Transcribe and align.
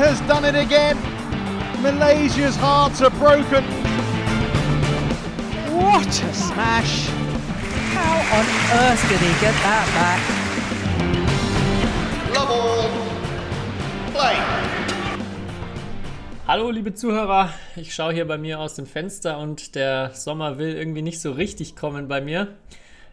has 0.00 0.18
done 0.22 0.46
it 0.46 0.54
again. 0.54 0.96
Malaysia's 1.82 2.56
hearts 2.56 3.02
are 3.02 3.10
broken. 3.10 3.62
What 5.76 6.08
a 6.08 6.32
smash! 6.32 7.08
How 7.92 8.16
on 8.38 8.46
earth 8.80 9.02
did 9.10 9.20
he 9.20 9.32
get 9.44 9.54
that 9.60 9.86
back? 10.00 10.20
Love 12.34 12.50
all. 12.50 12.88
Play. 14.12 14.36
Hallo 16.46 16.70
liebe 16.70 16.94
Zuhörer, 16.94 17.52
ich 17.76 17.94
schaue 17.94 18.14
hier 18.14 18.26
bei 18.26 18.38
mir 18.38 18.58
aus 18.58 18.74
dem 18.74 18.86
Fenster 18.86 19.36
und 19.38 19.74
der 19.74 20.12
Sommer 20.14 20.56
will 20.56 20.76
irgendwie 20.76 21.02
nicht 21.02 21.20
so 21.20 21.32
richtig 21.32 21.76
kommen 21.76 22.08
bei 22.08 22.22
mir. 22.22 22.56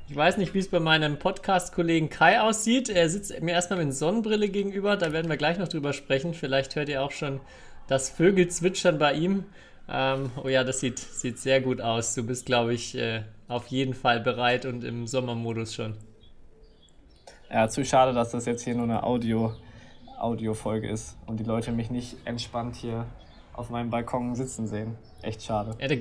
Ich 0.10 0.16
weiß 0.16 0.38
nicht, 0.38 0.54
wie 0.54 0.60
es 0.60 0.70
bei 0.70 0.80
meinem 0.80 1.20
Podcast-Kollegen 1.20 2.10
Kai 2.10 2.40
aussieht. 2.40 2.88
Er 2.88 3.10
sitzt 3.10 3.42
mir 3.42 3.52
erstmal 3.52 3.84
mit 3.84 3.94
Sonnenbrille 3.94 4.48
gegenüber, 4.48 4.96
da 4.96 5.12
werden 5.12 5.28
wir 5.30 5.36
gleich 5.36 5.58
noch 5.58 5.68
drüber 5.68 5.92
sprechen. 5.92 6.34
Vielleicht 6.34 6.78
hört 6.78 6.88
ihr 6.88 7.04
auch 7.04 7.12
schon 7.12 7.42
das 7.88 8.10
Vögelzwitschern 8.10 9.00
bei 9.00 9.14
ihm. 9.14 9.44
Ähm, 9.90 10.32
oh 10.42 10.48
ja, 10.48 10.64
das 10.64 10.80
sieht, 10.80 10.98
sieht 10.98 11.40
sehr 11.40 11.60
gut 11.60 11.82
aus. 11.82 12.16
Du 12.16 12.24
bist, 12.24 12.46
glaube 12.46 12.74
ich, 12.74 12.98
äh, 12.98 13.24
auf 13.50 13.68
jeden 13.68 13.94
Fall 13.94 14.22
bereit 14.22 14.66
und 14.66 14.86
im 14.86 15.08
Sommermodus 15.08 15.76
schon. 15.76 15.98
Ja, 17.52 17.68
zu 17.68 17.84
schade, 17.84 18.14
dass 18.14 18.32
das 18.32 18.46
jetzt 18.46 18.64
hier 18.64 18.76
nur 18.76 18.86
eine 18.86 19.04
Audio, 19.04 19.56
Audio-Folge 20.18 20.90
ist 20.90 21.18
und 21.26 21.38
die 21.42 21.46
Leute 21.46 21.74
mich 21.74 21.90
nicht 21.90 22.16
entspannt 22.24 22.78
hier 22.78 23.08
auf 23.52 23.70
meinem 23.70 23.90
Balkon 23.90 24.36
sitzen 24.36 24.68
sehen. 24.68 24.96
Echt 25.22 25.44
schade. 25.44 25.76
Ja, 25.82 25.90
da 25.90 25.96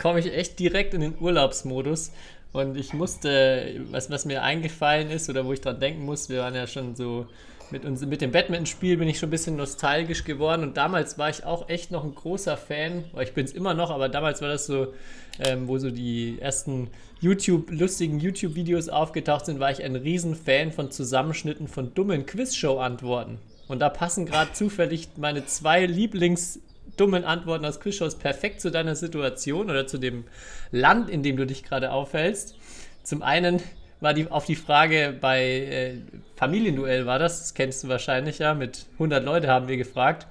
komme 0.00 0.18
ich 0.18 0.32
echt 0.32 0.58
direkt 0.58 0.94
in 0.94 1.02
den 1.02 1.14
Urlaubsmodus. 1.20 2.12
Und 2.52 2.76
ich 2.76 2.94
musste, 2.94 3.84
was, 3.90 4.10
was 4.10 4.24
mir 4.24 4.42
eingefallen 4.42 5.10
ist 5.10 5.28
oder 5.28 5.44
wo 5.44 5.52
ich 5.52 5.60
dran 5.60 5.80
denken 5.80 6.04
muss, 6.04 6.28
wir 6.28 6.40
waren 6.40 6.54
ja 6.54 6.66
schon 6.66 6.94
so 6.96 7.26
mit, 7.70 7.84
uns, 7.84 8.04
mit 8.04 8.20
dem 8.20 8.32
Badminton-Spiel 8.32 8.96
bin 8.96 9.08
ich 9.08 9.18
schon 9.18 9.28
ein 9.28 9.30
bisschen 9.30 9.56
nostalgisch 9.56 10.24
geworden 10.24 10.62
und 10.62 10.76
damals 10.76 11.18
war 11.18 11.28
ich 11.28 11.44
auch 11.44 11.68
echt 11.68 11.90
noch 11.90 12.04
ein 12.04 12.14
großer 12.14 12.56
Fan, 12.56 13.04
ich 13.20 13.34
bin 13.34 13.44
es 13.44 13.52
immer 13.52 13.74
noch, 13.74 13.90
aber 13.90 14.08
damals 14.08 14.40
war 14.40 14.48
das 14.48 14.66
so, 14.66 14.94
ähm, 15.38 15.68
wo 15.68 15.78
so 15.78 15.90
die 15.90 16.38
ersten 16.40 16.88
YouTube, 17.20 17.70
lustigen 17.70 18.20
YouTube-Videos 18.20 18.88
aufgetaucht 18.88 19.46
sind, 19.46 19.60
war 19.60 19.70
ich 19.70 19.82
ein 19.82 19.96
Riesenfan 19.96 20.72
von 20.72 20.90
Zusammenschnitten 20.90 21.68
von 21.68 21.92
dummen 21.94 22.24
Quizshow-Antworten. 22.26 23.38
Und 23.66 23.80
da 23.80 23.90
passen 23.90 24.24
gerade 24.24 24.52
zufällig 24.52 25.08
meine 25.16 25.44
zwei 25.44 25.84
Lieblings- 25.84 26.60
dummen 27.00 27.24
Antworten 27.24 27.64
aus 27.64 27.80
Quizshows 27.80 28.16
perfekt 28.16 28.60
zu 28.60 28.70
deiner 28.70 28.94
Situation 28.94 29.70
oder 29.70 29.86
zu 29.86 29.98
dem 29.98 30.24
Land, 30.70 31.08
in 31.08 31.22
dem 31.22 31.36
du 31.36 31.46
dich 31.46 31.62
gerade 31.62 31.92
aufhältst. 31.92 32.56
Zum 33.02 33.22
einen 33.22 33.62
war 34.00 34.14
die 34.14 34.30
auf 34.30 34.44
die 34.44 34.56
Frage 34.56 35.16
bei 35.20 35.42
äh, 35.42 35.94
Familienduell 36.36 37.06
war 37.06 37.18
das, 37.18 37.40
das 37.40 37.54
kennst 37.54 37.82
du 37.82 37.88
wahrscheinlich 37.88 38.38
ja, 38.38 38.54
mit 38.54 38.86
100 38.94 39.24
Leute 39.24 39.48
haben 39.48 39.68
wir 39.68 39.76
gefragt. 39.76 40.26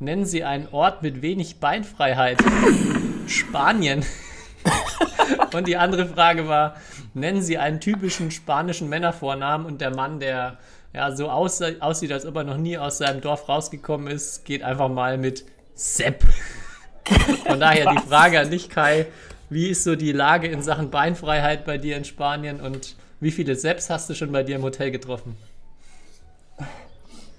Nennen 0.00 0.24
Sie 0.24 0.44
einen 0.44 0.68
Ort 0.68 1.02
mit 1.02 1.22
wenig 1.22 1.58
Beinfreiheit. 1.58 2.38
Spanien. 3.26 4.04
und 5.54 5.66
die 5.66 5.76
andere 5.76 6.06
Frage 6.06 6.46
war, 6.46 6.76
nennen 7.14 7.42
Sie 7.42 7.58
einen 7.58 7.80
typischen 7.80 8.30
spanischen 8.30 8.88
Männervornamen 8.88 9.66
und 9.66 9.80
der 9.80 9.94
Mann, 9.94 10.20
der 10.20 10.58
ja 10.92 11.14
so 11.14 11.28
aussieht, 11.28 12.12
als 12.12 12.26
ob 12.26 12.36
er 12.36 12.44
noch 12.44 12.56
nie 12.56 12.78
aus 12.78 12.98
seinem 12.98 13.20
Dorf 13.20 13.48
rausgekommen 13.48 14.08
ist, 14.08 14.44
geht 14.44 14.62
einfach 14.62 14.88
mal 14.88 15.18
mit 15.18 15.44
Sepp. 15.78 16.24
Von 17.46 17.60
daher 17.60 17.92
die 17.92 18.08
Frage 18.08 18.40
an 18.40 18.50
dich, 18.50 18.68
Kai. 18.68 19.06
Wie 19.48 19.68
ist 19.68 19.84
so 19.84 19.94
die 19.94 20.10
Lage 20.10 20.48
in 20.48 20.60
Sachen 20.60 20.90
Beinfreiheit 20.90 21.64
bei 21.64 21.78
dir 21.78 21.96
in 21.96 22.04
Spanien 22.04 22.60
und 22.60 22.96
wie 23.20 23.30
viele 23.30 23.54
Sepps 23.54 23.88
hast 23.88 24.10
du 24.10 24.14
schon 24.14 24.32
bei 24.32 24.42
dir 24.42 24.56
im 24.56 24.62
Hotel 24.62 24.90
getroffen? 24.90 25.36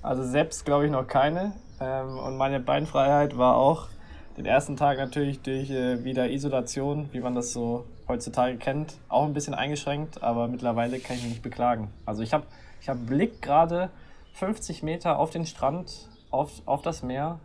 Also 0.01 0.23
Sepps 0.23 0.63
glaube 0.63 0.85
ich 0.85 0.91
noch 0.91 1.05
keine. 1.05 1.51
Ähm, 1.81 2.17
und 2.17 2.37
meine 2.37 2.61
Beinfreiheit 2.61 3.37
war 3.37 3.57
auch 3.57 3.89
den 4.37 4.45
ersten 4.45 4.77
Tag 4.77 4.99
natürlich 4.99 5.41
durch 5.41 5.69
äh, 5.69 6.05
wieder 6.05 6.29
Isolation, 6.29 7.09
wie 7.11 7.19
man 7.19 7.35
das 7.35 7.51
so 7.51 7.85
heutzutage 8.07 8.55
kennt, 8.55 8.93
auch 9.09 9.25
ein 9.25 9.33
bisschen 9.33 9.53
eingeschränkt, 9.53 10.23
aber 10.23 10.47
mittlerweile 10.47 10.99
kann 10.99 11.17
ich 11.17 11.23
mich 11.23 11.31
nicht 11.31 11.43
beklagen. 11.43 11.89
Also 12.05 12.23
ich 12.23 12.33
habe 12.33 12.45
ich 12.79 12.87
hab 12.87 13.05
Blick 13.05 13.41
gerade 13.41 13.89
50 14.35 14.81
Meter 14.81 15.19
auf 15.19 15.29
den 15.29 15.45
Strand, 15.45 16.07
auf, 16.31 16.51
auf 16.65 16.81
das 16.81 17.03
Meer 17.03 17.41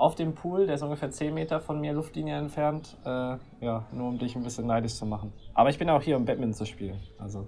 auf 0.00 0.14
dem 0.14 0.34
Pool, 0.34 0.66
der 0.66 0.76
ist 0.76 0.82
ungefähr 0.82 1.10
10 1.10 1.34
Meter 1.34 1.60
von 1.60 1.78
mir 1.78 1.92
Luftlinie 1.92 2.38
entfernt. 2.38 2.96
Äh, 3.04 3.36
ja, 3.60 3.84
nur 3.92 4.08
um 4.08 4.18
dich 4.18 4.34
ein 4.34 4.42
bisschen 4.42 4.66
neidisch 4.66 4.94
zu 4.94 5.04
machen. 5.04 5.32
Aber 5.52 5.68
ich 5.68 5.78
bin 5.78 5.90
auch 5.90 6.02
hier, 6.02 6.16
um 6.16 6.24
Badminton 6.24 6.54
zu 6.54 6.64
spielen. 6.64 6.98
Also. 7.18 7.46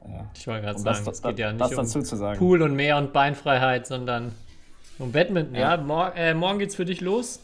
Äh, 0.00 0.22
ich 0.34 0.46
wollte 0.46 0.62
gerade 0.62 0.78
um 0.78 0.82
sagen, 0.82 1.06
es 1.10 1.22
geht 1.22 1.38
ja 1.38 1.52
nicht 1.52 1.76
um 1.76 2.38
Pool 2.38 2.62
und 2.62 2.74
Meer 2.74 2.96
und 2.96 3.12
Beinfreiheit, 3.12 3.86
sondern 3.86 4.32
um 4.98 5.12
Badminton. 5.12 5.54
Ja, 5.54 5.76
ja 5.76 5.82
mor 5.82 6.14
äh, 6.16 6.32
morgen 6.32 6.58
geht's 6.58 6.74
für 6.74 6.86
dich 6.86 7.02
los. 7.02 7.40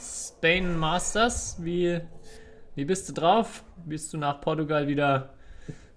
Spain 0.00 0.76
Masters. 0.76 1.56
Wie, 1.60 2.00
wie 2.74 2.84
bist 2.84 3.08
du 3.08 3.12
drauf? 3.12 3.62
Bist 3.84 4.12
du 4.12 4.18
nach 4.18 4.40
Portugal 4.40 4.88
wieder, 4.88 5.34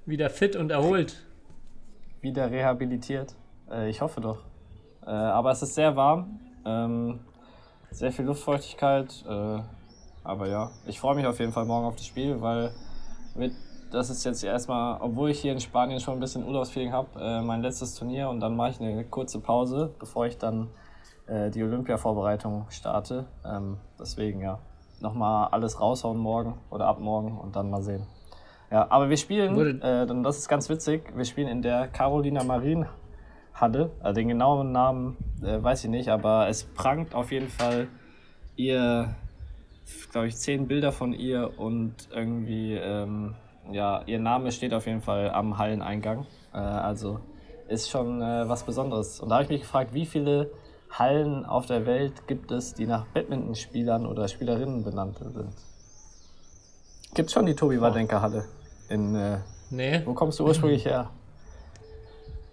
wieder 0.05 0.29
fit 0.29 0.55
und 0.55 0.69
erholt? 0.69 1.25
Wieder 2.21 2.51
rehabilitiert. 2.51 3.33
Äh, 3.71 3.89
ich 3.89 4.01
hoffe 4.01 4.21
doch. 4.21 4.43
Äh, 5.03 5.09
aber 5.09 5.49
es 5.49 5.63
ist 5.63 5.73
sehr 5.73 5.95
warm. 5.95 6.39
Ähm, 6.63 7.21
sehr 7.95 8.11
viel 8.11 8.25
Luftfeuchtigkeit. 8.25 9.23
Äh, 9.27 9.59
aber 10.23 10.47
ja, 10.47 10.71
ich 10.85 10.99
freue 10.99 11.15
mich 11.15 11.25
auf 11.25 11.39
jeden 11.39 11.51
Fall 11.51 11.65
morgen 11.65 11.85
auf 11.85 11.95
das 11.95 12.05
Spiel, 12.05 12.41
weil 12.41 12.71
mit, 13.35 13.53
das 13.91 14.09
ist 14.09 14.23
jetzt 14.25 14.43
erstmal, 14.43 14.99
obwohl 15.01 15.29
ich 15.29 15.39
hier 15.39 15.53
in 15.53 15.59
Spanien 15.59 15.99
schon 15.99 16.15
ein 16.15 16.19
bisschen 16.19 16.45
Urlaubsfeeling 16.45 16.91
habe, 16.91 17.07
äh, 17.19 17.41
mein 17.41 17.61
letztes 17.61 17.95
Turnier 17.95 18.29
und 18.29 18.39
dann 18.39 18.55
mache 18.55 18.71
ich 18.71 18.81
eine 18.81 19.05
kurze 19.05 19.39
Pause, 19.39 19.93
bevor 19.99 20.25
ich 20.25 20.37
dann 20.37 20.69
äh, 21.27 21.49
die 21.51 21.63
Olympia-Vorbereitung 21.63 22.65
starte. 22.69 23.25
Ähm, 23.45 23.77
deswegen 23.99 24.41
ja, 24.41 24.59
nochmal 24.99 25.49
alles 25.51 25.79
raushauen 25.79 26.17
morgen 26.17 26.57
oder 26.69 26.87
ab 26.87 26.99
morgen 26.99 27.37
und 27.37 27.55
dann 27.55 27.69
mal 27.69 27.81
sehen. 27.81 28.05
Ja, 28.71 28.87
aber 28.89 29.09
wir 29.09 29.17
spielen, 29.17 29.81
äh, 29.81 30.07
das 30.23 30.39
ist 30.39 30.49
ganz 30.49 30.67
witzig, 30.69 31.15
wir 31.15 31.23
spielen 31.23 31.47
in 31.47 31.61
der 31.61 31.87
Carolina 31.87 32.43
Marin 32.43 32.87
hatte. 33.55 33.91
Also 34.01 34.15
den 34.15 34.27
genauen 34.27 34.71
Namen 34.71 35.17
äh, 35.41 35.61
weiß 35.61 35.85
ich 35.85 35.89
nicht, 35.89 36.09
aber 36.09 36.47
es 36.47 36.63
prangt 36.63 37.15
auf 37.15 37.31
jeden 37.31 37.49
Fall 37.49 37.87
ihr, 38.55 39.15
glaube 40.11 40.27
ich, 40.27 40.35
zehn 40.35 40.67
Bilder 40.67 40.91
von 40.91 41.13
ihr 41.13 41.57
und 41.57 41.93
irgendwie, 42.13 42.73
ähm, 42.73 43.35
ja, 43.71 44.03
ihr 44.05 44.19
Name 44.19 44.51
steht 44.51 44.73
auf 44.73 44.85
jeden 44.85 45.01
Fall 45.01 45.31
am 45.31 45.57
Halleneingang. 45.57 46.25
Äh, 46.53 46.57
also 46.57 47.19
ist 47.67 47.89
schon 47.89 48.21
äh, 48.21 48.47
was 48.47 48.63
Besonderes. 48.63 49.19
Und 49.19 49.29
da 49.29 49.35
habe 49.35 49.45
ich 49.45 49.49
mich 49.49 49.61
gefragt, 49.61 49.93
wie 49.93 50.05
viele 50.05 50.51
Hallen 50.91 51.45
auf 51.45 51.65
der 51.65 51.85
Welt 51.85 52.27
gibt 52.27 52.51
es, 52.51 52.73
die 52.73 52.85
nach 52.85 53.05
Badmintonspielern 53.07 54.05
oder 54.05 54.27
Spielerinnen 54.27 54.83
benannt 54.83 55.17
sind? 55.17 55.35
Gibt 57.15 57.29
es 57.29 57.33
schon 57.33 57.45
die 57.45 57.55
Tobi 57.55 57.81
Wadenker 57.81 58.21
Halle? 58.21 58.45
In, 58.89 59.15
äh, 59.15 59.39
nee. 59.71 60.01
Wo 60.05 60.13
kommst 60.13 60.39
du 60.39 60.45
ursprünglich 60.45 60.85
her? 60.85 61.09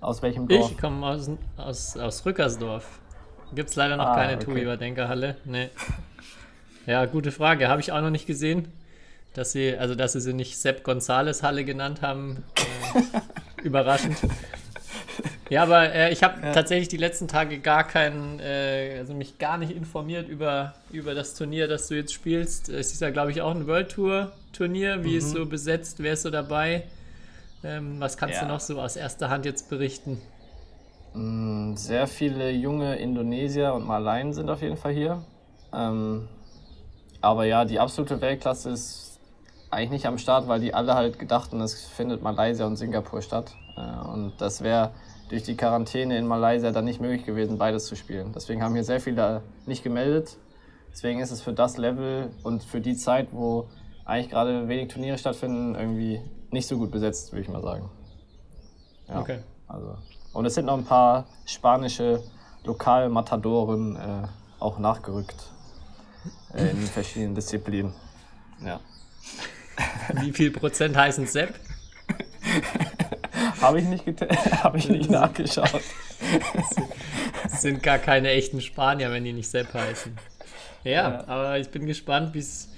Aus 0.02 0.20
welchem 0.20 0.48
Dorf? 0.48 0.72
Ich 0.72 0.78
komme 0.78 1.06
aus, 1.06 1.30
aus, 1.56 1.96
aus 1.96 2.26
Rückersdorf. 2.26 2.98
Gibt 3.54 3.70
es 3.70 3.76
leider 3.76 3.96
noch 3.96 4.06
ah, 4.06 4.16
keine 4.16 4.34
okay. 4.34 4.44
Tobi-Überdenker-Halle. 4.46 5.36
Nee. 5.44 5.70
Ja, 6.86 7.04
gute 7.04 7.30
Frage. 7.30 7.68
Habe 7.68 7.80
ich 7.80 7.92
auch 7.92 8.00
noch 8.00 8.10
nicht 8.10 8.26
gesehen. 8.26 8.66
Dass 9.32 9.52
sie, 9.52 9.76
also 9.76 9.94
dass 9.94 10.14
sie 10.14 10.20
sie 10.20 10.32
nicht 10.32 10.58
Sepp 10.58 10.82
Gonzales 10.82 11.44
Halle 11.44 11.64
genannt 11.64 12.02
haben. 12.02 12.42
Äh, 12.56 13.62
überraschend. 13.62 14.16
Ja, 15.48 15.62
aber 15.62 15.94
äh, 15.94 16.12
ich 16.12 16.24
habe 16.24 16.42
ja. 16.42 16.52
tatsächlich 16.52 16.88
die 16.88 16.96
letzten 16.96 17.28
Tage 17.28 17.60
gar 17.60 17.86
keinen, 17.86 18.40
äh, 18.40 18.96
also 18.98 19.14
mich 19.14 19.38
gar 19.38 19.56
nicht 19.56 19.70
informiert 19.70 20.28
über, 20.28 20.74
über 20.90 21.14
das 21.14 21.34
Turnier, 21.34 21.68
das 21.68 21.86
du 21.86 21.94
jetzt 21.94 22.12
spielst. 22.12 22.68
Es 22.68 22.92
ist 22.92 23.02
ja, 23.02 23.10
glaube 23.10 23.30
ich, 23.30 23.40
auch 23.40 23.54
ein 23.54 23.68
World 23.68 23.92
Tour 23.92 24.32
Turnier. 24.52 25.04
Wie 25.04 25.12
mhm. 25.12 25.18
ist 25.18 25.30
so 25.30 25.46
besetzt? 25.46 26.02
Wer 26.02 26.14
ist 26.14 26.22
so 26.22 26.30
dabei? 26.30 26.84
Ähm, 27.64 28.00
was 28.00 28.16
kannst 28.16 28.36
ja. 28.36 28.42
du 28.42 28.48
noch 28.48 28.60
so 28.60 28.80
aus 28.80 28.96
erster 28.96 29.30
Hand 29.30 29.44
jetzt 29.44 29.68
berichten? 29.70 30.20
Mm, 31.14 31.76
sehr 31.76 32.06
viele 32.06 32.50
junge 32.50 32.96
Indonesier 32.96 33.74
und 33.74 33.86
Malaien 33.86 34.32
sind 34.32 34.50
auf 34.50 34.62
jeden 34.62 34.76
Fall 34.76 34.92
hier. 34.92 35.22
Ähm, 35.72 36.28
aber 37.20 37.44
ja, 37.44 37.64
die 37.64 37.78
absolute 37.78 38.20
Weltklasse 38.20 38.70
ist 38.70 39.20
eigentlich 39.70 39.90
nicht 39.90 40.06
am 40.06 40.18
Start, 40.18 40.48
weil 40.48 40.60
die 40.60 40.74
alle 40.74 40.94
halt 40.94 41.18
gedachten, 41.18 41.60
es 41.60 41.86
findet 41.86 42.22
Malaysia 42.22 42.66
und 42.66 42.76
Singapur 42.76 43.22
statt. 43.22 43.54
Äh, 43.76 44.08
und 44.08 44.32
das 44.38 44.62
wäre 44.62 44.90
durch 45.28 45.44
die 45.44 45.56
Quarantäne 45.56 46.18
in 46.18 46.26
Malaysia 46.26 46.72
dann 46.72 46.84
nicht 46.84 47.00
möglich 47.00 47.24
gewesen, 47.24 47.58
beides 47.58 47.86
zu 47.86 47.96
spielen. 47.96 48.32
Deswegen 48.34 48.62
haben 48.62 48.74
hier 48.74 48.84
sehr 48.84 49.00
viele 49.00 49.42
nicht 49.66 49.82
gemeldet. 49.82 50.36
Deswegen 50.92 51.20
ist 51.20 51.30
es 51.30 51.40
für 51.40 51.54
das 51.54 51.78
Level 51.78 52.30
und 52.42 52.62
für 52.62 52.80
die 52.82 52.96
Zeit, 52.96 53.28
wo 53.32 53.68
eigentlich 54.04 54.30
gerade 54.30 54.68
wenig 54.68 54.88
Turniere 54.88 55.16
stattfinden, 55.16 55.74
irgendwie 55.74 56.20
nicht 56.52 56.66
so 56.68 56.78
gut 56.78 56.90
besetzt, 56.90 57.32
würde 57.32 57.42
ich 57.42 57.48
mal 57.48 57.62
sagen. 57.62 57.90
Ja, 59.08 59.20
okay. 59.20 59.38
Also. 59.68 59.96
Und 60.32 60.46
es 60.46 60.54
sind 60.54 60.66
noch 60.66 60.76
ein 60.78 60.84
paar 60.84 61.26
spanische 61.46 62.22
Lokalmatadoren 62.64 63.96
äh, 63.96 64.26
auch 64.60 64.78
nachgerückt 64.78 65.50
äh, 66.54 66.70
in 66.70 66.78
verschiedenen 66.86 67.34
Disziplinen. 67.34 67.92
Ja. 68.64 68.80
Wie 70.20 70.32
viel 70.32 70.50
Prozent 70.50 70.96
heißen 70.96 71.26
Sepp? 71.26 71.54
Habe 73.60 73.80
ich 73.80 73.86
nicht, 73.86 74.04
hab 74.62 74.74
ich 74.76 74.88
nicht 74.88 75.10
nachgeschaut. 75.10 75.80
sind 77.48 77.82
gar 77.82 77.98
keine 77.98 78.30
echten 78.30 78.60
Spanier, 78.60 79.10
wenn 79.10 79.24
die 79.24 79.32
nicht 79.32 79.50
Sepp 79.50 79.72
heißen. 79.74 80.16
Ja, 80.84 80.92
Ja. 80.92 81.28
aber 81.28 81.58
ich 81.58 81.70
bin 81.70 81.86
gespannt, 81.86 82.34
wie's, 82.34 82.68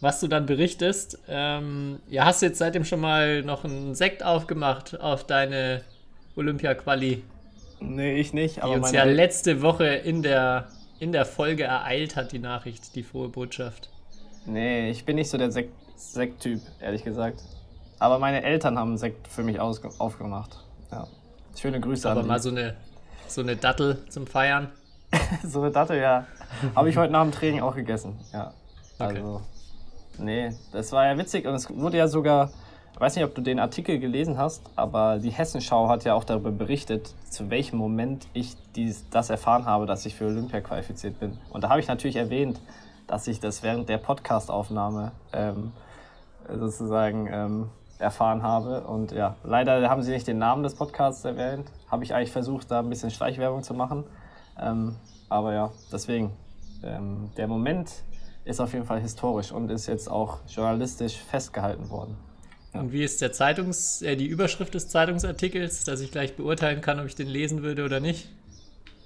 was 0.00 0.20
du 0.20 0.28
dann 0.28 0.46
berichtest. 0.46 1.18
Ähm, 1.28 1.98
ja, 2.08 2.24
hast 2.24 2.42
du 2.42 2.46
jetzt 2.46 2.58
seitdem 2.58 2.84
schon 2.84 3.00
mal 3.00 3.42
noch 3.42 3.64
einen 3.64 3.94
Sekt 3.94 4.22
aufgemacht 4.24 5.00
auf 5.00 5.24
deine 5.24 5.82
Olympia-Quali, 6.36 7.22
Nee, 7.80 8.16
ich 8.18 8.32
nicht, 8.32 8.56
die 8.56 8.60
aber 8.62 8.74
uns 8.74 8.82
meine, 8.92 8.96
ja 8.96 9.04
letzte 9.04 9.60
Woche 9.60 9.84
in 9.86 10.22
der, 10.22 10.68
in 11.00 11.12
der 11.12 11.26
Folge 11.26 11.64
ereilt 11.64 12.16
hat, 12.16 12.32
die 12.32 12.38
Nachricht, 12.38 12.94
die 12.94 13.02
frohe 13.02 13.28
Botschaft. 13.28 13.90
Nee, 14.46 14.90
ich 14.90 15.04
bin 15.04 15.16
nicht 15.16 15.28
so 15.28 15.36
der 15.38 15.50
Sekt- 15.50 15.72
Sekt-Typ, 15.96 16.60
ehrlich 16.80 17.04
gesagt. 17.04 17.42
Aber 17.98 18.18
meine 18.18 18.42
Eltern 18.42 18.78
haben 18.78 18.96
Sekt 18.96 19.28
für 19.28 19.42
mich 19.42 19.60
aufgemacht. 19.60 20.58
Ja. 20.90 21.06
Schöne 21.60 21.80
Grüße 21.80 22.10
Aber 22.10 22.20
an 22.20 22.26
mal 22.26 22.36
die. 22.36 22.42
so 22.42 22.48
eine, 22.50 22.74
so 23.28 23.40
eine 23.42 23.56
Dattel 23.56 23.98
zum 24.08 24.26
Feiern. 24.26 24.70
So 25.44 25.60
eine 25.62 25.70
Dattel, 25.70 25.98
ja. 26.00 26.26
Habe 26.74 26.88
ich 26.90 26.96
heute 26.96 27.12
nach 27.12 27.22
dem 27.22 27.32
Training 27.32 27.60
auch 27.60 27.74
gegessen. 27.76 28.18
Ja. 28.32 28.52
Okay. 28.98 29.22
Nee, 30.18 30.52
das 30.72 30.92
war 30.92 31.06
ja 31.06 31.18
witzig 31.18 31.46
und 31.46 31.54
es 31.54 31.68
wurde 31.74 31.98
ja 31.98 32.06
sogar, 32.08 32.50
ich 32.92 33.00
weiß 33.00 33.16
nicht, 33.16 33.24
ob 33.24 33.34
du 33.34 33.40
den 33.40 33.58
Artikel 33.58 33.98
gelesen 33.98 34.38
hast, 34.38 34.62
aber 34.76 35.18
die 35.18 35.30
Hessenschau 35.30 35.88
hat 35.88 36.04
ja 36.04 36.14
auch 36.14 36.24
darüber 36.24 36.52
berichtet, 36.52 37.12
zu 37.28 37.50
welchem 37.50 37.78
Moment 37.78 38.26
ich 38.32 38.56
dies, 38.76 39.08
das 39.10 39.30
erfahren 39.30 39.66
habe, 39.66 39.86
dass 39.86 40.06
ich 40.06 40.14
für 40.14 40.26
Olympia 40.26 40.60
qualifiziert 40.60 41.18
bin. 41.18 41.36
Und 41.50 41.64
da 41.64 41.68
habe 41.68 41.80
ich 41.80 41.88
natürlich 41.88 42.16
erwähnt, 42.16 42.60
dass 43.06 43.26
ich 43.26 43.40
das 43.40 43.62
während 43.62 43.88
der 43.88 43.98
Podcast-Aufnahme 43.98 45.12
ähm, 45.32 45.72
sozusagen 46.48 47.28
ähm, 47.30 47.70
erfahren 47.98 48.42
habe. 48.42 48.82
Und 48.82 49.12
ja, 49.12 49.36
leider 49.42 49.88
haben 49.88 50.02
sie 50.02 50.12
nicht 50.12 50.26
den 50.26 50.38
Namen 50.38 50.62
des 50.62 50.74
Podcasts 50.74 51.24
erwähnt. 51.24 51.70
Habe 51.90 52.04
ich 52.04 52.14
eigentlich 52.14 52.32
versucht, 52.32 52.70
da 52.70 52.80
ein 52.80 52.88
bisschen 52.88 53.10
Schleichwerbung 53.10 53.62
zu 53.62 53.74
machen. 53.74 54.04
Ähm, 54.60 54.96
aber 55.28 55.52
ja, 55.52 55.70
deswegen, 55.92 56.30
ähm, 56.82 57.30
der 57.36 57.48
Moment 57.48 57.90
ist 58.44 58.60
auf 58.60 58.72
jeden 58.72 58.84
Fall 58.84 59.00
historisch 59.00 59.52
und 59.52 59.70
ist 59.70 59.86
jetzt 59.86 60.10
auch 60.10 60.38
journalistisch 60.48 61.16
festgehalten 61.16 61.90
worden. 61.90 62.16
Und 62.72 62.92
wie 62.92 63.04
ist 63.04 63.20
der 63.22 63.32
Zeitungs, 63.32 64.02
äh, 64.02 64.16
die 64.16 64.26
Überschrift 64.26 64.74
des 64.74 64.88
Zeitungsartikels, 64.88 65.84
dass 65.84 66.00
ich 66.00 66.10
gleich 66.10 66.36
beurteilen 66.36 66.80
kann, 66.80 66.98
ob 66.98 67.06
ich 67.06 67.14
den 67.14 67.28
lesen 67.28 67.62
würde 67.62 67.84
oder 67.84 68.00
nicht? 68.00 68.28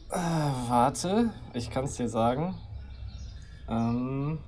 Warte, 0.09 1.31
ich 1.53 1.71
kann 1.71 1.85
es 1.85 1.97
dir 1.97 2.09
sagen. 2.09 2.55
Ähm, 3.69 4.39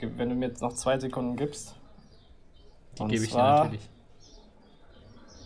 wenn 0.00 0.28
du 0.28 0.34
mir 0.34 0.48
jetzt 0.48 0.60
noch 0.60 0.72
zwei 0.74 0.98
Sekunden 0.98 1.36
gibst. 1.36 1.76
Die 2.98 3.04
gebe 3.06 3.24
ich 3.24 3.30
dir 3.30 3.38
natürlich. 3.38 3.88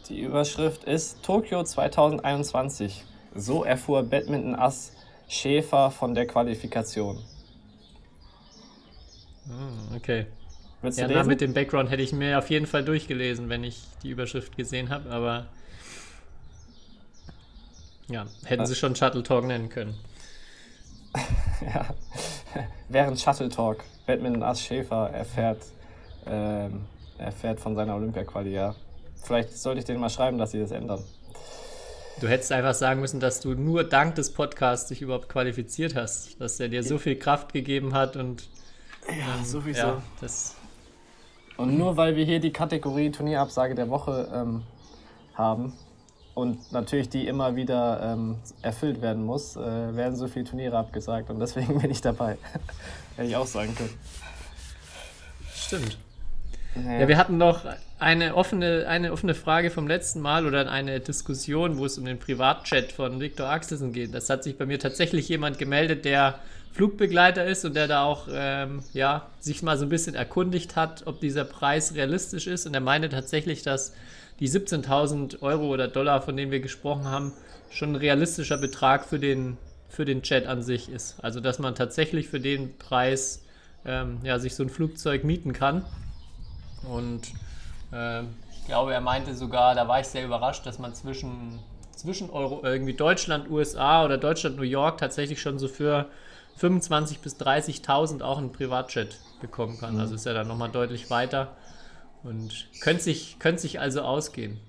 Die 0.08 0.20
Überschrift 0.20 0.84
ist 0.84 1.22
Tokio 1.22 1.62
2021. 1.62 3.04
So 3.34 3.62
erfuhr 3.62 4.02
Badminton-Ass 4.02 4.92
Schäfer 5.28 5.90
von 5.90 6.14
der 6.14 6.26
Qualifikation. 6.26 7.22
Hm, 9.46 9.96
Okay. 9.96 10.26
Willst 10.80 10.98
Ja, 10.98 11.08
na, 11.08 11.24
mit 11.24 11.40
dem 11.40 11.54
Background 11.54 11.90
hätte 11.90 12.02
ich 12.02 12.12
mir 12.12 12.38
auf 12.38 12.50
jeden 12.50 12.66
Fall 12.66 12.84
durchgelesen, 12.84 13.48
wenn 13.48 13.64
ich 13.64 13.82
die 14.02 14.10
Überschrift 14.10 14.56
gesehen 14.56 14.90
habe, 14.90 15.10
aber 15.10 15.46
ja, 18.08 18.26
hätten 18.44 18.64
sie 18.64 18.76
schon 18.76 18.94
Shuttle 18.94 19.22
Talk 19.22 19.44
nennen 19.44 19.68
können. 19.68 19.94
Ja. 21.60 21.92
Während 22.88 23.18
Shuttle 23.18 23.48
Talk 23.48 23.82
Badminton 24.06 24.44
Ass 24.44 24.62
Schäfer 24.62 25.10
erfährt, 25.10 25.60
ähm, 26.24 26.86
erfährt 27.18 27.58
von 27.58 27.74
seiner 27.74 27.96
Olympia-Quali, 27.96 28.54
ja. 28.54 28.76
Vielleicht 29.16 29.52
sollte 29.58 29.80
ich 29.80 29.84
denen 29.84 30.00
mal 30.00 30.08
schreiben, 30.08 30.38
dass 30.38 30.52
sie 30.52 30.60
das 30.60 30.70
ändern. 30.70 31.02
Du 32.20 32.28
hättest 32.28 32.50
einfach 32.50 32.74
sagen 32.74 33.00
müssen, 33.00 33.20
dass 33.20 33.40
du 33.40 33.54
nur 33.54 33.84
dank 33.84 34.16
des 34.16 34.32
Podcasts 34.32 34.88
dich 34.88 35.02
überhaupt 35.02 35.28
qualifiziert 35.28 35.94
hast, 35.94 36.40
dass 36.40 36.58
er 36.58 36.68
dir 36.68 36.82
so 36.82 36.98
viel 36.98 37.16
Kraft 37.16 37.52
gegeben 37.52 37.94
hat 37.94 38.16
und 38.16 38.48
Ja, 39.08 39.44
sowieso. 39.44 39.78
ja, 39.78 40.02
das 40.20 40.56
Und 41.56 41.78
nur 41.78 41.96
weil 41.96 42.16
wir 42.16 42.24
hier 42.24 42.40
die 42.40 42.52
Kategorie 42.52 43.10
Turnierabsage 43.10 43.76
der 43.76 43.88
Woche 43.88 44.28
ähm, 44.34 44.62
haben 45.34 45.72
und 46.34 46.72
natürlich 46.72 47.08
die 47.08 47.26
immer 47.26 47.54
wieder 47.54 48.00
ähm, 48.02 48.36
erfüllt 48.62 49.00
werden 49.00 49.24
muss, 49.24 49.56
äh, 49.56 49.60
werden 49.60 50.16
so 50.16 50.26
viele 50.26 50.44
Turniere 50.44 50.76
abgesagt 50.76 51.30
und 51.30 51.38
deswegen 51.38 51.78
bin 51.80 51.90
ich 51.90 52.00
dabei. 52.00 52.36
Hätte 53.16 53.28
ich 53.28 53.36
auch 53.36 53.46
sagen 53.46 53.74
können. 53.76 53.94
stimmt. 55.54 55.98
Ja, 56.74 57.08
wir 57.08 57.16
hatten 57.16 57.38
noch 57.38 57.64
eine 57.98 58.34
offene, 58.36 58.86
eine 58.86 59.12
offene 59.12 59.34
Frage 59.34 59.70
vom 59.70 59.88
letzten 59.88 60.20
Mal 60.20 60.46
oder 60.46 60.70
eine 60.70 61.00
Diskussion, 61.00 61.78
wo 61.78 61.86
es 61.86 61.98
um 61.98 62.04
den 62.04 62.18
Privatchat 62.18 62.92
von 62.92 63.20
Viktor 63.20 63.48
Axelsen 63.48 63.92
geht. 63.92 64.14
Das 64.14 64.30
hat 64.30 64.44
sich 64.44 64.56
bei 64.56 64.66
mir 64.66 64.78
tatsächlich 64.78 65.28
jemand 65.28 65.58
gemeldet, 65.58 66.04
der 66.04 66.38
Flugbegleiter 66.72 67.44
ist 67.44 67.64
und 67.64 67.74
der 67.74 67.88
da 67.88 68.04
auch 68.04 68.28
ähm, 68.30 68.82
ja, 68.92 69.26
sich 69.40 69.62
mal 69.62 69.76
so 69.76 69.84
ein 69.86 69.88
bisschen 69.88 70.14
erkundigt 70.14 70.76
hat, 70.76 71.06
ob 71.06 71.20
dieser 71.20 71.44
Preis 71.44 71.94
realistisch 71.94 72.46
ist. 72.46 72.66
Und 72.66 72.74
er 72.74 72.80
meinte 72.80 73.08
tatsächlich, 73.08 73.62
dass 73.62 73.94
die 74.38 74.48
17.000 74.48 75.42
Euro 75.42 75.66
oder 75.66 75.88
Dollar, 75.88 76.22
von 76.22 76.36
denen 76.36 76.52
wir 76.52 76.60
gesprochen 76.60 77.06
haben, 77.06 77.32
schon 77.70 77.92
ein 77.92 77.96
realistischer 77.96 78.58
Betrag 78.58 79.06
für 79.06 79.18
den, 79.18 79.56
für 79.88 80.04
den 80.04 80.22
Chat 80.22 80.46
an 80.46 80.62
sich 80.62 80.88
ist. 80.88 81.16
Also, 81.20 81.40
dass 81.40 81.58
man 81.58 81.74
tatsächlich 81.74 82.28
für 82.28 82.38
den 82.38 82.78
Preis 82.78 83.42
ähm, 83.84 84.18
ja, 84.22 84.38
sich 84.38 84.54
so 84.54 84.62
ein 84.62 84.70
Flugzeug 84.70 85.24
mieten 85.24 85.52
kann. 85.52 85.84
Und 86.82 87.22
ähm, 87.92 88.34
ich 88.52 88.66
glaube, 88.66 88.92
er 88.92 89.00
meinte 89.00 89.34
sogar, 89.34 89.74
da 89.74 89.88
war 89.88 90.00
ich 90.00 90.06
sehr 90.06 90.24
überrascht, 90.24 90.66
dass 90.66 90.78
man 90.78 90.94
zwischen, 90.94 91.58
zwischen 91.96 92.30
Euro, 92.30 92.60
irgendwie 92.62 92.94
Deutschland, 92.94 93.50
USA 93.50 94.04
oder 94.04 94.18
Deutschland, 94.18 94.56
New 94.56 94.62
York 94.62 94.98
tatsächlich 94.98 95.40
schon 95.40 95.58
so 95.58 95.68
für 95.68 96.06
25.000 96.60 97.20
bis 97.22 97.36
30.000 97.36 98.22
auch 98.22 98.38
einen 98.38 98.52
Privatjet 98.52 99.18
bekommen 99.40 99.78
kann. 99.78 99.98
Also 99.98 100.14
ist 100.14 100.26
ja 100.26 100.34
dann 100.34 100.48
nochmal 100.48 100.70
deutlich 100.70 101.10
weiter 101.10 101.56
und 102.24 102.68
könnte 102.80 103.02
sich, 103.02 103.38
könnte 103.38 103.62
sich 103.62 103.80
also 103.80 104.02
ausgehen. 104.02 104.60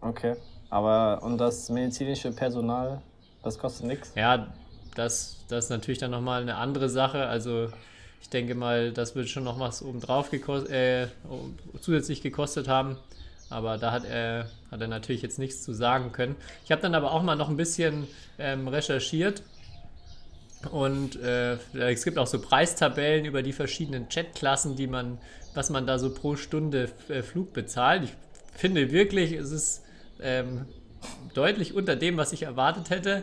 Okay. 0.00 0.36
Aber 0.70 1.22
und 1.22 1.38
das 1.38 1.68
medizinische 1.68 2.32
Personal, 2.32 3.02
das 3.42 3.58
kostet 3.58 3.86
nichts? 3.86 4.12
Ja, 4.14 4.48
das, 4.94 5.44
das 5.48 5.64
ist 5.64 5.70
natürlich 5.70 5.98
dann 5.98 6.10
nochmal 6.10 6.42
eine 6.42 6.56
andere 6.56 6.88
Sache. 6.88 7.26
Also 7.26 7.68
ich 8.20 8.30
denke 8.30 8.54
mal, 8.54 8.92
das 8.92 9.14
wird 9.14 9.28
schon 9.28 9.44
noch 9.44 9.60
was 9.60 9.82
obendrauf 9.82 10.30
gekostet, 10.30 10.70
äh, 10.70 11.06
zusätzlich 11.80 12.22
gekostet 12.22 12.68
haben. 12.68 12.96
Aber 13.48 13.78
da 13.78 13.92
hat 13.92 14.04
er, 14.04 14.50
hat 14.70 14.80
er 14.80 14.88
natürlich 14.88 15.22
jetzt 15.22 15.38
nichts 15.38 15.62
zu 15.62 15.72
sagen 15.72 16.10
können. 16.12 16.34
Ich 16.64 16.72
habe 16.72 16.82
dann 16.82 16.94
aber 16.94 17.12
auch 17.12 17.22
mal 17.22 17.36
noch 17.36 17.48
ein 17.48 17.56
bisschen 17.56 18.08
ähm, 18.38 18.66
recherchiert. 18.66 19.42
Und 20.70 21.16
äh, 21.22 21.58
es 21.74 22.04
gibt 22.04 22.18
auch 22.18 22.26
so 22.26 22.40
Preistabellen 22.40 23.24
über 23.24 23.42
die 23.42 23.52
verschiedenen 23.52 24.08
Chatklassen, 24.08 24.74
die 24.74 24.88
man, 24.88 25.18
was 25.54 25.70
man 25.70 25.86
da 25.86 25.98
so 25.98 26.12
pro 26.12 26.34
Stunde 26.34 26.90
äh, 27.08 27.22
Flug 27.22 27.52
bezahlt. 27.52 28.04
Ich 28.04 28.14
finde 28.58 28.90
wirklich, 28.90 29.32
es 29.32 29.52
ist 29.52 29.84
ähm, 30.20 30.66
deutlich 31.34 31.74
unter 31.74 31.94
dem, 31.94 32.16
was 32.16 32.32
ich 32.32 32.42
erwartet 32.42 32.90
hätte. 32.90 33.22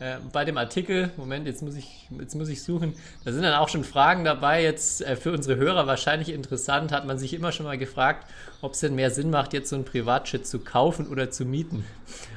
Äh, 0.00 0.16
bei 0.32 0.44
dem 0.44 0.58
Artikel, 0.58 1.10
Moment, 1.16 1.46
jetzt 1.46 1.62
muss, 1.62 1.76
ich, 1.76 2.08
jetzt 2.18 2.34
muss 2.34 2.48
ich 2.48 2.62
suchen, 2.62 2.94
da 3.24 3.32
sind 3.32 3.42
dann 3.42 3.54
auch 3.54 3.68
schon 3.68 3.84
Fragen 3.84 4.24
dabei, 4.24 4.62
jetzt 4.62 5.02
äh, 5.02 5.14
für 5.14 5.30
unsere 5.30 5.56
Hörer 5.56 5.86
wahrscheinlich 5.86 6.30
interessant, 6.30 6.90
hat 6.90 7.06
man 7.06 7.16
sich 7.16 7.32
immer 7.32 7.52
schon 7.52 7.64
mal 7.64 7.78
gefragt, 7.78 8.28
ob 8.60 8.72
es 8.72 8.80
denn 8.80 8.96
mehr 8.96 9.10
Sinn 9.10 9.30
macht, 9.30 9.52
jetzt 9.52 9.70
so 9.70 9.76
einen 9.76 9.84
Privatjet 9.84 10.46
zu 10.48 10.58
kaufen 10.58 11.06
oder 11.06 11.30
zu 11.30 11.44
mieten. 11.44 11.84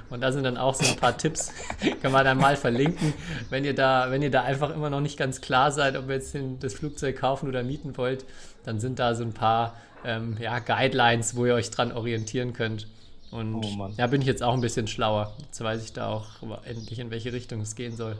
Und 0.09 0.21
da 0.21 0.31
sind 0.31 0.43
dann 0.43 0.57
auch 0.57 0.75
so 0.75 0.85
ein 0.85 0.97
paar 0.97 1.17
Tipps, 1.17 1.51
kann 2.01 2.11
man 2.11 2.23
dann 2.23 2.37
mal 2.37 2.55
verlinken, 2.55 3.13
wenn 3.49 3.65
ihr 3.65 3.73
da, 3.73 4.11
wenn 4.11 4.21
ihr 4.21 4.31
da 4.31 4.43
einfach 4.43 4.73
immer 4.73 4.91
noch 4.91 5.01
nicht 5.01 5.17
ganz 5.17 5.41
klar 5.41 5.71
seid, 5.71 5.97
ob 5.97 6.09
ihr 6.09 6.15
jetzt 6.15 6.35
den, 6.35 6.59
das 6.59 6.75
Flugzeug 6.75 7.17
kaufen 7.17 7.49
oder 7.49 7.63
mieten 7.63 7.97
wollt, 7.97 8.23
dann 8.65 8.79
sind 8.79 8.99
da 8.99 9.15
so 9.15 9.23
ein 9.23 9.33
paar 9.33 9.75
ähm, 10.05 10.37
ja, 10.39 10.59
Guidelines, 10.59 11.35
wo 11.35 11.45
ihr 11.47 11.55
euch 11.55 11.71
dran 11.71 11.91
orientieren 11.91 12.53
könnt. 12.53 12.87
Und 13.31 13.55
Oh 13.55 13.89
ja, 13.97 14.07
bin 14.07 14.21
ich 14.21 14.27
jetzt 14.27 14.41
auch 14.41 14.53
ein 14.53 14.61
bisschen 14.61 14.87
schlauer. 14.87 15.33
Jetzt 15.39 15.61
weiß 15.61 15.83
ich 15.83 15.93
da 15.93 16.09
auch 16.09 16.25
endlich, 16.65 16.99
in 16.99 17.11
welche 17.11 17.33
Richtung 17.33 17.61
es 17.61 17.75
gehen 17.75 17.95
soll. 17.95 18.17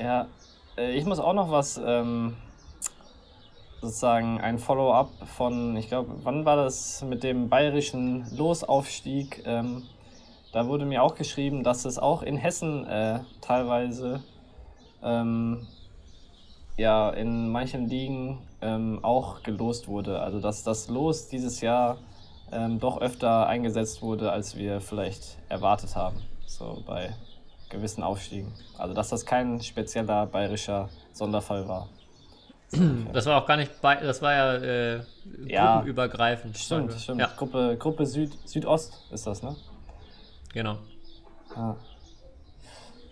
Ja, 0.00 0.26
äh, 0.76 0.96
ich 0.96 1.04
muss 1.04 1.18
auch 1.18 1.34
noch 1.34 1.50
was, 1.50 1.80
ähm, 1.84 2.36
sozusagen 3.82 4.40
ein 4.40 4.58
Follow-up 4.58 5.10
von, 5.36 5.76
ich 5.76 5.88
glaube, 5.88 6.14
wann 6.22 6.44
war 6.44 6.56
das 6.56 7.02
mit 7.02 7.24
dem 7.24 7.48
bayerischen 7.48 8.24
Losaufstieg? 8.36 9.42
Ähm, 9.44 9.82
da 10.52 10.68
wurde 10.68 10.84
mir 10.84 11.02
auch 11.02 11.16
geschrieben, 11.16 11.64
dass 11.64 11.84
es 11.84 11.98
auch 11.98 12.22
in 12.22 12.36
Hessen 12.36 12.86
äh, 12.86 13.20
teilweise 13.40 14.22
ähm, 15.02 15.66
ja 16.76 17.10
in 17.10 17.50
manchen 17.50 17.88
Ligen 17.88 18.38
ähm, 18.60 19.00
auch 19.02 19.42
gelost 19.42 19.88
wurde. 19.88 20.20
Also 20.20 20.40
dass 20.40 20.62
das 20.62 20.88
Los 20.88 21.28
dieses 21.28 21.60
Jahr 21.60 21.98
ähm, 22.52 22.78
doch 22.78 23.00
öfter 23.00 23.46
eingesetzt 23.46 24.02
wurde, 24.02 24.30
als 24.30 24.56
wir 24.56 24.80
vielleicht 24.80 25.38
erwartet 25.48 25.96
haben. 25.96 26.20
So 26.46 26.82
bei 26.86 27.14
gewissen 27.70 28.02
Aufstiegen. 28.02 28.52
Also 28.78 28.94
dass 28.94 29.08
das 29.08 29.24
kein 29.24 29.60
spezieller 29.62 30.26
bayerischer 30.26 30.88
Sonderfall 31.12 31.66
war. 31.68 31.88
Das 33.12 33.26
war 33.26 33.42
auch 33.42 33.46
gar 33.46 33.56
nicht 33.58 33.80
bei, 33.82 33.96
das 33.96 34.22
war 34.22 34.32
ja, 34.32 34.54
äh, 34.54 35.00
Ja. 35.46 35.74
gruppenübergreifend. 35.76 36.56
Stimmt, 36.56 36.92
stimmt. 36.94 37.20
Ja, 37.20 37.28
Gruppe, 37.36 37.76
Gruppe 37.78 38.06
Süd, 38.06 38.32
Südost 38.46 38.94
ist 39.10 39.26
das, 39.26 39.42
ne? 39.42 39.54
genau. 40.54 40.78
Ja. 41.54 41.76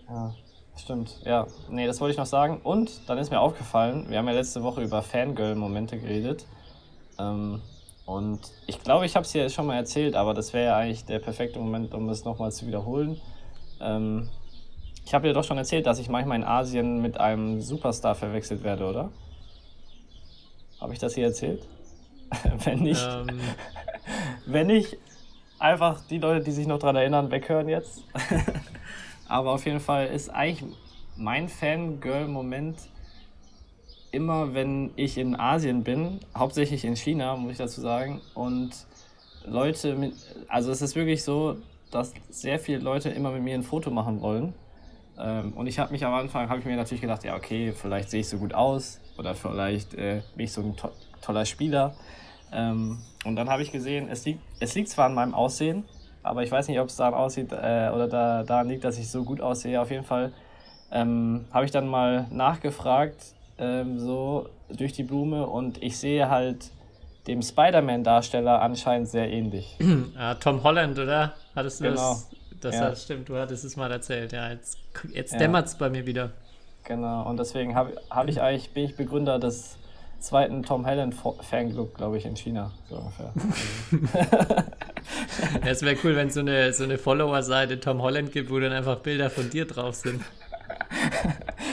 Ja, 0.09 0.33
stimmt. 0.77 1.19
Ja, 1.23 1.45
nee, 1.69 1.85
das 1.87 2.01
wollte 2.01 2.11
ich 2.13 2.17
noch 2.17 2.25
sagen. 2.25 2.59
Und 2.63 3.07
dann 3.07 3.17
ist 3.19 3.29
mir 3.29 3.39
aufgefallen, 3.39 4.09
wir 4.09 4.17
haben 4.17 4.27
ja 4.27 4.33
letzte 4.33 4.63
Woche 4.63 4.81
über 4.81 5.01
Fangirl-Momente 5.03 5.99
geredet. 5.99 6.45
Ähm, 7.19 7.61
und 8.11 8.39
ich 8.67 8.83
glaube, 8.83 9.05
ich 9.05 9.15
habe 9.15 9.25
es 9.25 9.31
hier 9.31 9.49
schon 9.49 9.65
mal 9.67 9.75
erzählt, 9.75 10.15
aber 10.15 10.33
das 10.33 10.51
wäre 10.51 10.65
ja 10.65 10.75
eigentlich 10.75 11.05
der 11.05 11.19
perfekte 11.19 11.59
Moment, 11.59 11.93
um 11.93 12.09
es 12.09 12.25
nochmal 12.25 12.51
zu 12.51 12.67
wiederholen. 12.67 13.21
Ähm, 13.79 14.27
ich 15.05 15.13
habe 15.13 15.27
dir 15.27 15.33
doch 15.33 15.45
schon 15.45 15.57
erzählt, 15.57 15.85
dass 15.85 15.97
ich 15.97 16.09
manchmal 16.09 16.37
in 16.37 16.43
Asien 16.43 17.01
mit 17.01 17.17
einem 17.17 17.61
Superstar 17.61 18.15
verwechselt 18.15 18.63
werde, 18.63 18.85
oder? 18.85 19.09
Habe 20.81 20.91
ich 20.91 20.99
das 20.99 21.15
hier 21.15 21.25
erzählt? 21.27 21.65
Wenn 22.65 22.79
nicht, 22.79 23.07
Ähm, 23.09 23.39
wenn 24.45 24.67
nicht, 24.67 24.97
einfach 25.59 26.01
die 26.09 26.17
Leute, 26.17 26.43
die 26.43 26.51
sich 26.51 26.67
noch 26.67 26.79
daran 26.79 26.97
erinnern, 26.97 27.31
weghören 27.31 27.69
jetzt. 27.69 28.03
Aber 29.29 29.51
auf 29.51 29.65
jeden 29.65 29.79
Fall 29.79 30.07
ist 30.07 30.29
eigentlich 30.29 30.69
mein 31.15 31.47
Fangirl-Moment 31.47 32.77
immer, 34.11 34.53
wenn 34.53 34.91
ich 34.95 35.17
in 35.17 35.39
Asien 35.39 35.83
bin, 35.83 36.19
hauptsächlich 36.35 36.85
in 36.85 36.95
China, 36.95 37.35
muss 37.35 37.53
ich 37.53 37.57
dazu 37.57 37.81
sagen. 37.81 38.21
Und 38.33 38.71
Leute 39.45 39.95
mit, 39.95 40.13
also 40.47 40.71
es 40.71 40.81
ist 40.81 40.95
wirklich 40.95 41.23
so, 41.23 41.57
dass 41.91 42.13
sehr 42.29 42.59
viele 42.59 42.79
Leute 42.79 43.09
immer 43.09 43.31
mit 43.31 43.43
mir 43.43 43.55
ein 43.55 43.63
Foto 43.63 43.91
machen 43.91 44.21
wollen. 44.21 44.53
Ähm, 45.19 45.53
und 45.53 45.67
ich 45.67 45.79
habe 45.79 45.91
mich 45.91 46.05
am 46.05 46.13
Anfang, 46.13 46.49
habe 46.49 46.59
ich 46.59 46.65
mir 46.65 46.75
natürlich 46.75 47.01
gedacht, 47.01 47.23
ja 47.23 47.35
okay, 47.35 47.73
vielleicht 47.73 48.09
sehe 48.09 48.21
ich 48.21 48.29
so 48.29 48.37
gut 48.37 48.53
aus 48.53 48.99
oder 49.17 49.35
vielleicht 49.35 49.93
äh, 49.93 50.21
bin 50.35 50.45
ich 50.45 50.53
so 50.53 50.61
ein 50.61 50.75
to 50.75 50.89
toller 51.21 51.45
Spieler. 51.45 51.93
Ähm, 52.51 52.97
und 53.25 53.35
dann 53.35 53.49
habe 53.49 53.61
ich 53.61 53.71
gesehen, 53.71 54.07
es 54.09 54.25
liegt, 54.25 54.41
es 54.59 54.73
liegt 54.73 54.89
zwar 54.89 55.05
an 55.05 55.13
meinem 55.13 55.33
Aussehen, 55.33 55.85
aber 56.23 56.43
ich 56.43 56.51
weiß 56.51 56.67
nicht, 56.67 56.79
ob 56.79 56.87
es 56.87 56.95
daran 56.95 57.13
aussieht 57.13 57.51
äh, 57.51 57.91
oder 57.93 58.07
da, 58.07 58.43
daran 58.43 58.67
liegt, 58.67 58.83
dass 58.83 58.97
ich 58.97 59.09
so 59.09 59.23
gut 59.23 59.41
aussehe. 59.41 59.79
Auf 59.79 59.91
jeden 59.91 60.03
Fall 60.03 60.33
ähm, 60.91 61.45
habe 61.51 61.65
ich 61.65 61.71
dann 61.71 61.87
mal 61.87 62.27
nachgefragt, 62.31 63.35
ähm, 63.61 63.97
so 63.99 64.49
durch 64.69 64.91
die 64.93 65.03
Blume 65.03 65.47
und 65.47 65.81
ich 65.81 65.97
sehe 65.97 66.29
halt 66.29 66.71
dem 67.27 67.41
Spider-Man-Darsteller 67.41 68.61
anscheinend 68.61 69.07
sehr 69.07 69.29
ähnlich. 69.31 69.77
ah, 70.17 70.33
Tom 70.35 70.63
Holland, 70.63 70.97
oder? 70.99 71.35
Hattest 71.55 71.79
du 71.79 71.85
Genau. 71.85 71.95
das? 72.11 72.29
Das 72.59 72.75
Ja. 72.75 72.95
stimmt, 72.95 73.29
du 73.29 73.37
hattest 73.37 73.63
es 73.63 73.75
mal 73.77 73.91
erzählt. 73.91 74.33
Ja, 74.33 74.49
jetzt, 74.51 74.77
jetzt 75.13 75.33
Ja. 75.33 75.39
dämmert 75.39 75.67
es 75.67 75.75
bei 75.75 75.89
mir 75.89 76.05
wieder. 76.05 76.31
Genau, 76.83 77.27
und 77.29 77.37
deswegen 77.37 77.75
habe 77.75 77.93
hab 78.09 78.27
ich 78.27 78.41
eigentlich, 78.41 78.71
bin 78.73 78.85
ich 78.85 78.95
Begründer 78.95 79.37
des 79.39 79.77
zweiten 80.19 80.63
Tom 80.63 80.85
Holland 80.85 81.15
Fanclub, 81.41 81.95
glaube 81.95 82.17
ich, 82.17 82.25
in 82.25 82.35
China. 82.35 82.71
So 82.89 82.95
ungefähr. 82.97 83.33
Es 85.65 85.81
wäre 85.81 85.95
cool, 86.03 86.15
wenn 86.15 86.27
es 86.27 86.35
so 86.35 86.39
eine, 86.41 86.71
so 86.73 86.83
eine 86.83 86.97
Follower-Seite 86.97 87.79
Tom 87.79 88.01
Holland 88.01 88.31
gibt, 88.31 88.51
wo 88.51 88.59
dann 88.59 88.71
einfach 88.71 88.97
Bilder 88.99 89.29
von 89.29 89.49
dir 89.49 89.65
drauf 89.65 89.95
sind. 89.95 90.21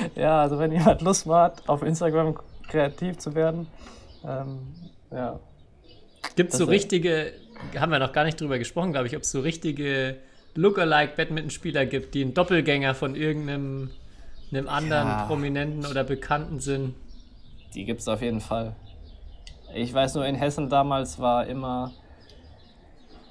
ja, 0.16 0.42
also 0.42 0.58
wenn 0.58 0.72
jemand 0.72 1.02
Lust 1.02 1.26
hat, 1.26 1.68
auf 1.68 1.82
Instagram 1.82 2.38
kreativ 2.68 3.18
zu 3.18 3.34
werden, 3.34 3.66
ähm, 4.26 4.58
ja. 5.10 5.40
Gibt 6.36 6.52
es 6.52 6.58
so 6.58 6.64
richtige, 6.66 7.32
haben 7.76 7.90
wir 7.90 7.98
noch 7.98 8.12
gar 8.12 8.24
nicht 8.24 8.40
drüber 8.40 8.58
gesprochen, 8.58 8.92
glaube 8.92 9.06
ich, 9.06 9.16
ob 9.16 9.22
es 9.22 9.30
so 9.30 9.40
richtige 9.40 10.16
Lookalike-Badmintonspieler 10.54 11.86
gibt, 11.86 12.14
die 12.14 12.24
ein 12.24 12.34
Doppelgänger 12.34 12.94
von 12.94 13.14
irgendeinem 13.14 13.90
einem 14.50 14.68
anderen 14.68 15.08
Ja. 15.08 15.24
Prominenten 15.26 15.86
oder 15.86 16.04
Bekannten 16.04 16.60
sind. 16.60 16.94
Die 17.74 17.84
gibt 17.84 18.00
es 18.00 18.08
auf 18.08 18.22
jeden 18.22 18.40
Fall. 18.40 18.74
Ich 19.74 19.92
weiß 19.92 20.14
nur, 20.14 20.24
in 20.24 20.34
Hessen 20.34 20.70
damals 20.70 21.18
war 21.18 21.46
immer 21.46 21.92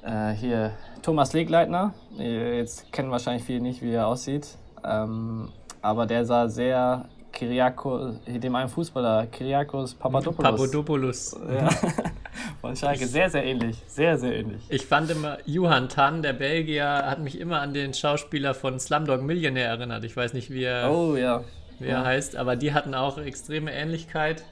äh, 0.04 0.32
hier 0.34 0.74
Thomas 1.02 1.34
Legleitner. 1.34 1.94
Äh, 2.20 2.58
Jetzt 2.58 2.92
kennen 2.92 3.10
wahrscheinlich 3.10 3.44
viele 3.44 3.62
nicht, 3.62 3.82
wie 3.82 3.92
er 3.94 4.08
aussieht. 4.08 4.58
Ähm, 4.86 5.50
aber 5.88 6.06
der 6.06 6.26
sah 6.26 6.50
sehr 6.50 7.06
Kyriakos, 7.32 8.16
dem 8.26 8.56
einen 8.56 8.68
Fußballer, 8.68 9.28
Kyriakos 9.28 9.94
Papadopoulos. 9.94 10.52
Papadopoulos. 10.52 11.40
Ja. 11.50 11.70
Von 12.62 12.76
Schalke. 12.76 13.08
Sehr, 13.08 13.30
sehr 13.30 13.46
ähnlich. 13.46 13.82
Sehr, 13.88 14.18
sehr 14.18 14.36
ähnlich. 14.36 14.64
Ich 14.68 14.86
fand 14.86 15.10
immer, 15.12 15.38
Johan 15.46 15.88
Tan, 15.88 16.22
der 16.22 16.34
Belgier, 16.34 17.06
hat 17.06 17.20
mich 17.20 17.40
immer 17.40 17.62
an 17.62 17.74
den 17.74 17.94
Schauspieler 17.94 18.54
von 18.54 18.80
Slumdog 18.80 19.22
Millionaire 19.22 19.70
erinnert. 19.78 20.04
Ich 20.04 20.18
weiß 20.18 20.34
nicht, 20.34 20.50
wie 20.50 20.64
er, 20.64 20.92
Oh 20.92 21.16
ja. 21.16 21.44
wie 21.80 21.88
er 21.88 22.04
heißt, 22.04 22.36
aber 22.36 22.58
die 22.58 22.74
hatten 22.74 22.94
auch 22.94 23.18
extreme 23.18 23.72
Ähnlichkeit. 23.72 24.44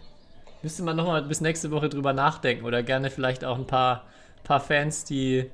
Müsste 0.62 0.84
man 0.84 0.96
nochmal 0.96 1.22
bis 1.24 1.42
nächste 1.42 1.72
Woche 1.72 1.89
drüber 1.89 2.13
nachdenken 2.13 2.65
oder 2.65 2.82
gerne 2.82 3.10
vielleicht 3.10 3.44
auch 3.44 3.58
ein 3.58 3.68
paar, 3.68 4.04
paar 4.44 4.62
Fans, 4.62 5.04
die 5.04 5.50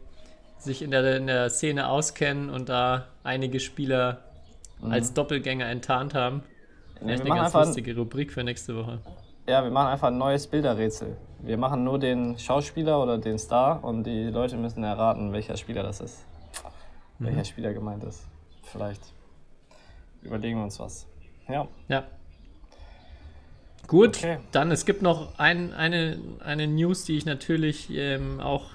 sich 0.60 0.84
in 0.84 0.92
der, 0.92 1.18
in 1.18 1.28
der 1.28 1.50
Szene 1.50 1.90
auskennen 1.90 2.50
und 2.50 2.70
da 2.70 3.08
einige 3.24 3.60
Spieler 3.60 4.20
als 4.90 5.14
Doppelgänger 5.14 5.68
enttarnt 5.68 6.14
haben. 6.14 6.44
Vielleicht 7.00 7.24
Mhm. 7.24 7.28
wir, 7.28 7.34
eine 7.34 7.42
ganz 7.52 7.54
lustige 7.54 7.96
Rubrik 7.96 8.32
für 8.32 8.44
nächste 8.44 8.76
Woche. 8.76 9.00
ja, 9.48 9.64
wir 9.64 9.72
machen 9.72 9.88
einfach 9.88 10.08
ein 10.08 10.18
neues 10.18 10.48
Bilderrätsel. 10.48 11.18
Wir 11.40 11.58
machen 11.58 11.84
nur 11.84 11.98
den 12.00 12.38
Schauspieler 12.38 13.02
oder 13.02 13.18
den 13.18 13.40
Star 13.40 13.84
und 13.84 14.04
die 14.04 14.26
Leute 14.26 14.56
müssen 14.58 14.84
erraten, 14.84 15.34
welcher 15.34 15.58
Spieler 15.58 15.82
das 15.84 16.00
ist. 16.02 16.26
Welcher 17.20 17.44
Spieler 17.46 17.74
gemeint 17.74 18.04
ist. 18.04 18.24
Vielleicht 18.64 19.02
überlegen 20.22 20.58
wir 20.60 20.64
uns 20.66 20.80
was. 20.80 21.08
Ja. 21.50 21.68
Ja. 21.88 22.04
Gut, 23.88 24.18
Okay. 24.18 24.38
dann 24.52 24.72
es 24.72 24.86
gibt 24.86 25.02
noch 25.02 25.38
ein, 25.40 25.74
eine, 25.74 26.18
eine 26.44 26.68
News, 26.68 27.04
die 27.06 27.18
ich 27.18 27.26
natürlich 27.26 27.90
ähm, 27.92 28.40
auch 28.40 28.66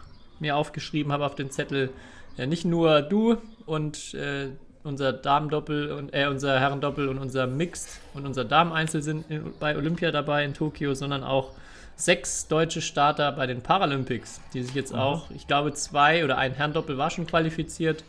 mir 0.41 0.57
aufgeschrieben 0.57 1.13
habe 1.13 1.25
auf 1.25 1.35
den 1.35 1.51
Zettel. 1.51 1.91
Ja, 2.37 2.47
nicht 2.47 2.65
nur 2.65 3.01
du 3.03 3.37
und 3.65 4.13
äh, 4.15 4.49
unser 4.87 5.13
Damendoppel 5.13 5.93
und 5.93 6.15
äh, 6.15 6.27
unser 6.27 6.59
Herrendoppel 6.59 7.09
und 7.09 7.19
unser 7.19 7.47
Mixed 7.47 8.01
und 8.15 8.27
unser 8.27 8.45
Dameneinzel 8.45 9.03
sind 9.03 9.31
in, 9.31 9.53
bei 9.59 9.77
Olympia 9.77 10.11
dabei 10.11 10.45
in 10.45 10.55
Tokio, 10.55 10.95
sondern 10.95 11.25
auch 11.25 11.53
sechs 11.97 12.49
deutsche 12.49 12.81
Starter 12.81 13.33
bei 13.33 13.47
den 13.47 13.63
Paralympics, 13.63 14.41
die 14.55 14.63
sich 14.63 14.75
jetzt 14.75 14.95
auch, 14.95 15.31
ich 15.31 15.47
glaube, 15.47 15.73
zwei 15.75 16.25
oder 16.25 16.39
ein 16.39 16.53
Herrendoppel 16.53 16.99
war 16.99 17.11
schon 17.11 17.27
qualifiziert 17.27 18.05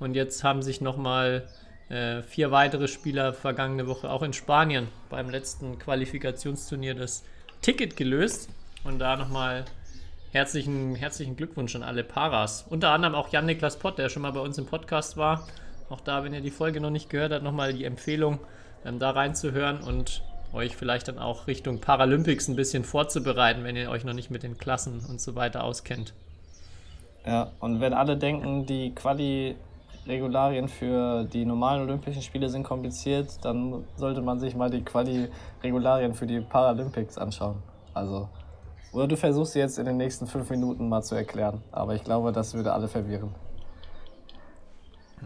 und 0.00 0.14
jetzt 0.14 0.44
haben 0.44 0.62
sich 0.62 0.80
nochmal 0.80 1.48
äh, 1.88 2.22
vier 2.22 2.50
weitere 2.50 2.88
Spieler 2.88 3.32
vergangene 3.32 3.86
Woche 3.86 4.10
auch 4.10 4.22
in 4.22 4.32
Spanien 4.32 4.88
beim 5.10 5.30
letzten 5.30 5.78
Qualifikationsturnier 5.78 6.94
das 6.94 7.24
Ticket 7.60 7.96
gelöst. 7.96 8.48
Und 8.84 8.98
da 8.98 9.16
nochmal 9.16 9.64
herzlichen, 10.32 10.94
herzlichen 10.94 11.36
Glückwunsch 11.36 11.74
an 11.74 11.82
alle 11.82 12.04
Paras. 12.04 12.66
Unter 12.68 12.90
anderem 12.90 13.14
auch 13.14 13.30
Jan-Niklas 13.30 13.78
Pott, 13.78 13.98
der 13.98 14.08
schon 14.08 14.22
mal 14.22 14.32
bei 14.32 14.40
uns 14.40 14.58
im 14.58 14.66
Podcast 14.66 15.16
war. 15.16 15.46
Auch 15.88 16.00
da, 16.00 16.24
wenn 16.24 16.32
ihr 16.32 16.40
die 16.40 16.50
Folge 16.50 16.80
noch 16.80 16.90
nicht 16.90 17.10
gehört 17.10 17.32
habt, 17.32 17.44
nochmal 17.44 17.72
die 17.72 17.84
Empfehlung, 17.84 18.38
ähm, 18.84 18.98
da 18.98 19.10
reinzuhören 19.10 19.80
und 19.80 20.22
euch 20.52 20.76
vielleicht 20.76 21.08
dann 21.08 21.18
auch 21.18 21.46
Richtung 21.46 21.80
Paralympics 21.80 22.48
ein 22.48 22.56
bisschen 22.56 22.84
vorzubereiten, 22.84 23.64
wenn 23.64 23.76
ihr 23.76 23.90
euch 23.90 24.04
noch 24.04 24.12
nicht 24.12 24.30
mit 24.30 24.42
den 24.42 24.56
Klassen 24.56 25.04
und 25.08 25.20
so 25.20 25.34
weiter 25.34 25.64
auskennt. 25.64 26.14
Ja, 27.26 27.50
und 27.60 27.80
wenn 27.80 27.92
alle 27.92 28.16
denken, 28.16 28.66
die 28.66 28.94
Quali-Regularien 28.94 30.68
für 30.68 31.24
die 31.24 31.44
normalen 31.44 31.82
Olympischen 31.82 32.22
Spiele 32.22 32.48
sind 32.50 32.62
kompliziert, 32.64 33.44
dann 33.44 33.84
sollte 33.96 34.20
man 34.20 34.38
sich 34.38 34.54
mal 34.54 34.70
die 34.70 34.82
Quali-Regularien 34.82 36.14
für 36.14 36.26
die 36.26 36.40
Paralympics 36.40 37.18
anschauen. 37.18 37.56
Also, 37.94 38.28
oder 38.92 39.08
du 39.08 39.16
versuchst 39.16 39.54
sie 39.54 39.58
jetzt 39.58 39.78
in 39.78 39.86
den 39.86 39.96
nächsten 39.96 40.26
fünf 40.26 40.50
Minuten 40.50 40.88
mal 40.88 41.02
zu 41.02 41.14
erklären. 41.14 41.62
Aber 41.72 41.94
ich 41.94 42.04
glaube, 42.04 42.30
das 42.30 42.54
würde 42.54 42.72
alle 42.72 42.88
verwirren. 42.88 43.34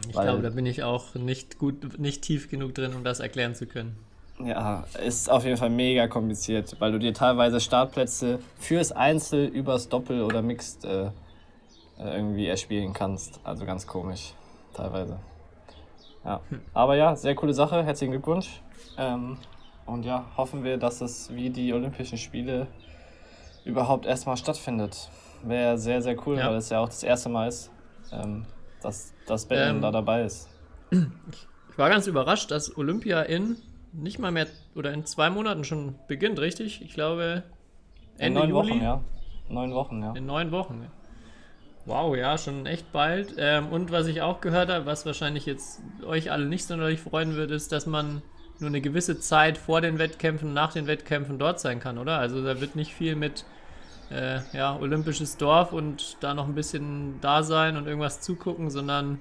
Ich 0.08 0.14
Weil- 0.16 0.26
glaube, 0.26 0.42
da 0.42 0.50
bin 0.50 0.66
ich 0.66 0.82
auch 0.82 1.14
nicht 1.14 1.58
gut, 1.58 1.98
nicht 1.98 2.22
tief 2.22 2.48
genug 2.50 2.74
drin, 2.74 2.94
um 2.94 3.04
das 3.04 3.20
erklären 3.20 3.54
zu 3.54 3.66
können. 3.66 3.96
Ja, 4.44 4.84
ist 5.04 5.28
auf 5.30 5.44
jeden 5.44 5.56
Fall 5.56 5.70
mega 5.70 6.06
kompliziert, 6.06 6.76
weil 6.78 6.92
du 6.92 6.98
dir 6.98 7.12
teilweise 7.12 7.60
Startplätze 7.60 8.38
fürs 8.56 8.92
Einzel, 8.92 9.46
übers 9.46 9.88
Doppel 9.88 10.22
oder 10.22 10.42
Mixed 10.42 10.84
äh, 10.84 11.06
äh, 11.06 11.10
irgendwie 11.98 12.46
erspielen 12.46 12.92
kannst. 12.92 13.40
Also 13.42 13.66
ganz 13.66 13.86
komisch, 13.86 14.34
teilweise. 14.74 15.18
Ja, 16.24 16.40
aber 16.72 16.94
ja, 16.94 17.16
sehr 17.16 17.34
coole 17.34 17.52
Sache. 17.52 17.82
Herzlichen 17.84 18.12
Glückwunsch. 18.12 18.62
Ähm, 18.96 19.38
und 19.86 20.04
ja, 20.04 20.24
hoffen 20.36 20.62
wir, 20.62 20.76
dass 20.76 21.00
es 21.00 21.34
wie 21.34 21.50
die 21.50 21.72
Olympischen 21.72 22.18
Spiele 22.18 22.68
überhaupt 23.64 24.06
erstmal 24.06 24.36
stattfindet. 24.36 25.08
Wäre 25.42 25.78
sehr, 25.78 26.00
sehr 26.02 26.16
cool, 26.26 26.38
Ja. 26.38 26.48
weil 26.50 26.56
es 26.58 26.70
ja 26.70 26.78
auch 26.80 26.88
das 26.88 27.02
erste 27.02 27.28
Mal 27.28 27.48
ist, 27.48 27.70
ähm, 28.12 28.44
dass 28.82 29.12
das 29.26 29.46
Badminton 29.46 29.76
Ähm, 29.76 29.82
da 29.82 29.90
dabei 29.90 30.22
ist. 30.24 30.48
Ich 30.90 31.78
war 31.78 31.88
ganz 31.88 32.06
überrascht, 32.06 32.50
dass 32.50 32.76
Olympia 32.76 33.22
in 33.22 33.56
nicht 33.92 34.18
mal 34.18 34.30
mehr 34.32 34.46
oder 34.74 34.92
in 34.92 35.04
zwei 35.06 35.30
Monaten 35.30 35.64
schon 35.64 35.94
beginnt, 36.08 36.38
richtig? 36.38 36.82
Ich 36.82 36.94
glaube 36.94 37.42
In 38.16 38.26
Ende 38.26 38.40
neun 38.40 38.50
Juli. 38.50 38.70
Wochen, 38.70 38.82
ja. 38.82 39.04
Neun 39.48 39.72
Wochen, 39.74 40.02
ja. 40.02 40.12
In 40.12 40.26
neun 40.26 40.50
Wochen. 40.50 40.82
ja. 40.82 40.90
Wow, 41.86 42.14
ja, 42.16 42.36
schon 42.36 42.66
echt 42.66 42.92
bald. 42.92 43.34
Ähm, 43.38 43.68
und 43.68 43.90
was 43.90 44.06
ich 44.08 44.20
auch 44.20 44.42
gehört 44.42 44.68
habe, 44.68 44.84
was 44.84 45.06
wahrscheinlich 45.06 45.46
jetzt 45.46 45.80
euch 46.04 46.30
alle 46.30 46.44
nicht 46.44 46.66
sonderlich 46.66 47.00
freuen 47.00 47.34
wird, 47.36 47.50
ist, 47.50 47.72
dass 47.72 47.86
man 47.86 48.20
nur 48.58 48.68
eine 48.68 48.82
gewisse 48.82 49.18
Zeit 49.20 49.56
vor 49.56 49.80
den 49.80 49.98
Wettkämpfen, 49.98 50.52
nach 50.52 50.72
den 50.72 50.86
Wettkämpfen 50.86 51.38
dort 51.38 51.60
sein 51.60 51.80
kann, 51.80 51.96
oder? 51.96 52.18
Also 52.18 52.44
da 52.44 52.60
wird 52.60 52.76
nicht 52.76 52.92
viel 52.92 53.16
mit 53.16 53.46
äh, 54.10 54.40
ja, 54.52 54.76
olympisches 54.78 55.36
Dorf 55.36 55.72
und 55.72 56.16
da 56.20 56.34
noch 56.34 56.46
ein 56.46 56.54
bisschen 56.54 57.20
da 57.20 57.42
sein 57.42 57.76
und 57.76 57.86
irgendwas 57.86 58.20
zugucken, 58.20 58.70
sondern 58.70 59.20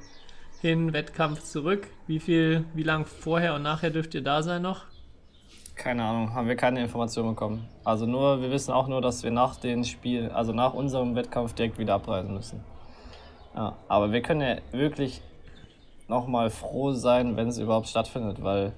hin, 0.62 0.94
Wettkampf 0.94 1.44
zurück. 1.44 1.88
Wie 2.08 2.20
viel, 2.20 2.66
wie 2.74 2.84
lang 2.84 3.06
vorher 3.06 3.56
und 3.56 3.64
nachher 3.64 3.90
dürft 3.90 4.14
ihr 4.16 4.24
da 4.24 4.42
sein 4.42 4.62
noch? 4.62 4.86
Keine 5.76 6.04
Ahnung, 6.04 6.34
haben 6.34 6.48
wir 6.48 6.56
keine 6.56 6.82
Informationen 6.82 7.30
bekommen. 7.30 7.68
Also 7.84 8.08
nur, 8.08 8.42
wir 8.42 8.50
wissen 8.50 8.72
auch 8.72 8.88
nur, 8.88 9.02
dass 9.02 9.24
wir 9.24 9.30
nach 9.30 9.58
dem 9.58 9.84
Spiel, 9.84 10.30
also 10.32 10.52
nach 10.52 10.74
unserem 10.74 11.16
Wettkampf 11.16 11.54
direkt 11.54 11.78
wieder 11.78 11.94
abreisen 11.94 12.34
müssen. 12.34 12.64
Ja, 13.56 13.76
aber 13.88 14.12
wir 14.12 14.22
können 14.22 14.42
ja 14.42 14.58
wirklich 14.72 15.22
nochmal 16.08 16.50
froh 16.50 16.94
sein, 16.94 17.36
wenn 17.36 17.50
es 17.50 17.60
überhaupt 17.60 17.88
stattfindet, 17.88 18.44
weil 18.44 18.74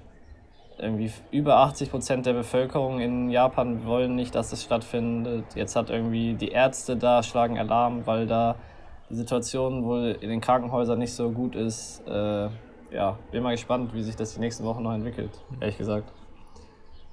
irgendwie 0.80 1.12
über 1.30 1.58
80 1.58 1.90
Prozent 1.90 2.26
der 2.26 2.32
Bevölkerung 2.32 3.00
in 3.00 3.30
Japan 3.30 3.84
wollen 3.84 4.14
nicht, 4.14 4.34
dass 4.34 4.52
es 4.52 4.62
stattfindet. 4.62 5.44
Jetzt 5.54 5.76
hat 5.76 5.90
irgendwie 5.90 6.34
die 6.34 6.48
Ärzte 6.48 6.96
da 6.96 7.22
schlagen 7.22 7.58
Alarm, 7.58 8.06
weil 8.06 8.26
da 8.26 8.56
die 9.08 9.14
Situation 9.14 9.84
wohl 9.84 10.16
in 10.20 10.30
den 10.30 10.40
Krankenhäusern 10.40 10.98
nicht 10.98 11.12
so 11.12 11.30
gut 11.30 11.54
ist. 11.54 12.06
Äh, 12.06 12.48
ja, 12.92 13.18
bin 13.30 13.42
mal 13.42 13.52
gespannt, 13.52 13.94
wie 13.94 14.02
sich 14.02 14.16
das 14.16 14.34
die 14.34 14.40
nächsten 14.40 14.64
Wochen 14.64 14.82
noch 14.82 14.92
entwickelt, 14.92 15.30
ehrlich 15.60 15.78
gesagt. 15.78 16.12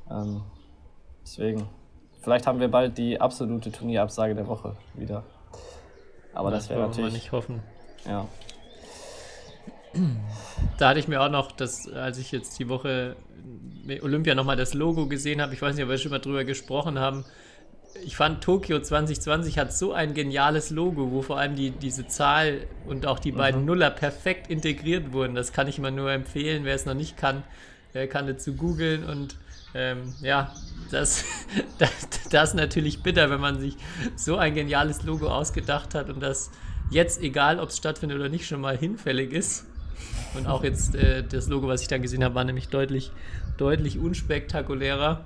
Ähm, 0.10 0.42
deswegen, 1.22 1.68
vielleicht 2.22 2.48
haben 2.48 2.60
wir 2.60 2.70
bald 2.70 2.98
die 2.98 3.20
absolute 3.20 3.72
Turnierabsage 3.72 4.34
der 4.34 4.48
Woche 4.48 4.76
wieder. 4.94 5.24
Aber 6.34 6.52
das, 6.52 6.68
das 6.68 6.78
wäre 6.78 6.88
natürlich. 6.88 7.14
nicht 7.14 7.32
hoffen. 7.32 7.62
Ja. 8.06 8.26
Da 10.78 10.90
hatte 10.90 11.00
ich 11.00 11.08
mir 11.08 11.22
auch 11.22 11.30
noch, 11.30 11.52
das, 11.52 11.88
als 11.92 12.18
ich 12.18 12.32
jetzt 12.32 12.60
die 12.60 12.70
Woche 12.70 13.16
Olympia 14.02 14.36
nochmal 14.36 14.58
das 14.58 14.74
Logo 14.74 15.08
gesehen 15.08 15.42
habe, 15.42 15.54
ich 15.54 15.62
weiß 15.62 15.76
nicht, 15.76 15.84
ob 15.84 15.90
wir 15.90 15.98
schon 15.98 16.12
mal 16.12 16.20
drüber 16.20 16.44
gesprochen 16.44 17.00
haben. 17.00 17.26
Ich 18.04 18.16
fand 18.16 18.44
Tokio 18.44 18.80
2020 18.80 19.58
hat 19.58 19.74
so 19.74 19.94
ein 19.94 20.14
geniales 20.14 20.70
Logo, 20.70 21.12
wo 21.12 21.22
vor 21.22 21.40
allem 21.40 21.56
die, 21.56 21.72
diese 21.72 22.08
Zahl 22.08 22.68
und 22.86 23.08
auch 23.08 23.18
die 23.18 23.32
beiden 23.32 23.62
mhm. 23.62 23.68
Nuller 23.68 23.90
perfekt 23.90 24.50
integriert 24.50 25.14
wurden. 25.14 25.34
Das 25.36 25.52
kann 25.52 25.68
ich 25.68 25.80
immer 25.80 25.90
nur 25.90 26.12
empfehlen. 26.12 26.64
Wer 26.64 26.76
es 26.76 26.86
noch 26.86 26.94
nicht 26.94 27.18
kann, 27.18 27.44
kann 28.10 28.28
dazu 28.28 28.54
googeln. 28.54 29.04
Und 29.04 29.36
ähm, 29.74 30.14
ja, 30.22 30.54
das, 30.92 31.24
das, 31.80 31.92
das 32.30 32.50
ist 32.50 32.56
natürlich 32.56 33.02
bitter, 33.02 33.30
wenn 33.30 33.40
man 33.42 33.60
sich 33.60 33.78
so 34.16 34.38
ein 34.38 34.54
geniales 34.54 35.04
Logo 35.04 35.30
ausgedacht 35.30 35.96
hat 35.96 36.10
und 36.10 36.20
das 36.20 36.52
jetzt, 36.92 37.22
egal 37.22 37.60
ob 37.60 37.70
es 37.70 37.78
stattfindet 37.78 38.20
oder 38.20 38.30
nicht, 38.30 38.48
schon 38.48 38.62
mal 38.62 38.78
hinfällig 38.78 39.32
ist. 39.32 39.66
Und 40.36 40.48
auch 40.48 40.64
jetzt 40.64 40.96
äh, 40.96 41.24
das 41.24 41.48
Logo, 41.48 41.68
was 41.68 41.82
ich 41.82 41.88
dann 41.88 42.02
gesehen 42.02 42.24
habe, 42.24 42.36
war 42.36 42.44
nämlich 42.44 42.70
deutlich, 42.70 43.12
deutlich 43.58 44.00
unspektakulärer. 44.00 45.26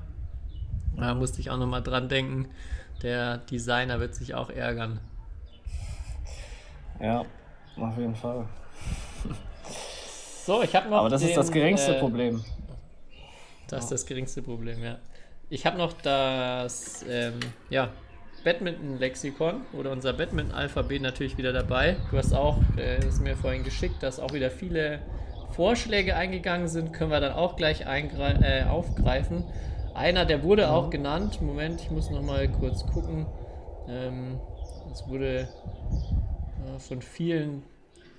Da 0.97 1.15
musste 1.15 1.41
ich 1.41 1.49
auch 1.49 1.57
nochmal 1.57 1.83
dran 1.83 2.09
denken. 2.09 2.47
Der 3.01 3.37
Designer 3.37 3.99
wird 3.99 4.15
sich 4.15 4.35
auch 4.35 4.49
ärgern. 4.49 4.99
Ja, 6.99 7.25
auf 7.77 7.97
jeden 7.97 8.15
Fall. 8.15 8.45
So, 10.45 10.61
ich 10.63 10.75
habe 10.75 10.89
noch. 10.89 10.99
Aber 10.99 11.09
das 11.09 11.21
den, 11.21 11.29
ist 11.29 11.37
das 11.37 11.51
geringste 11.51 11.95
äh, 11.95 11.99
Problem. 11.99 12.43
Das 13.67 13.85
ist 13.85 13.91
das 13.91 14.05
geringste 14.05 14.41
Problem, 14.41 14.83
ja. 14.83 14.97
Ich 15.49 15.65
habe 15.65 15.77
noch 15.77 15.93
das, 15.93 17.05
ähm, 17.07 17.39
ja, 17.69 17.89
Badminton-Lexikon 18.43 19.61
oder 19.73 19.91
unser 19.91 20.13
Badminton-Alphabet 20.13 21.01
natürlich 21.01 21.37
wieder 21.37 21.53
dabei. 21.53 21.97
Du 22.09 22.17
hast 22.17 22.33
auch, 22.33 22.57
äh, 22.77 22.99
das 22.99 23.19
mir 23.19 23.35
vorhin 23.35 23.63
geschickt, 23.63 24.01
dass 24.01 24.19
auch 24.19 24.33
wieder 24.33 24.49
viele 24.49 24.99
Vorschläge 25.51 26.15
eingegangen 26.15 26.67
sind, 26.67 26.93
können 26.93 27.11
wir 27.11 27.19
dann 27.19 27.33
auch 27.33 27.55
gleich 27.55 27.81
äh, 27.81 28.63
aufgreifen. 28.63 29.43
Einer, 29.93 30.25
der 30.25 30.43
wurde 30.43 30.71
auch 30.71 30.87
mhm. 30.87 30.91
genannt. 30.91 31.41
Moment, 31.41 31.81
ich 31.81 31.91
muss 31.91 32.09
noch 32.09 32.21
mal 32.21 32.47
kurz 32.47 32.85
gucken. 32.87 33.25
Ähm, 33.87 34.39
es 34.91 35.07
wurde 35.07 35.47
äh, 36.65 36.79
von 36.79 37.01
vielen, 37.01 37.63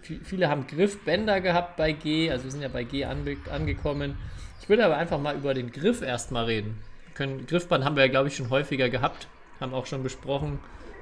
viele 0.03 0.49
haben 0.49 0.67
Griffbänder 0.67 1.41
gehabt 1.41 1.77
bei 1.77 1.93
G, 1.93 2.31
also 2.31 2.45
wir 2.45 2.51
sind 2.51 2.63
ja 2.63 2.69
bei 2.69 2.85
G 2.85 3.05
ange 3.05 3.37
angekommen. 3.51 4.19
Ich 4.61 4.69
würde 4.69 4.85
aber 4.85 4.97
einfach 4.97 5.19
mal 5.19 5.35
über 5.35 5.55
den 5.55 5.73
Griff 5.73 6.03
erstmal 6.03 6.45
reden. 6.45 6.79
Können, 7.15 7.47
Griffband 7.47 7.85
haben 7.85 7.97
wir 7.97 8.05
ja, 8.05 8.11
glaube 8.11 8.29
ich, 8.29 8.37
schon 8.37 8.51
häufiger 8.51 8.89
gehabt 8.89 9.27
haben 9.63 9.75
auch 9.75 9.87
schon 9.87 10.03
besprochen, 10.03 10.59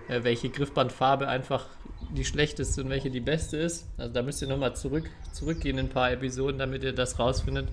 äh, 0.08 0.22
welche 0.22 0.50
Griffbandfarbe 0.50 1.28
einfach 1.28 1.66
die 2.14 2.24
schlechteste 2.24 2.82
und 2.82 2.90
welche 2.90 3.10
die 3.10 3.20
beste 3.20 3.56
ist. 3.56 3.88
Also 3.96 4.12
da 4.12 4.22
müsst 4.22 4.42
ihr 4.42 4.48
nochmal 4.48 4.76
zurück, 4.76 5.08
zurückgehen 5.32 5.78
in 5.78 5.86
ein 5.86 5.90
paar 5.90 6.10
Episoden, 6.12 6.58
damit 6.58 6.84
ihr 6.84 6.92
das 6.92 7.18
rausfindet. 7.18 7.68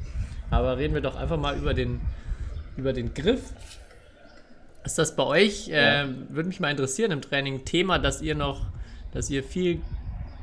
Aber 0.50 0.78
reden 0.78 0.94
wir 0.94 1.02
doch 1.02 1.16
einfach 1.16 1.38
mal 1.38 1.58
über 1.58 1.74
den, 1.74 2.02
über 2.78 2.94
den 2.94 3.14
Griff. 3.14 3.54
Ist 4.86 4.98
das 4.98 5.16
bei 5.16 5.24
euch, 5.24 5.70
äh, 5.70 6.02
ja. 6.04 6.10
würde 6.30 6.48
mich 6.48 6.60
mal 6.60 6.72
interessieren, 6.72 7.12
im 7.12 7.22
Training 7.22 7.66
Thema, 7.66 8.00
dass 8.00 8.22
ihr 8.22 8.36
noch, 8.36 8.66
dass 9.12 9.30
ihr 9.30 9.44
viel 9.44 9.82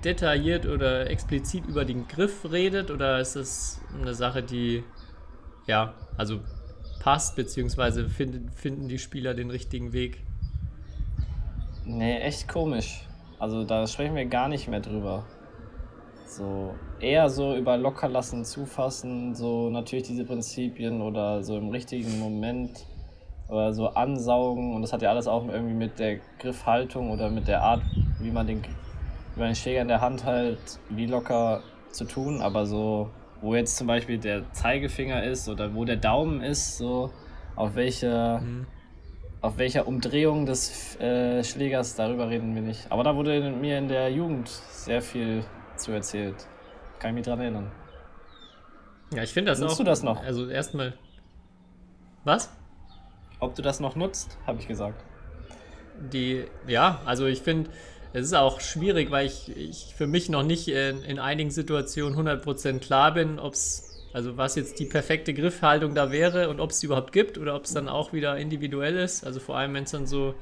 detailliert 0.04 0.66
oder 0.66 1.08
explizit 1.08 1.64
über 1.66 1.84
den 1.86 2.06
Griff 2.08 2.52
redet 2.52 2.90
oder 2.90 3.20
ist 3.20 3.36
das 3.36 3.80
eine 3.98 4.14
Sache, 4.14 4.42
die 4.42 4.84
ja, 5.66 5.94
also 6.18 6.40
passt, 7.00 7.36
beziehungsweise 7.36 8.08
finden, 8.08 8.50
finden 8.50 8.88
die 8.88 8.98
Spieler 8.98 9.32
den 9.32 9.50
richtigen 9.50 9.92
Weg? 9.92 10.18
Nee, 11.86 12.18
echt 12.18 12.48
komisch. 12.48 13.06
Also 13.38 13.64
da 13.64 13.86
sprechen 13.86 14.14
wir 14.14 14.24
gar 14.24 14.48
nicht 14.48 14.68
mehr 14.68 14.80
drüber. 14.80 15.24
So 16.26 16.74
eher 16.98 17.28
so 17.28 17.54
über 17.54 17.76
lockerlassen, 17.76 18.44
zufassen, 18.44 19.34
so 19.34 19.68
natürlich 19.68 20.06
diese 20.06 20.24
Prinzipien 20.24 21.02
oder 21.02 21.42
so 21.42 21.56
im 21.58 21.68
richtigen 21.68 22.18
Moment 22.18 22.86
oder 23.48 23.74
so 23.74 23.88
ansaugen 23.88 24.74
und 24.74 24.82
das 24.82 24.92
hat 24.92 25.02
ja 25.02 25.10
alles 25.10 25.28
auch 25.28 25.46
irgendwie 25.46 25.74
mit 25.74 25.98
der 25.98 26.18
Griffhaltung 26.38 27.10
oder 27.10 27.28
mit 27.28 27.46
der 27.46 27.62
Art, 27.62 27.82
wie 28.18 28.30
man 28.30 28.46
den, 28.46 28.62
wie 29.34 29.40
man 29.40 29.50
den 29.50 29.54
Schläger 29.54 29.82
in 29.82 29.88
der 29.88 30.00
Hand 30.00 30.24
hält, 30.24 30.80
wie 30.88 31.06
locker 31.06 31.62
zu 31.90 32.06
tun, 32.06 32.40
aber 32.40 32.64
so 32.64 33.10
wo 33.42 33.54
jetzt 33.54 33.76
zum 33.76 33.86
Beispiel 33.86 34.16
der 34.16 34.50
Zeigefinger 34.52 35.22
ist 35.22 35.50
oder 35.50 35.74
wo 35.74 35.84
der 35.84 35.96
Daumen 35.96 36.40
ist, 36.40 36.78
so 36.78 37.10
auf 37.54 37.74
welche 37.74 38.40
mhm 38.42 38.66
auf 39.44 39.58
welcher 39.58 39.86
Umdrehung 39.86 40.46
des 40.46 40.98
äh, 40.98 41.44
Schlägers, 41.44 41.96
darüber 41.96 42.30
reden 42.30 42.54
wir 42.54 42.62
nicht. 42.62 42.90
Aber 42.90 43.04
da 43.04 43.14
wurde 43.14 43.50
mir 43.50 43.76
in 43.76 43.88
der 43.88 44.10
Jugend 44.10 44.48
sehr 44.48 45.02
viel 45.02 45.44
zu 45.76 45.92
erzählt. 45.92 46.34
Kann 46.98 47.10
ich 47.10 47.16
mich 47.16 47.26
dran 47.26 47.40
erinnern. 47.40 47.70
Ja, 49.14 49.22
ich 49.22 49.34
finde 49.34 49.50
das 49.50 49.60
Nutzt 49.60 49.74
auch. 49.74 49.78
du 49.78 49.84
das 49.84 50.02
noch? 50.02 50.22
Also 50.22 50.48
erstmal. 50.48 50.94
Was? 52.24 52.50
Ob 53.38 53.54
du 53.54 53.60
das 53.60 53.80
noch 53.80 53.96
nutzt, 53.96 54.38
habe 54.46 54.60
ich 54.60 54.66
gesagt. 54.66 55.04
Die, 55.98 56.46
ja, 56.66 57.02
also 57.04 57.26
ich 57.26 57.42
finde, 57.42 57.68
es 58.14 58.24
ist 58.24 58.34
auch 58.34 58.62
schwierig, 58.62 59.10
weil 59.10 59.26
ich, 59.26 59.54
ich 59.54 59.94
für 59.94 60.06
mich 60.06 60.30
noch 60.30 60.42
nicht 60.42 60.68
in, 60.68 61.02
in 61.02 61.18
einigen 61.18 61.50
Situationen 61.50 62.18
100% 62.18 62.78
klar 62.78 63.12
bin, 63.12 63.38
ob 63.38 63.52
es 63.52 63.93
also 64.14 64.36
was 64.36 64.54
jetzt 64.54 64.78
die 64.78 64.86
perfekte 64.86 65.34
Griffhaltung 65.34 65.94
da 65.94 66.12
wäre 66.12 66.48
und 66.48 66.60
ob 66.60 66.70
es 66.70 66.78
die 66.78 66.86
überhaupt 66.86 67.12
gibt 67.12 67.36
oder 67.36 67.56
ob 67.56 67.64
es 67.64 67.74
dann 67.74 67.88
auch 67.88 68.12
wieder 68.12 68.36
individuell 68.38 68.96
ist. 68.96 69.26
Also 69.26 69.40
vor 69.40 69.58
allem, 69.58 69.74
wenn 69.74 69.84
es 69.84 69.90
dann 69.90 70.06
so 70.06 70.36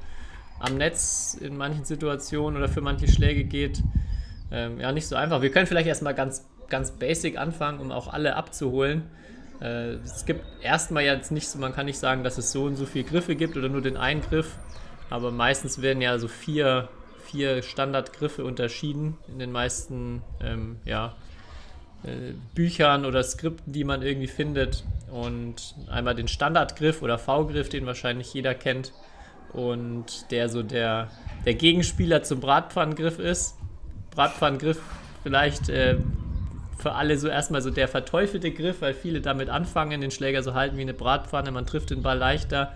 am 0.59 0.77
Netz 0.77 1.35
in 1.41 1.57
manchen 1.57 1.83
Situationen 1.83 2.55
oder 2.55 2.69
für 2.69 2.81
manche 2.81 3.07
Schläge 3.07 3.43
geht, 3.43 3.81
ähm, 4.51 4.79
ja, 4.79 4.91
nicht 4.91 5.07
so 5.07 5.15
einfach. 5.15 5.41
Wir 5.41 5.49
können 5.49 5.65
vielleicht 5.65 5.87
erstmal 5.87 6.13
ganz, 6.13 6.47
ganz 6.69 6.91
basic 6.91 7.39
anfangen, 7.39 7.79
um 7.79 7.91
auch 7.91 8.13
alle 8.13 8.35
abzuholen. 8.35 9.09
Äh, 9.59 9.95
es 10.03 10.27
gibt 10.27 10.45
erstmal 10.61 11.03
jetzt 11.03 11.31
nicht 11.31 11.47
so, 11.47 11.57
man 11.57 11.73
kann 11.73 11.87
nicht 11.87 11.97
sagen, 11.97 12.23
dass 12.23 12.37
es 12.37 12.51
so 12.51 12.65
und 12.65 12.75
so 12.75 12.85
viele 12.85 13.05
Griffe 13.05 13.35
gibt 13.35 13.57
oder 13.57 13.69
nur 13.69 13.81
den 13.81 13.97
einen 13.97 14.21
Griff, 14.21 14.59
aber 15.09 15.31
meistens 15.31 15.81
werden 15.81 15.99
ja 15.99 16.19
so 16.19 16.27
vier, 16.27 16.89
vier 17.25 17.63
Standardgriffe 17.63 18.45
unterschieden 18.45 19.17
in 19.27 19.39
den 19.39 19.51
meisten 19.51 20.21
ähm, 20.41 20.77
ja, 20.85 21.15
äh, 22.03 22.33
Büchern 22.55 23.05
oder 23.05 23.23
Skripten, 23.23 23.73
die 23.73 23.83
man 23.83 24.01
irgendwie 24.01 24.27
findet. 24.27 24.83
Und 25.11 25.75
einmal 25.89 26.15
den 26.15 26.27
Standardgriff 26.27 27.01
oder 27.01 27.17
V-Griff, 27.17 27.69
den 27.69 27.85
wahrscheinlich 27.85 28.33
jeder 28.33 28.55
kennt. 28.55 28.93
Und 29.51 30.31
der 30.31 30.49
so 30.49 30.63
der, 30.63 31.09
der 31.45 31.53
Gegenspieler 31.53 32.23
zum 32.23 32.39
Bratpfannengriff 32.39 33.19
ist. 33.19 33.55
Bratpfannengriff 34.11 34.81
vielleicht 35.23 35.69
äh, 35.69 35.97
für 36.77 36.93
alle 36.93 37.17
so 37.17 37.27
erstmal 37.27 37.61
so 37.61 37.69
der 37.69 37.87
verteufelte 37.87 38.51
Griff, 38.51 38.81
weil 38.81 38.93
viele 38.93 39.21
damit 39.21 39.49
anfangen, 39.49 40.01
den 40.01 40.11
Schläger 40.11 40.43
so 40.43 40.53
halten 40.53 40.77
wie 40.77 40.81
eine 40.81 40.93
Bratpfanne, 40.93 41.51
man 41.51 41.65
trifft 41.65 41.91
den 41.91 42.01
Ball 42.01 42.17
leichter. 42.17 42.73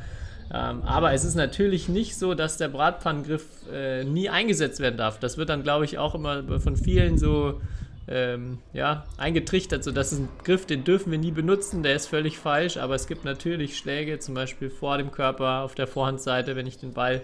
Ähm, 0.54 0.84
aber 0.84 1.12
es 1.12 1.26
ist 1.26 1.36
natürlich 1.36 1.90
nicht 1.90 2.18
so, 2.18 2.34
dass 2.34 2.58
der 2.58 2.70
Bratpfannengriff 2.70 3.46
äh, 3.72 4.06
nie 4.06 4.30
eingesetzt 4.30 4.80
werden 4.80 4.98
darf. 4.98 5.20
Das 5.20 5.38
wird 5.38 5.50
dann, 5.50 5.62
glaube 5.62 5.84
ich, 5.84 5.98
auch 5.98 6.16
immer 6.16 6.60
von 6.62 6.78
vielen 6.78 7.18
so 7.18 7.60
ähm, 8.08 8.60
ja, 8.74 9.06
eingetrichtert, 9.18 9.84
so 9.84 9.92
dass 9.92 10.12
es 10.12 10.20
ein 10.20 10.30
Griff, 10.44 10.66
den 10.66 10.84
dürfen 10.84 11.12
wir 11.12 11.20
nie 11.20 11.32
benutzen, 11.32 11.84
der 11.84 11.96
ist 11.96 12.08
völlig 12.08 12.38
falsch, 12.38 12.78
aber 12.78 12.96
es 12.96 13.08
gibt 13.08 13.26
natürlich 13.26 13.78
Schläge, 13.78 14.20
zum 14.20 14.34
Beispiel 14.34 14.70
vor 14.70 14.98
dem 14.98 15.12
Körper, 15.12 15.62
auf 15.62 15.76
der 15.76 15.88
Vorhandseite, 15.88 16.56
wenn 16.56 16.68
ich 16.68 16.78
den 16.78 16.94
Ball 16.94 17.22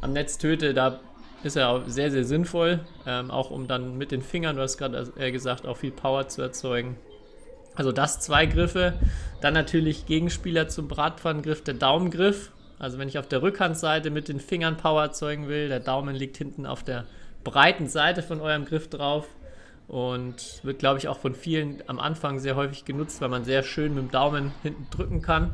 am 0.00 0.12
Netz 0.12 0.38
töte, 0.38 0.74
da 0.74 1.00
ist 1.44 1.56
er 1.56 1.68
auch 1.68 1.82
sehr, 1.86 2.10
sehr 2.10 2.24
sinnvoll, 2.24 2.80
ähm, 3.06 3.30
auch 3.30 3.50
um 3.50 3.68
dann 3.68 3.96
mit 3.96 4.10
den 4.10 4.22
Fingern, 4.22 4.56
du 4.56 4.62
hast 4.62 4.78
gerade 4.78 5.12
äh, 5.16 5.30
gesagt, 5.30 5.64
auch 5.64 5.76
viel 5.76 5.92
Power 5.92 6.26
zu 6.28 6.42
erzeugen. 6.42 6.96
Also 7.76 7.92
das 7.92 8.20
zwei 8.20 8.46
Griffe, 8.46 8.94
dann 9.42 9.54
natürlich 9.54 10.06
Gegenspieler 10.06 10.66
zum 10.66 10.88
Bratpfannengriff, 10.88 11.62
der 11.62 11.74
Daumengriff, 11.74 12.50
also 12.78 12.98
wenn 12.98 13.08
ich 13.08 13.18
auf 13.18 13.28
der 13.28 13.42
Rückhandseite 13.42 14.10
mit 14.10 14.28
den 14.28 14.40
Fingern 14.40 14.76
Power 14.76 15.02
erzeugen 15.02 15.46
will, 15.46 15.68
der 15.68 15.80
Daumen 15.80 16.16
liegt 16.16 16.36
hinten 16.36 16.66
auf 16.66 16.82
der 16.82 17.04
breiten 17.44 17.86
Seite 17.86 18.22
von 18.22 18.40
eurem 18.40 18.64
Griff 18.64 18.88
drauf 18.90 19.28
und 19.88 20.60
wird, 20.64 20.78
glaube 20.78 20.98
ich, 20.98 21.08
auch 21.08 21.18
von 21.18 21.34
vielen 21.34 21.82
am 21.86 22.00
Anfang 22.00 22.38
sehr 22.38 22.56
häufig 22.56 22.84
genutzt, 22.84 23.20
weil 23.20 23.28
man 23.28 23.44
sehr 23.44 23.62
schön 23.62 23.94
mit 23.94 24.04
dem 24.04 24.10
Daumen 24.10 24.52
hinten 24.62 24.88
drücken 24.90 25.22
kann. 25.22 25.52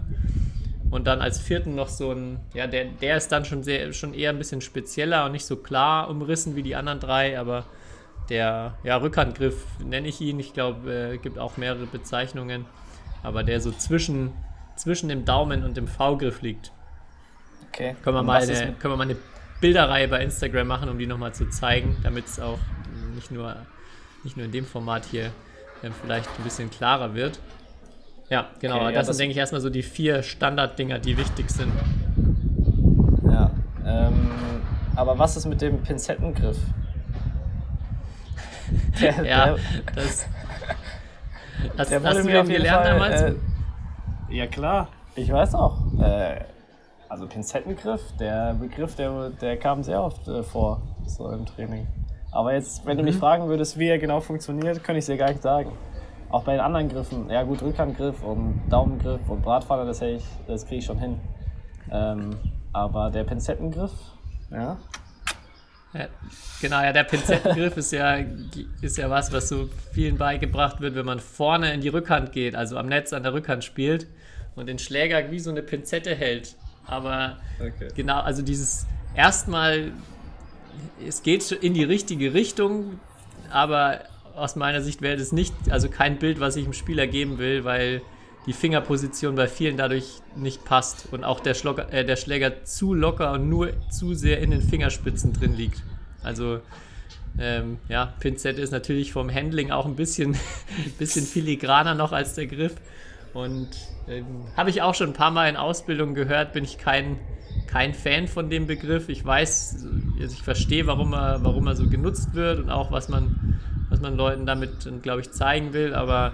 Und 0.90 1.06
dann 1.06 1.20
als 1.20 1.38
vierten 1.38 1.74
noch 1.74 1.88
so 1.88 2.12
ein, 2.12 2.40
ja, 2.52 2.66
der, 2.66 2.84
der 2.84 3.16
ist 3.16 3.32
dann 3.32 3.44
schon, 3.44 3.62
sehr, 3.62 3.92
schon 3.92 4.12
eher 4.12 4.30
ein 4.30 4.38
bisschen 4.38 4.60
spezieller 4.60 5.24
und 5.24 5.32
nicht 5.32 5.46
so 5.46 5.56
klar 5.56 6.10
umrissen 6.10 6.54
wie 6.54 6.62
die 6.62 6.76
anderen 6.76 7.00
drei, 7.00 7.38
aber 7.38 7.64
der 8.28 8.74
ja, 8.84 8.96
Rückhandgriff 8.96 9.64
nenne 9.82 10.08
ich 10.08 10.20
ihn. 10.20 10.38
Ich 10.38 10.52
glaube, 10.52 10.90
es 10.90 11.14
äh, 11.14 11.18
gibt 11.18 11.38
auch 11.38 11.56
mehrere 11.56 11.86
Bezeichnungen, 11.86 12.66
aber 13.22 13.42
der 13.42 13.60
so 13.60 13.72
zwischen, 13.72 14.32
zwischen 14.76 15.08
dem 15.08 15.24
Daumen 15.24 15.64
und 15.64 15.76
dem 15.76 15.88
V-Griff 15.88 16.42
liegt. 16.42 16.72
Okay. 17.68 17.96
Können 18.02 18.16
wir, 18.16 18.22
mal 18.22 18.42
eine, 18.42 18.74
können 18.74 18.92
wir 18.92 18.96
mal 18.96 19.04
eine 19.04 19.16
Bilderreihe 19.60 20.08
bei 20.08 20.22
Instagram 20.22 20.66
machen, 20.66 20.88
um 20.90 20.98
die 20.98 21.06
nochmal 21.06 21.32
zu 21.32 21.48
zeigen, 21.48 21.96
damit 22.02 22.26
es 22.26 22.38
auch 22.38 22.58
nicht 23.14 23.30
nur, 23.30 23.56
nicht 24.24 24.36
nur 24.36 24.46
in 24.46 24.52
dem 24.52 24.64
Format 24.64 25.04
hier 25.10 25.26
äh, 25.82 25.90
vielleicht 26.02 26.28
ein 26.38 26.44
bisschen 26.44 26.70
klarer 26.70 27.14
wird. 27.14 27.38
Ja, 28.28 28.46
genau. 28.60 28.76
Okay, 28.76 28.84
ja, 28.84 28.90
das, 28.92 29.08
das, 29.08 29.16
sind, 29.16 29.24
denke 29.24 29.32
ich, 29.32 29.38
erstmal 29.38 29.60
so 29.60 29.70
die 29.70 29.82
vier 29.82 30.22
Standarddinger, 30.22 30.98
die 30.98 31.18
wichtig 31.18 31.50
sind. 31.50 31.72
Ja. 33.24 33.50
Ähm, 33.84 34.30
aber 34.96 35.18
was 35.18 35.36
ist 35.36 35.46
mit 35.46 35.60
dem 35.60 35.82
Pinzettengriff? 35.82 36.58
Der, 39.00 39.24
ja, 39.24 39.46
der, 39.46 39.56
das. 39.94 40.26
Hast, 41.78 41.90
der 41.90 42.02
hast 42.02 42.18
du 42.18 42.22
den 42.24 42.48
gelernt 42.48 42.82
Fall, 42.82 42.92
damals? 42.92 43.22
Äh, 43.22 43.34
ja, 44.30 44.46
klar. 44.46 44.88
Ich 45.14 45.30
weiß 45.30 45.54
auch. 45.54 45.78
Äh, 46.00 46.40
also 47.08 47.26
Pinzettengriff, 47.26 48.00
der 48.18 48.54
Begriff, 48.54 48.96
der, 48.96 49.30
der 49.30 49.58
kam 49.58 49.82
sehr 49.82 50.02
oft 50.02 50.26
äh, 50.28 50.42
vor, 50.42 50.80
so 51.06 51.30
im 51.30 51.44
Training. 51.44 51.86
Aber 52.32 52.54
jetzt, 52.54 52.84
wenn 52.86 52.96
du 52.96 53.04
mich 53.04 53.16
mhm. 53.16 53.20
fragen 53.20 53.48
würdest, 53.48 53.78
wie 53.78 53.88
er 53.88 53.98
genau 53.98 54.20
funktioniert, 54.20 54.82
könnte 54.82 54.98
ich 54.98 55.06
dir 55.06 55.18
gar 55.18 55.28
nicht 55.28 55.42
sagen. 55.42 55.70
Auch 56.30 56.44
bei 56.44 56.52
den 56.52 56.62
anderen 56.62 56.88
Griffen, 56.88 57.28
ja 57.28 57.42
gut, 57.42 57.62
Rückhandgriff 57.62 58.22
und 58.22 58.62
Daumengriff 58.70 59.20
und 59.28 59.42
Bratpfanne, 59.42 59.84
das, 59.84 60.02
das 60.46 60.66
kriege 60.66 60.78
ich 60.78 60.84
schon 60.84 60.98
hin. 60.98 61.20
Ähm, 61.90 62.30
aber 62.72 63.10
der 63.10 63.24
Pinzettengriff, 63.24 63.92
ja. 64.50 64.78
ja. 65.92 66.06
Genau, 66.62 66.80
ja, 66.82 66.90
der 66.94 67.04
Pinzettengriff 67.04 67.76
ist 67.76 67.92
ja, 67.92 68.16
ist 68.80 68.96
ja 68.96 69.10
was, 69.10 69.30
was 69.30 69.50
so 69.50 69.68
vielen 69.92 70.16
beigebracht 70.16 70.80
wird, 70.80 70.94
wenn 70.94 71.04
man 71.04 71.20
vorne 71.20 71.74
in 71.74 71.82
die 71.82 71.88
Rückhand 71.88 72.32
geht, 72.32 72.54
also 72.54 72.78
am 72.78 72.86
Netz 72.86 73.12
an 73.12 73.24
der 73.24 73.34
Rückhand 73.34 73.62
spielt 73.62 74.06
und 74.54 74.70
den 74.70 74.78
Schläger 74.78 75.30
wie 75.30 75.38
so 75.38 75.50
eine 75.50 75.62
Pinzette 75.62 76.14
hält. 76.14 76.56
Aber 76.86 77.36
okay. 77.60 77.88
genau, 77.94 78.20
also 78.20 78.40
dieses 78.40 78.86
erstmal, 79.14 79.92
es 81.06 81.22
geht 81.22 81.50
in 81.52 81.74
die 81.74 81.84
richtige 81.84 82.34
Richtung, 82.34 83.00
aber 83.50 84.00
aus 84.34 84.56
meiner 84.56 84.80
Sicht 84.80 85.02
wäre 85.02 85.16
das 85.16 85.32
nicht, 85.32 85.54
also 85.70 85.88
kein 85.88 86.18
Bild, 86.18 86.40
was 86.40 86.56
ich 86.56 86.64
dem 86.64 86.72
Spieler 86.72 87.06
geben 87.06 87.38
will, 87.38 87.64
weil 87.64 88.02
die 88.46 88.52
Fingerposition 88.52 89.36
bei 89.36 89.46
vielen 89.46 89.76
dadurch 89.76 90.20
nicht 90.34 90.64
passt 90.64 91.08
und 91.12 91.22
auch 91.22 91.40
der, 91.40 91.54
Schlocker, 91.54 91.92
äh, 91.92 92.04
der 92.04 92.16
Schläger 92.16 92.64
zu 92.64 92.92
locker 92.94 93.32
und 93.32 93.48
nur 93.48 93.72
zu 93.90 94.14
sehr 94.14 94.40
in 94.40 94.50
den 94.50 94.62
Fingerspitzen 94.62 95.32
drin 95.32 95.54
liegt. 95.56 95.82
Also 96.22 96.60
ähm, 97.38 97.78
ja, 97.88 98.12
Pinzette 98.20 98.60
ist 98.60 98.72
natürlich 98.72 99.12
vom 99.12 99.32
Handling 99.32 99.70
auch 99.70 99.86
ein 99.86 99.96
bisschen, 99.96 100.36
bisschen 100.98 101.24
filigraner 101.24 101.94
noch 101.94 102.12
als 102.12 102.34
der 102.34 102.46
Griff. 102.46 102.74
Und 103.32 103.68
ähm, 104.08 104.26
habe 104.56 104.70
ich 104.70 104.82
auch 104.82 104.94
schon 104.94 105.10
ein 105.10 105.14
paar 105.14 105.30
Mal 105.30 105.48
in 105.48 105.56
Ausbildung 105.56 106.14
gehört, 106.14 106.52
bin 106.52 106.64
ich 106.64 106.78
kein, 106.78 107.18
kein 107.66 107.94
Fan 107.94 108.28
von 108.28 108.50
dem 108.50 108.66
Begriff. 108.66 109.08
Ich 109.08 109.24
weiß, 109.24 109.86
also 110.20 110.34
ich 110.34 110.42
verstehe, 110.42 110.86
warum 110.86 111.12
er, 111.14 111.42
warum 111.42 111.66
er 111.66 111.76
so 111.76 111.88
genutzt 111.88 112.34
wird 112.34 112.58
und 112.58 112.70
auch 112.70 112.92
was 112.92 113.08
man 113.08 113.58
was 113.92 114.00
man 114.00 114.16
Leuten 114.16 114.46
damit, 114.46 114.90
glaube 115.02 115.20
ich, 115.20 115.30
zeigen 115.30 115.74
will. 115.74 115.94
Aber 115.94 116.32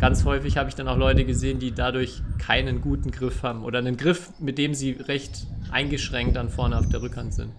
ganz 0.00 0.24
häufig 0.24 0.58
habe 0.58 0.68
ich 0.68 0.74
dann 0.74 0.88
auch 0.88 0.96
Leute 0.96 1.24
gesehen, 1.24 1.60
die 1.60 1.72
dadurch 1.72 2.22
keinen 2.38 2.80
guten 2.80 3.12
Griff 3.12 3.42
haben 3.44 3.64
oder 3.64 3.78
einen 3.78 3.96
Griff, 3.96 4.32
mit 4.40 4.58
dem 4.58 4.74
sie 4.74 4.92
recht 4.92 5.46
eingeschränkt 5.70 6.36
dann 6.36 6.48
vorne 6.48 6.76
auf 6.76 6.88
der 6.88 7.00
Rückhand 7.00 7.32
sind. 7.32 7.52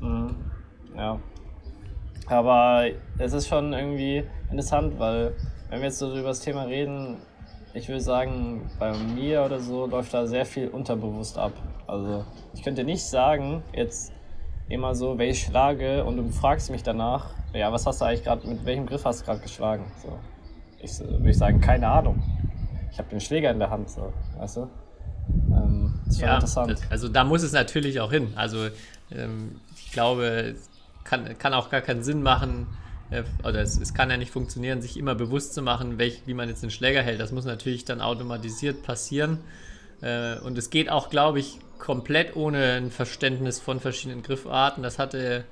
Mhm. 0.00 0.34
Ja. 0.96 1.20
Aber 2.26 2.86
es 3.18 3.32
ist 3.32 3.46
schon 3.48 3.72
irgendwie 3.72 4.24
interessant, 4.50 4.98
weil 4.98 5.34
wenn 5.70 5.78
wir 5.78 5.86
jetzt 5.86 5.98
so 5.98 6.10
über 6.10 6.28
das 6.28 6.40
Thema 6.40 6.64
reden, 6.64 7.18
ich 7.74 7.88
würde 7.88 8.00
sagen, 8.00 8.70
bei 8.78 8.92
mir 8.96 9.44
oder 9.44 9.60
so 9.60 9.86
läuft 9.86 10.14
da 10.14 10.26
sehr 10.26 10.46
viel 10.46 10.68
unterbewusst 10.68 11.38
ab. 11.38 11.52
Also 11.86 12.24
ich 12.54 12.62
könnte 12.62 12.84
nicht 12.84 13.04
sagen, 13.04 13.62
jetzt 13.72 14.12
immer 14.68 14.94
so, 14.94 15.18
ich 15.18 15.42
schlage 15.42 16.04
und 16.04 16.16
du 16.16 16.28
fragst 16.30 16.70
mich 16.70 16.82
danach, 16.82 17.30
ja, 17.52 17.72
was 17.72 17.86
hast 17.86 18.00
du 18.00 18.04
eigentlich 18.04 18.24
gerade, 18.24 18.46
mit 18.46 18.64
welchem 18.64 18.86
Griff 18.86 19.04
hast 19.04 19.20
du 19.20 19.24
gerade 19.26 19.40
geschlagen? 19.40 19.84
So. 20.02 20.18
Ich 20.80 20.98
würde 21.00 21.30
ich 21.30 21.38
sagen, 21.38 21.60
keine 21.60 21.88
Ahnung. 21.88 22.22
Ich 22.90 22.98
habe 22.98 23.08
den 23.08 23.20
Schläger 23.20 23.50
in 23.50 23.58
der 23.58 23.70
Hand, 23.70 23.90
so, 23.90 24.12
weißt 24.38 24.56
du? 24.58 24.70
Ähm, 25.50 26.00
das 26.04 26.14
ist 26.14 26.20
ja, 26.20 26.34
interessant. 26.34 26.72
Das, 26.72 26.90
also 26.90 27.08
da 27.08 27.24
muss 27.24 27.42
es 27.42 27.52
natürlich 27.52 28.00
auch 28.00 28.10
hin. 28.10 28.32
Also 28.34 28.68
ähm, 29.10 29.60
ich 29.76 29.92
glaube, 29.92 30.54
kann, 31.04 31.36
kann 31.38 31.54
auch 31.54 31.70
gar 31.70 31.80
keinen 31.80 32.02
Sinn 32.02 32.22
machen, 32.22 32.66
oder 33.42 33.60
es, 33.60 33.80
es, 33.80 33.94
kann 33.94 34.10
ja 34.10 34.16
nicht 34.16 34.30
funktionieren, 34.30 34.82
sich 34.82 34.96
immer 34.96 35.14
bewusst 35.14 35.54
zu 35.54 35.62
machen, 35.62 35.98
welch, 35.98 36.22
wie 36.26 36.34
man 36.34 36.48
jetzt 36.48 36.62
den 36.62 36.70
Schläger 36.70 37.02
hält. 37.02 37.20
Das 37.20 37.32
muss 37.32 37.44
natürlich 37.44 37.84
dann 37.84 38.00
automatisiert 38.00 38.82
passieren. 38.82 39.38
Äh, 40.00 40.38
und 40.40 40.58
es 40.58 40.70
geht 40.70 40.90
auch, 40.90 41.08
glaube 41.08 41.40
ich, 41.40 41.58
komplett 41.78 42.36
ohne 42.36 42.74
ein 42.74 42.90
Verständnis 42.90 43.60
von 43.60 43.80
verschiedenen 43.80 44.22
Griffarten. 44.22 44.82
Das 44.82 44.98
hatte, 44.98 45.44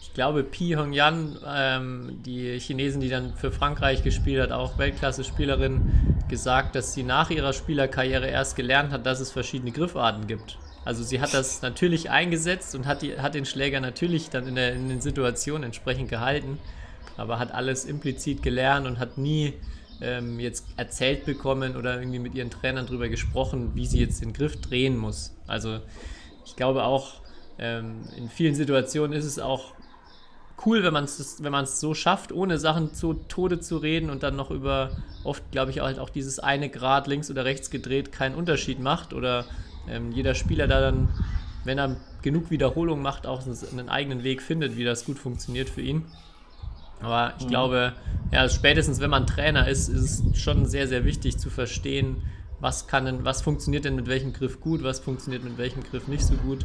ich 0.00 0.14
glaube, 0.14 0.44
Pi 0.44 0.76
Hongyan, 0.78 1.38
ähm, 1.46 2.20
die 2.24 2.58
Chinesin, 2.58 3.00
die 3.00 3.10
dann 3.10 3.34
für 3.34 3.52
Frankreich 3.52 4.02
gespielt 4.02 4.40
hat, 4.40 4.52
auch 4.52 4.78
Weltklasse-Spielerin, 4.78 6.24
gesagt, 6.28 6.74
dass 6.74 6.94
sie 6.94 7.02
nach 7.02 7.30
ihrer 7.30 7.52
Spielerkarriere 7.52 8.28
erst 8.28 8.56
gelernt 8.56 8.92
hat, 8.92 9.04
dass 9.04 9.20
es 9.20 9.30
verschiedene 9.30 9.72
Griffarten 9.72 10.26
gibt. 10.26 10.58
Also 10.84 11.02
sie 11.02 11.20
hat 11.20 11.32
das 11.32 11.62
natürlich 11.62 12.10
eingesetzt 12.10 12.74
und 12.74 12.86
hat, 12.86 13.02
die, 13.02 13.18
hat 13.18 13.34
den 13.34 13.46
Schläger 13.46 13.80
natürlich 13.80 14.30
dann 14.30 14.46
in, 14.46 14.54
der, 14.54 14.74
in 14.74 14.88
den 14.88 15.00
Situationen 15.00 15.64
entsprechend 15.64 16.10
gehalten, 16.10 16.58
aber 17.16 17.38
hat 17.38 17.52
alles 17.52 17.84
implizit 17.84 18.42
gelernt 18.42 18.86
und 18.86 18.98
hat 18.98 19.18
nie 19.18 19.54
ähm, 20.00 20.40
jetzt 20.40 20.66
erzählt 20.76 21.24
bekommen 21.24 21.76
oder 21.76 21.98
irgendwie 21.98 22.18
mit 22.18 22.34
ihren 22.34 22.50
Trainern 22.50 22.86
darüber 22.86 23.08
gesprochen, 23.08 23.72
wie 23.74 23.86
sie 23.86 24.00
jetzt 24.00 24.20
den 24.22 24.32
Griff 24.32 24.60
drehen 24.60 24.96
muss. 24.96 25.34
Also 25.46 25.80
ich 26.44 26.56
glaube 26.56 26.84
auch, 26.84 27.20
ähm, 27.58 28.02
in 28.16 28.28
vielen 28.28 28.54
Situationen 28.54 29.12
ist 29.12 29.24
es 29.24 29.38
auch 29.38 29.74
cool, 30.66 30.82
wenn 30.82 30.92
man 30.92 31.04
es 31.04 31.42
wenn 31.42 31.66
so 31.66 31.94
schafft, 31.94 32.32
ohne 32.32 32.58
Sachen 32.58 32.94
zu 32.94 33.14
Tode 33.14 33.60
zu 33.60 33.76
reden 33.78 34.10
und 34.10 34.22
dann 34.22 34.36
noch 34.36 34.50
über 34.50 34.90
oft, 35.24 35.42
glaube 35.50 35.70
ich, 35.70 35.80
halt 35.80 35.98
auch 35.98 36.10
dieses 36.10 36.38
eine 36.38 36.68
Grad 36.68 37.06
links 37.06 37.30
oder 37.30 37.44
rechts 37.44 37.70
gedreht 37.70 38.12
keinen 38.12 38.34
Unterschied 38.34 38.80
macht 38.80 39.12
oder 39.12 39.44
ähm, 39.88 40.12
jeder 40.12 40.34
Spieler 40.34 40.66
da 40.66 40.80
dann, 40.80 41.08
wenn 41.64 41.78
er 41.78 41.96
genug 42.22 42.50
Wiederholung 42.50 43.02
macht, 43.02 43.26
auch 43.26 43.42
einen 43.72 43.88
eigenen 43.88 44.22
Weg 44.22 44.42
findet, 44.42 44.76
wie 44.76 44.84
das 44.84 45.04
gut 45.04 45.18
funktioniert 45.18 45.68
für 45.68 45.82
ihn. 45.82 46.04
Aber 47.04 47.34
ich 47.38 47.44
mhm. 47.44 47.50
glaube, 47.50 47.92
ja, 48.32 48.48
spätestens 48.48 49.00
wenn 49.00 49.10
man 49.10 49.26
Trainer 49.26 49.68
ist, 49.68 49.88
ist 49.88 50.24
es 50.24 50.40
schon 50.40 50.66
sehr, 50.66 50.88
sehr 50.88 51.04
wichtig 51.04 51.38
zu 51.38 51.50
verstehen, 51.50 52.22
was 52.60 52.86
kann 52.86 53.04
denn, 53.04 53.24
was 53.24 53.42
funktioniert 53.42 53.84
denn 53.84 53.94
mit 53.94 54.06
welchem 54.06 54.32
Griff 54.32 54.60
gut, 54.60 54.82
was 54.82 54.98
funktioniert 54.98 55.44
mit 55.44 55.58
welchem 55.58 55.82
Griff 55.82 56.08
nicht 56.08 56.24
so 56.24 56.34
gut. 56.34 56.64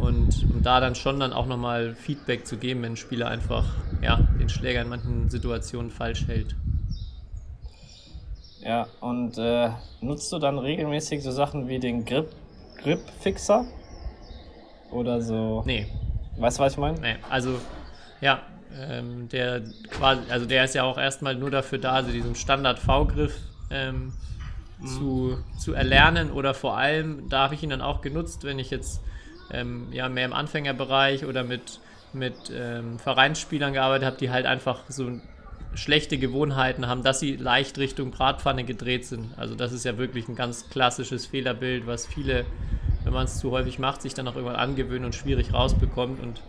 Und 0.00 0.44
um 0.50 0.62
da 0.62 0.80
dann 0.80 0.94
schon 0.94 1.20
dann 1.20 1.32
auch 1.32 1.46
nochmal 1.46 1.94
Feedback 1.94 2.46
zu 2.46 2.56
geben, 2.56 2.82
wenn 2.82 2.92
ein 2.92 2.96
Spieler 2.96 3.28
einfach 3.28 3.64
ja, 4.02 4.16
den 4.40 4.48
Schläger 4.48 4.82
in 4.82 4.88
manchen 4.88 5.30
Situationen 5.30 5.90
falsch 5.90 6.26
hält. 6.26 6.56
Ja, 8.62 8.88
und 9.00 9.38
äh, 9.38 9.70
nutzt 10.00 10.32
du 10.32 10.38
dann 10.38 10.58
regelmäßig 10.58 11.22
so 11.22 11.30
Sachen 11.30 11.68
wie 11.68 11.78
den 11.78 12.04
Grip, 12.04 12.30
Grip-Fixer? 12.82 13.64
Oder 14.90 15.22
so? 15.22 15.62
Nee. 15.64 15.86
Weißt 16.38 16.58
du, 16.58 16.62
was 16.62 16.72
ich 16.72 16.78
meine? 16.78 17.00
Nee, 17.00 17.16
also 17.28 17.54
ja, 18.20 18.40
ähm, 18.78 19.28
der 19.28 19.62
quasi, 19.90 20.22
also 20.30 20.46
der 20.46 20.64
ist 20.64 20.74
ja 20.74 20.84
auch 20.84 20.98
erstmal 20.98 21.34
nur 21.34 21.50
dafür 21.50 21.78
da, 21.78 21.92
also 21.92 22.10
diesen 22.10 22.34
Standard-V-Griff 22.34 23.36
ähm, 23.70 24.12
mhm. 24.78 24.86
zu, 24.86 25.38
zu 25.58 25.74
erlernen 25.74 26.30
oder 26.30 26.54
vor 26.54 26.76
allem, 26.76 27.28
da 27.28 27.44
habe 27.44 27.54
ich 27.54 27.62
ihn 27.62 27.70
dann 27.70 27.82
auch 27.82 28.00
genutzt, 28.00 28.44
wenn 28.44 28.58
ich 28.58 28.70
jetzt 28.70 29.00
ähm, 29.52 29.88
ja, 29.92 30.08
mehr 30.08 30.24
im 30.24 30.32
Anfängerbereich 30.32 31.24
oder 31.24 31.44
mit, 31.44 31.80
mit 32.12 32.34
ähm, 32.54 32.98
Vereinsspielern 32.98 33.72
gearbeitet 33.72 34.06
habe, 34.06 34.16
die 34.18 34.30
halt 34.30 34.46
einfach 34.46 34.84
so 34.88 35.10
schlechte 35.74 36.18
Gewohnheiten 36.18 36.86
haben, 36.88 37.02
dass 37.02 37.20
sie 37.20 37.36
leicht 37.36 37.78
Richtung 37.78 38.10
Bratpfanne 38.10 38.64
gedreht 38.64 39.06
sind. 39.06 39.26
Also 39.36 39.54
das 39.54 39.72
ist 39.72 39.84
ja 39.84 39.98
wirklich 39.98 40.28
ein 40.28 40.34
ganz 40.34 40.68
klassisches 40.68 41.26
Fehlerbild, 41.26 41.86
was 41.86 42.06
viele, 42.06 42.44
wenn 43.04 43.12
man 43.12 43.24
es 43.24 43.38
zu 43.38 43.50
häufig 43.52 43.78
macht, 43.78 44.02
sich 44.02 44.14
dann 44.14 44.26
auch 44.26 44.34
irgendwann 44.34 44.56
angewöhnen 44.56 45.04
und 45.04 45.14
schwierig 45.14 45.52
rausbekommt 45.52 46.20
und 46.20 46.42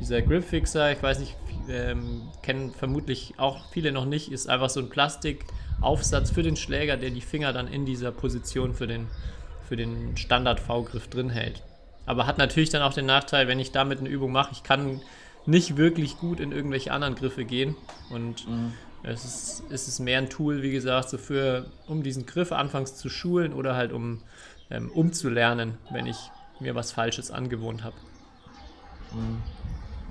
dieser 0.00 0.22
Gripfixer, 0.22 0.92
ich 0.92 1.02
weiß 1.02 1.18
nicht, 1.20 1.36
ähm, 1.68 2.22
kennen 2.42 2.72
vermutlich 2.72 3.34
auch 3.36 3.70
viele 3.70 3.92
noch 3.92 4.06
nicht, 4.06 4.32
ist 4.32 4.48
einfach 4.48 4.70
so 4.70 4.80
ein 4.80 4.88
Plastikaufsatz 4.88 6.30
für 6.30 6.42
den 6.42 6.56
Schläger, 6.56 6.96
der 6.96 7.10
die 7.10 7.20
Finger 7.20 7.52
dann 7.52 7.68
in 7.68 7.84
dieser 7.84 8.10
Position 8.10 8.74
für 8.74 8.86
den, 8.86 9.06
für 9.68 9.76
den 9.76 10.16
Standard-V-Griff 10.16 11.08
drin 11.08 11.30
hält. 11.30 11.62
Aber 12.06 12.26
hat 12.26 12.38
natürlich 12.38 12.70
dann 12.70 12.82
auch 12.82 12.94
den 12.94 13.06
Nachteil, 13.06 13.46
wenn 13.46 13.60
ich 13.60 13.72
damit 13.72 14.00
eine 14.00 14.08
Übung 14.08 14.32
mache, 14.32 14.52
ich 14.52 14.62
kann 14.62 15.00
nicht 15.46 15.76
wirklich 15.76 16.18
gut 16.18 16.40
in 16.40 16.52
irgendwelche 16.52 16.92
anderen 16.92 17.14
Griffe 17.14 17.44
gehen. 17.44 17.76
Und 18.10 18.46
es, 19.02 19.24
ist, 19.24 19.62
es 19.70 19.88
ist 19.88 20.00
mehr 20.00 20.18
ein 20.18 20.28
Tool, 20.28 20.62
wie 20.62 20.72
gesagt, 20.72 21.10
so 21.10 21.18
für, 21.18 21.66
um 21.86 22.02
diesen 22.02 22.26
Griff 22.26 22.52
anfangs 22.52 22.96
zu 22.96 23.08
schulen 23.08 23.52
oder 23.52 23.76
halt 23.76 23.92
um 23.92 24.22
ähm, 24.70 24.90
umzulernen, 24.90 25.78
wenn 25.90 26.06
ich 26.06 26.16
mir 26.60 26.74
was 26.74 26.92
Falsches 26.92 27.30
angewohnt 27.30 27.84
habe. 27.84 27.96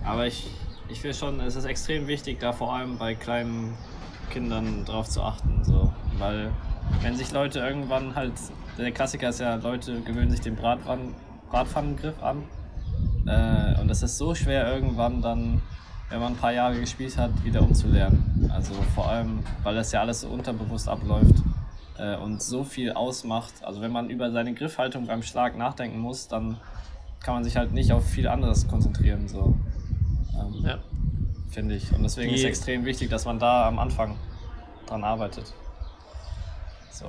Aber 0.03 0.25
ich, 0.27 0.47
ich 0.88 1.03
will 1.03 1.13
schon, 1.13 1.39
es 1.39 1.55
ist 1.55 1.65
extrem 1.65 2.07
wichtig, 2.07 2.39
da 2.39 2.51
vor 2.53 2.73
allem 2.73 2.97
bei 2.97 3.15
kleinen 3.15 3.75
Kindern 4.29 4.85
drauf 4.85 5.09
zu 5.09 5.21
achten. 5.21 5.63
So. 5.63 5.93
Weil 6.17 6.51
wenn 7.01 7.15
sich 7.15 7.31
Leute 7.31 7.59
irgendwann 7.59 8.15
halt, 8.15 8.33
der 8.77 8.91
Klassiker 8.91 9.29
ist 9.29 9.39
ja, 9.39 9.55
Leute 9.55 10.01
gewöhnen 10.01 10.31
sich 10.31 10.41
den 10.41 10.55
Bratpfannen, 10.55 11.13
Bratpfannengriff 11.49 12.21
an. 12.21 12.43
Äh, 13.27 13.79
und 13.79 13.89
es 13.89 14.03
ist 14.03 14.17
so 14.17 14.33
schwer 14.35 14.73
irgendwann 14.73 15.21
dann, 15.21 15.62
wenn 16.09 16.19
man 16.19 16.33
ein 16.33 16.38
paar 16.38 16.51
Jahre 16.53 16.79
gespielt 16.79 17.17
hat, 17.17 17.31
wieder 17.43 17.62
umzulernen. 17.62 18.49
Also 18.53 18.73
vor 18.95 19.09
allem, 19.09 19.39
weil 19.63 19.75
das 19.75 19.91
ja 19.91 20.01
alles 20.01 20.21
so 20.21 20.29
unterbewusst 20.29 20.89
abläuft 20.89 21.35
äh, 21.97 22.15
und 22.17 22.41
so 22.41 22.63
viel 22.63 22.91
ausmacht. 22.93 23.53
Also 23.62 23.81
wenn 23.81 23.91
man 23.91 24.09
über 24.09 24.31
seine 24.31 24.53
Griffhaltung 24.53 25.07
beim 25.07 25.21
Schlag 25.21 25.57
nachdenken 25.57 25.99
muss, 25.99 26.27
dann 26.27 26.57
kann 27.21 27.35
man 27.35 27.43
sich 27.43 27.57
halt 27.57 27.73
nicht 27.73 27.91
auf 27.91 28.07
viel 28.07 28.27
anderes 28.27 28.67
konzentrieren. 28.67 29.27
So. 29.27 29.55
Ähm, 30.39 30.65
Ja. 30.65 30.80
Finde 31.49 31.75
ich. 31.75 31.91
Und 31.93 32.04
deswegen 32.04 32.30
Die- 32.30 32.36
ist 32.36 32.41
es 32.41 32.47
extrem 32.47 32.86
wichtig, 32.86 33.10
dass 33.10 33.25
man 33.25 33.39
da 33.39 33.67
am 33.67 33.80
Anfang 33.80 34.17
dran 34.88 35.04
arbeitet. 35.04 35.54
So. 36.91 37.06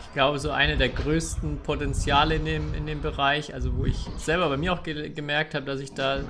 Ich 0.00 0.12
glaube, 0.12 0.38
so 0.38 0.50
eine 0.50 0.76
der 0.76 0.90
größten 0.90 1.58
Potenziale 1.62 2.34
in 2.34 2.44
dem, 2.44 2.74
in 2.74 2.86
dem 2.86 3.00
Bereich, 3.00 3.54
also 3.54 3.74
wo 3.76 3.86
ich 3.86 3.96
selber 4.18 4.48
bei 4.50 4.58
mir 4.58 4.74
auch 4.74 4.82
ge 4.82 5.08
gemerkt 5.08 5.54
habe, 5.54 5.64
dass 5.64 5.80
ich 5.80 5.94
da 5.94 6.20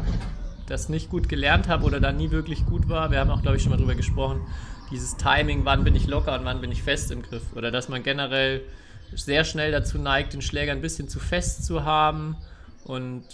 das 0.67 0.89
nicht 0.89 1.11
gut 1.11 1.29
gelernt 1.29 1.67
habe 1.69 1.85
oder 1.85 1.99
da 1.99 2.13
nie 2.13 2.31
wirklich 2.31 2.65
gut 2.65 2.89
war. 2.89 3.11
Wir 3.11 3.19
haben 3.19 3.31
auch, 3.31 3.43
glaube 3.43 3.57
ich, 3.57 3.63
schon 3.65 3.71
mal 3.71 3.77
drüber 3.79 3.97
gesprochen, 3.97 4.41
dieses 4.93 5.17
Timing, 5.17 5.65
wann 5.65 5.83
bin 5.83 5.97
ich 5.97 6.07
locker 6.07 6.39
und 6.39 6.45
wann 6.45 6.61
bin 6.61 6.71
ich 6.71 6.83
fest 6.85 7.11
im 7.11 7.23
Griff. 7.23 7.43
Oder 7.57 7.73
dass 7.73 7.89
man 7.89 8.03
generell 8.05 8.63
sehr 9.15 9.43
schnell 9.45 9.73
dazu 9.73 9.99
neigt, 9.99 10.33
den 10.33 10.43
Schläger 10.43 10.71
ein 10.73 10.81
bisschen 10.81 11.09
zu 11.09 11.19
fest 11.19 11.65
zu 11.65 11.85
haben. 11.85 12.37
Und 12.85 13.25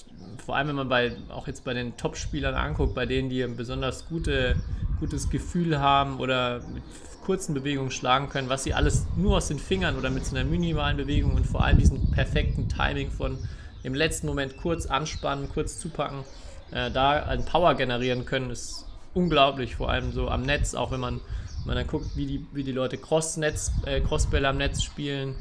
vor 0.44 0.56
allem, 0.56 0.68
wenn 0.68 0.76
man 0.76 0.88
bei, 0.88 1.12
auch 1.30 1.46
jetzt 1.46 1.64
bei 1.64 1.74
den 1.74 1.96
Top-Spielern 1.96 2.54
anguckt, 2.54 2.94
bei 2.94 3.06
denen, 3.06 3.30
die 3.30 3.42
ein 3.42 3.56
besonders 3.56 4.06
gute, 4.08 4.56
gutes 5.00 5.30
Gefühl 5.30 5.80
haben 5.80 6.18
oder 6.18 6.60
mit 6.72 6.82
kurzen 7.24 7.54
Bewegungen 7.54 7.90
schlagen 7.90 8.28
können, 8.28 8.48
was 8.48 8.64
sie 8.64 8.74
alles 8.74 9.06
nur 9.16 9.36
aus 9.36 9.48
den 9.48 9.58
Fingern 9.58 9.96
oder 9.96 10.10
mit 10.10 10.24
so 10.24 10.36
einer 10.36 10.48
minimalen 10.48 10.96
Bewegung 10.96 11.34
und 11.34 11.46
vor 11.46 11.64
allem 11.64 11.78
diesem 11.78 12.10
perfekten 12.10 12.68
Timing 12.68 13.10
von 13.10 13.38
im 13.82 13.94
letzten 13.94 14.26
Moment 14.26 14.56
kurz 14.56 14.86
anspannen, 14.86 15.48
kurz 15.48 15.78
zupacken, 15.78 16.24
äh, 16.70 16.90
da 16.90 17.22
einen 17.22 17.44
Power 17.44 17.74
generieren 17.74 18.24
können, 18.24 18.50
ist 18.50 18.86
unglaublich, 19.14 19.76
vor 19.76 19.90
allem 19.90 20.12
so 20.12 20.28
am 20.28 20.42
Netz, 20.42 20.74
auch 20.74 20.90
wenn 20.90 21.00
man, 21.00 21.20
wenn 21.58 21.66
man 21.66 21.76
dann 21.76 21.86
guckt, 21.86 22.16
wie 22.16 22.26
die, 22.26 22.46
wie 22.52 22.64
die 22.64 22.72
Leute 22.72 22.98
Cross-Netz, 22.98 23.72
äh, 23.86 24.00
Crossbälle 24.00 24.48
am 24.48 24.56
Netz 24.56 24.82
spielen 24.82 25.34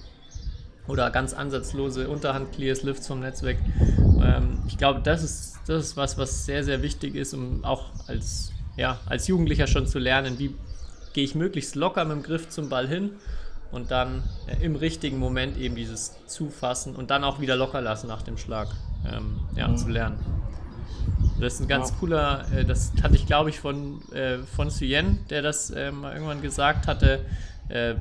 oder 0.88 1.10
ganz 1.12 1.34
ansatzlose 1.34 2.08
Unterhand-Clears, 2.10 2.84
Lifts 2.84 3.08
vom 3.08 3.20
Netz 3.20 3.44
weg. 3.44 3.60
Ähm, 4.22 4.60
ich 4.68 4.78
glaube, 4.78 5.02
das 5.04 5.24
ist, 5.24 5.60
das 5.68 5.84
ist 5.86 5.98
was, 5.98 6.18
was 6.18 6.46
sehr, 6.46 6.64
sehr 6.64 6.82
wichtig 6.82 7.16
ist, 7.16 7.34
um 7.34 7.64
auch 7.66 7.86
als, 8.08 8.52
ja, 8.78 9.00
als 9.06 9.28
Jugendlicher 9.28 9.68
schon 9.68 9.86
zu 9.88 10.00
lernen, 10.00 10.40
wie 10.40 10.56
gehe 11.14 11.24
ich 11.24 11.36
möglichst 11.36 11.76
locker 11.76 12.06
mit 12.06 12.18
dem 12.18 12.24
Griff 12.24 12.50
zum 12.50 12.70
Ball 12.70 12.88
hin 12.88 13.12
und 13.72 13.92
dann 13.92 14.24
äh, 14.48 14.64
im 14.64 14.76
richtigen 14.76 15.18
Moment 15.18 15.58
eben 15.58 15.76
dieses 15.76 16.16
Zufassen 16.28 16.96
und 16.96 17.10
dann 17.12 17.24
auch 17.24 17.42
wieder 17.42 17.56
locker 17.56 17.82
lassen 17.82 18.08
nach 18.08 18.22
dem 18.22 18.38
Schlag 18.38 18.68
ähm, 19.06 19.40
ja, 19.56 19.76
zu 19.76 19.90
lernen. 19.90 20.18
Das 21.40 21.56
ist 21.56 21.60
ein 21.62 21.68
ganz 21.68 21.90
Ja. 21.90 21.96
cooler, 22.00 22.46
äh, 22.56 22.66
das 22.66 22.94
hatte 23.04 23.16
ich 23.16 23.26
glaube 23.26 23.50
ich 23.50 23.60
von, 23.60 24.02
äh, 24.12 24.38
von 24.56 24.70
Suyen, 24.70 25.20
der 25.30 25.42
das 25.42 25.70
äh, 25.70 25.92
mal 25.92 26.14
irgendwann 26.14 26.42
gesagt 26.42 26.88
hatte, 26.88 27.26
äh, 27.70 27.96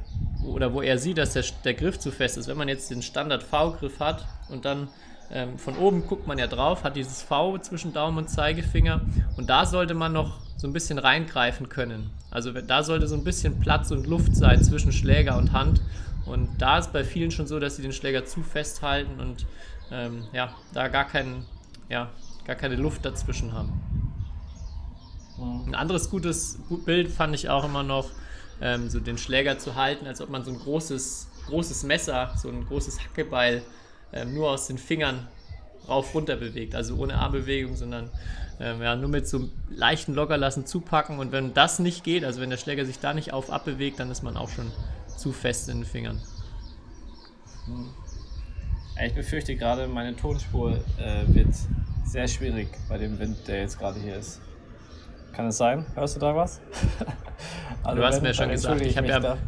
oder 0.45 0.73
wo 0.73 0.83
er 0.83 0.99
sieht, 0.99 1.19
dass 1.19 1.33
der, 1.33 1.45
der 1.65 1.75
Griff 1.75 1.99
zu 1.99 2.11
fest 2.11 2.37
ist. 2.37 2.49
Wenn 2.49 2.57
man 2.57 2.69
jetzt 2.69 2.91
den 2.91 3.03
Standard 3.03 3.43
V-Griff 3.43 4.01
hat 4.01 4.27
und 4.49 4.65
dann 4.65 4.89
ähm, 5.31 5.59
von 5.59 5.77
oben 5.77 6.07
guckt 6.07 6.27
man 6.27 6.39
ja 6.39 6.47
drauf, 6.47 6.85
hat 6.85 6.97
dieses 6.97 7.23
V 7.23 7.59
zwischen 7.59 7.93
Daumen 7.93 8.19
und 8.19 8.29
Zeigefinger 8.29 9.01
und 9.37 9.51
da 9.51 9.67
sollte 9.67 9.95
man 9.95 10.13
noch 10.13 10.41
so 10.57 10.67
ein 10.67 10.73
bisschen 10.73 10.99
reingreifen 10.99 11.69
können. 11.69 12.11
Also 12.31 12.53
da 12.53 12.83
sollte 12.83 13.07
so 13.09 13.15
ein 13.15 13.25
bisschen 13.25 13.61
Platz 13.61 13.91
und 13.91 14.07
Luft 14.07 14.37
sein 14.37 14.63
zwischen 14.63 14.93
Schläger 14.93 15.37
und 15.37 15.53
Hand. 15.53 15.83
Und 16.25 16.49
da 16.59 16.79
ist 16.79 16.93
bei 16.93 17.05
vielen 17.05 17.31
schon 17.31 17.47
so, 17.47 17.61
dass 17.61 17.77
sie 17.77 17.83
den 17.83 17.93
Schläger 17.93 18.25
zu 18.25 18.43
fest 18.43 18.83
halten 18.83 19.21
und 19.21 19.47
ähm, 19.93 20.25
ja, 20.33 20.55
da 20.73 20.89
gar, 20.89 21.05
kein, 21.05 21.45
ja, 21.89 22.11
gar 22.45 22.57
keine 22.57 22.77
Luft 22.77 23.05
dazwischen 23.05 23.53
haben. 23.53 23.81
Ein 25.39 25.75
anderes 25.75 26.11
gutes 26.11 26.59
Bild 26.85 27.09
fand 27.09 27.35
ich 27.35 27.49
auch 27.49 27.65
immer 27.65 27.83
noch, 27.83 28.11
ähm, 28.61 28.89
so 28.89 29.01
den 29.01 29.19
Schläger 29.19 29.59
zu 29.59 29.75
halten, 29.75 30.07
als 30.07 30.21
ob 30.21 30.31
man 30.31 30.45
so 30.45 30.51
ein 30.51 30.59
großes, 30.59 31.29
großes 31.47 31.83
Messer, 31.85 32.33
so 32.37 32.49
ein 32.49 32.67
großes 32.67 33.01
Hackebeil 33.01 33.63
ähm, 34.13 34.35
nur 34.35 34.51
aus 34.51 34.67
den 34.67 34.79
Fingern 34.79 35.29
rauf 35.89 36.15
runter 36.15 36.37
bewegt. 36.37 36.75
Also 36.75 36.97
ohne 36.97 37.17
Armbewegung, 37.17 37.77
sondern 37.77 38.11
ähm, 38.59 38.83
ja, 38.83 38.97
nur 38.97 39.09
mit 39.09 39.29
so 39.29 39.51
leichten 39.69 40.15
Lockerlassen 40.15 40.67
zupacken. 40.67 41.19
Und 41.19 41.33
wenn 41.33 41.55
das 41.55 41.79
nicht 41.79 42.05
geht, 42.05 42.25
also 42.25 42.41
wenn 42.41 42.51
der 42.51 42.57
Schläger 42.57 42.85
sich 42.85 42.99
da 42.99 43.15
nicht 43.15 43.33
auf 43.33 43.51
abbewegt, 43.51 44.01
dann 44.01 44.11
ist 44.11 44.23
man 44.23 44.37
auch 44.37 44.49
schon 44.49 44.71
zu 45.17 45.33
fest 45.33 45.69
in 45.69 45.79
den 45.79 45.87
Fingern. 45.87 46.21
Ich 49.05 49.15
befürchte 49.15 49.57
gerade, 49.57 49.89
meine 49.89 50.17
Tonspur 50.17 50.79
äh, 50.99 51.25
wird 51.27 51.55
sehr 52.05 52.29
schwierig 52.29 52.69
bei 52.89 52.97
dem 52.97 53.19
Wind, 53.19 53.37
der 53.47 53.61
jetzt 53.61 53.79
gerade 53.79 54.01
hier 54.01 54.17
ist. 54.17 54.41
Kann 55.37 55.49
es 55.49 55.59
sein? 55.59 55.85
Hörst 55.95 56.17
du 56.17 56.21
da 56.21 56.35
was? 56.35 56.61
Also 57.85 58.01
Du 58.01 58.05
hast 58.07 58.17
wenn, 58.17 58.23
mir 58.25 58.35
schon 58.35 58.47
dann 58.47 58.53
gesagt, 58.57 58.81
ich 58.81 58.97
habe 58.97 59.07
ja 59.07 59.21
da. 59.21 59.39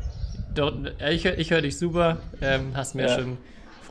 Dort, 0.55 1.01
äh, 1.01 1.13
ich, 1.13 1.25
ich 1.25 1.51
höre 1.51 1.63
dich 1.63 1.77
super. 1.77 2.19
Ähm, 2.41 2.71
hast 2.75 2.95
mir 2.95 3.09
Ja. 3.09 3.19
schon 3.19 3.37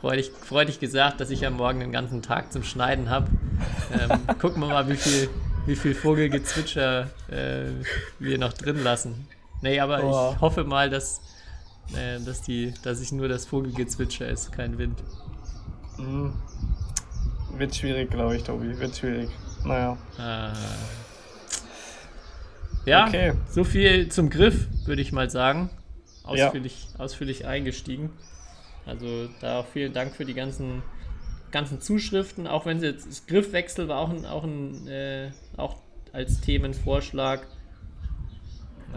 freudig, 0.00 0.30
freudig 0.42 0.80
gesagt, 0.80 1.20
dass 1.20 1.28
ich 1.28 1.44
am 1.46 1.58
Morgen 1.58 1.80
den 1.80 1.92
ganzen 1.92 2.22
Tag 2.22 2.50
zum 2.50 2.62
Schneiden 2.62 3.10
habe. 3.10 3.26
Ähm, 3.92 4.20
gucken 4.38 4.62
wir 4.62 4.68
mal, 4.68 4.88
wie 4.88 4.96
viel, 4.96 5.28
wie 5.66 5.76
viel 5.76 5.94
Vogelgezwitscher 5.94 7.08
äh, 7.30 7.72
wir 8.18 8.38
noch 8.38 8.54
drin 8.54 8.82
lassen. 8.82 9.28
Nee, 9.60 9.80
aber 9.80 10.00
Boah. 10.00 10.32
ich 10.34 10.40
hoffe 10.40 10.64
mal, 10.64 10.88
dass, 10.88 11.20
äh, 11.94 12.18
dass, 12.24 12.40
die, 12.40 12.72
dass 12.82 13.02
ich 13.02 13.12
nur 13.12 13.28
das 13.28 13.44
Vogelgezwitscher 13.44 14.28
ist, 14.28 14.50
kein 14.52 14.78
Wind. 14.78 14.98
Mhm. 15.98 16.32
Wird 17.58 17.76
schwierig, 17.76 18.10
glaube 18.10 18.36
ich, 18.36 18.44
Tobi. 18.44 18.78
Wird 18.78 18.96
schwierig. 18.96 19.28
Naja. 19.64 19.98
Ah. 20.16 20.52
Ja, 22.88 23.06
Okay. 23.06 23.32
so 23.48 23.64
viel 23.64 24.08
zum 24.08 24.30
Griff, 24.30 24.66
würde 24.86 25.02
ich 25.02 25.12
mal 25.12 25.30
sagen. 25.30 25.70
Ausführlich, 26.24 26.88
ausführlich 26.98 27.46
eingestiegen. 27.46 28.10
Also 28.86 29.28
da 29.40 29.60
auch 29.60 29.66
vielen 29.66 29.92
Dank 29.92 30.14
für 30.14 30.24
die 30.24 30.34
ganzen, 30.34 30.82
ganzen 31.50 31.80
Zuschriften. 31.80 32.46
Auch 32.46 32.66
wenn 32.66 32.80
sie 32.80 32.86
jetzt 32.86 33.06
das 33.08 33.26
Griffwechsel 33.26 33.88
war 33.88 33.98
auch 33.98 34.10
ein, 34.10 34.24
auch 34.26 34.44
ein 34.44 34.86
äh, 34.88 35.30
auch 35.56 35.76
als 36.12 36.40
Themenvorschlag. 36.40 37.46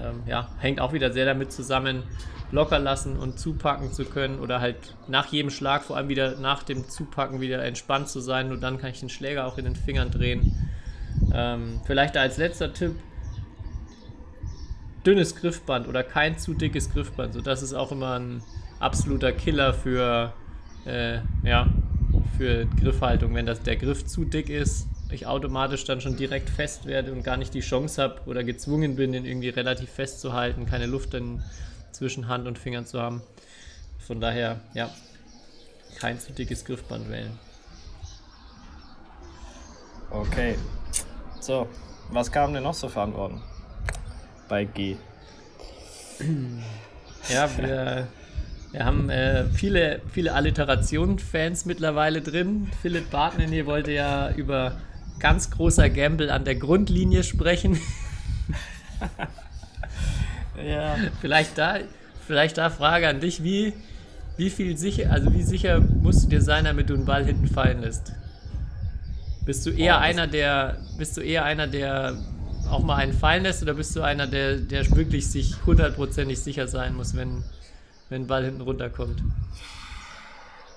Ähm, 0.02 0.24
ja, 0.26 0.50
hängt 0.60 0.80
auch 0.80 0.94
wieder 0.94 1.12
sehr 1.12 1.26
damit 1.26 1.52
zusammen, 1.52 2.04
locker 2.52 2.80
lassen 2.80 3.18
und 3.18 3.40
zupacken 3.40 3.92
zu 3.92 4.06
können 4.06 4.40
oder 4.40 4.62
halt 4.62 4.96
nach 5.08 5.28
jedem 5.28 5.52
Schlag, 5.52 5.84
vor 5.84 5.98
allem 5.98 6.08
wieder 6.08 6.38
nach 6.40 6.64
dem 6.64 6.88
Zupacken 6.90 7.42
wieder 7.42 7.64
entspannt 7.64 8.08
zu 8.08 8.22
sein. 8.22 8.48
Nur 8.48 8.58
dann 8.58 8.78
kann 8.78 8.92
ich 8.92 9.00
den 9.02 9.10
Schläger 9.10 9.46
auch 9.46 9.58
in 9.58 9.66
den 9.66 9.76
Fingern 9.76 10.10
drehen. 10.12 10.70
Ähm, 11.34 11.82
vielleicht 11.86 12.16
als 12.18 12.38
letzter 12.38 12.74
Tipp, 12.74 12.96
dünnes 15.06 15.36
Griffband 15.36 15.88
oder 15.88 16.04
kein 16.04 16.38
zu 16.38 16.54
dickes 16.54 16.92
Griffband. 16.92 17.34
So, 17.34 17.42
das 17.42 17.62
ist 17.62 17.74
auch 17.74 17.92
immer 17.92 18.20
ein 18.20 18.44
absoluter 18.80 19.32
Killer 19.32 19.74
für, 19.74 20.34
äh, 20.86 21.20
ja, 21.44 21.68
für 22.38 22.66
Griffhaltung. 22.66 23.34
Wenn 23.36 23.46
das, 23.46 23.62
der 23.62 23.78
Griff 23.78 24.06
zu 24.06 24.26
dick 24.26 24.50
ist, 24.50 24.88
ich 25.10 25.28
automatisch 25.28 25.84
dann 25.86 26.02
schon 26.02 26.16
direkt 26.16 26.50
fest 26.50 26.86
werde 26.86 27.12
und 27.12 27.24
gar 27.24 27.38
nicht 27.38 27.54
die 27.54 27.60
Chance 27.60 28.02
habe 28.02 28.22
oder 28.26 28.44
gezwungen 28.44 28.96
bin, 28.96 29.12
den 29.12 29.26
irgendwie 29.26 29.50
relativ 29.50 29.90
fest 29.90 30.22
zu 30.22 30.34
halten, 30.34 30.66
keine 30.66 30.86
Luft 30.86 31.14
dann 31.14 31.44
zwischen 31.92 32.28
Hand 32.28 32.48
und 32.48 32.58
Fingern 32.58 32.86
zu 32.86 33.02
haben. 33.02 33.22
Von 34.00 34.22
daher, 34.22 34.62
ja, 34.74 34.90
kein 36.00 36.20
zu 36.20 36.32
dickes 36.32 36.66
Griffband 36.66 37.10
wählen. 37.10 37.38
Okay. 40.10 40.56
So, 41.40 41.68
was 42.10 42.32
kam 42.32 42.54
denn 42.54 42.64
noch 42.64 42.74
so 42.74 42.90
für 42.90 43.02
Antworten? 43.02 43.42
Bei 44.52 44.66
G. 44.66 44.98
Ja, 47.30 47.50
wir, 47.58 48.08
wir 48.74 48.86
haben 48.86 49.10
äh, 49.10 49.46
viele, 49.46 50.02
viele 50.12 50.34
Alliterationen-Fans 50.34 51.64
mittlerweile 51.64 52.22
drin. 52.22 52.70
Philipp 52.82 53.10
Bartnen 53.12 53.50
hier 53.50 53.66
wollte 53.66 53.94
ja 53.94 54.30
über 54.32 54.74
ganz 55.20 55.52
großer 55.52 55.90
Gamble 55.90 56.30
an 56.30 56.44
der 56.44 56.56
Grundlinie 56.56 57.24
sprechen. 57.24 57.80
Ja. 60.64 60.96
vielleicht 61.22 61.58
da, 61.58 61.78
vielleicht 62.28 62.58
da 62.60 62.70
Frage 62.70 63.08
an 63.08 63.20
dich, 63.20 63.44
wie, 63.44 63.74
wie 64.38 64.52
viel 64.52 64.78
sicher, 64.78 65.10
also 65.12 65.34
wie 65.34 65.42
sicher 65.42 65.80
musst 65.80 66.26
du 66.26 66.30
dir 66.30 66.42
sein, 66.42 66.66
damit 66.66 66.90
du 66.90 66.94
einen 66.94 67.06
Ball 67.06 67.26
hinten 67.26 67.48
fallen 67.48 67.82
lässt? 67.82 68.12
Bist 69.44 69.66
du 69.66 69.72
eher 69.72 69.94
das- 69.96 70.04
einer, 70.04 70.28
der, 70.28 70.78
bist 71.00 71.18
du 71.18 71.22
eher 71.22 71.46
einer, 71.46 71.66
der 71.66 72.16
auch 72.72 72.84
mal 72.84 72.96
einen 72.96 73.14
fallen 73.14 73.44
lässt 73.44 73.62
oder 73.62 73.74
bist 73.74 73.96
du 73.96 74.02
einer, 74.02 74.28
der, 74.28 74.58
der 74.58 74.90
wirklich 74.96 75.30
sich 75.30 75.66
hundertprozentig 75.66 76.40
sicher 76.40 76.68
sein 76.68 76.96
muss, 76.96 77.16
wenn, 77.16 77.44
wenn 78.10 78.24
ein 78.24 78.28
Ball 78.28 78.46
hinten 78.46 78.62
runterkommt? 78.62 79.22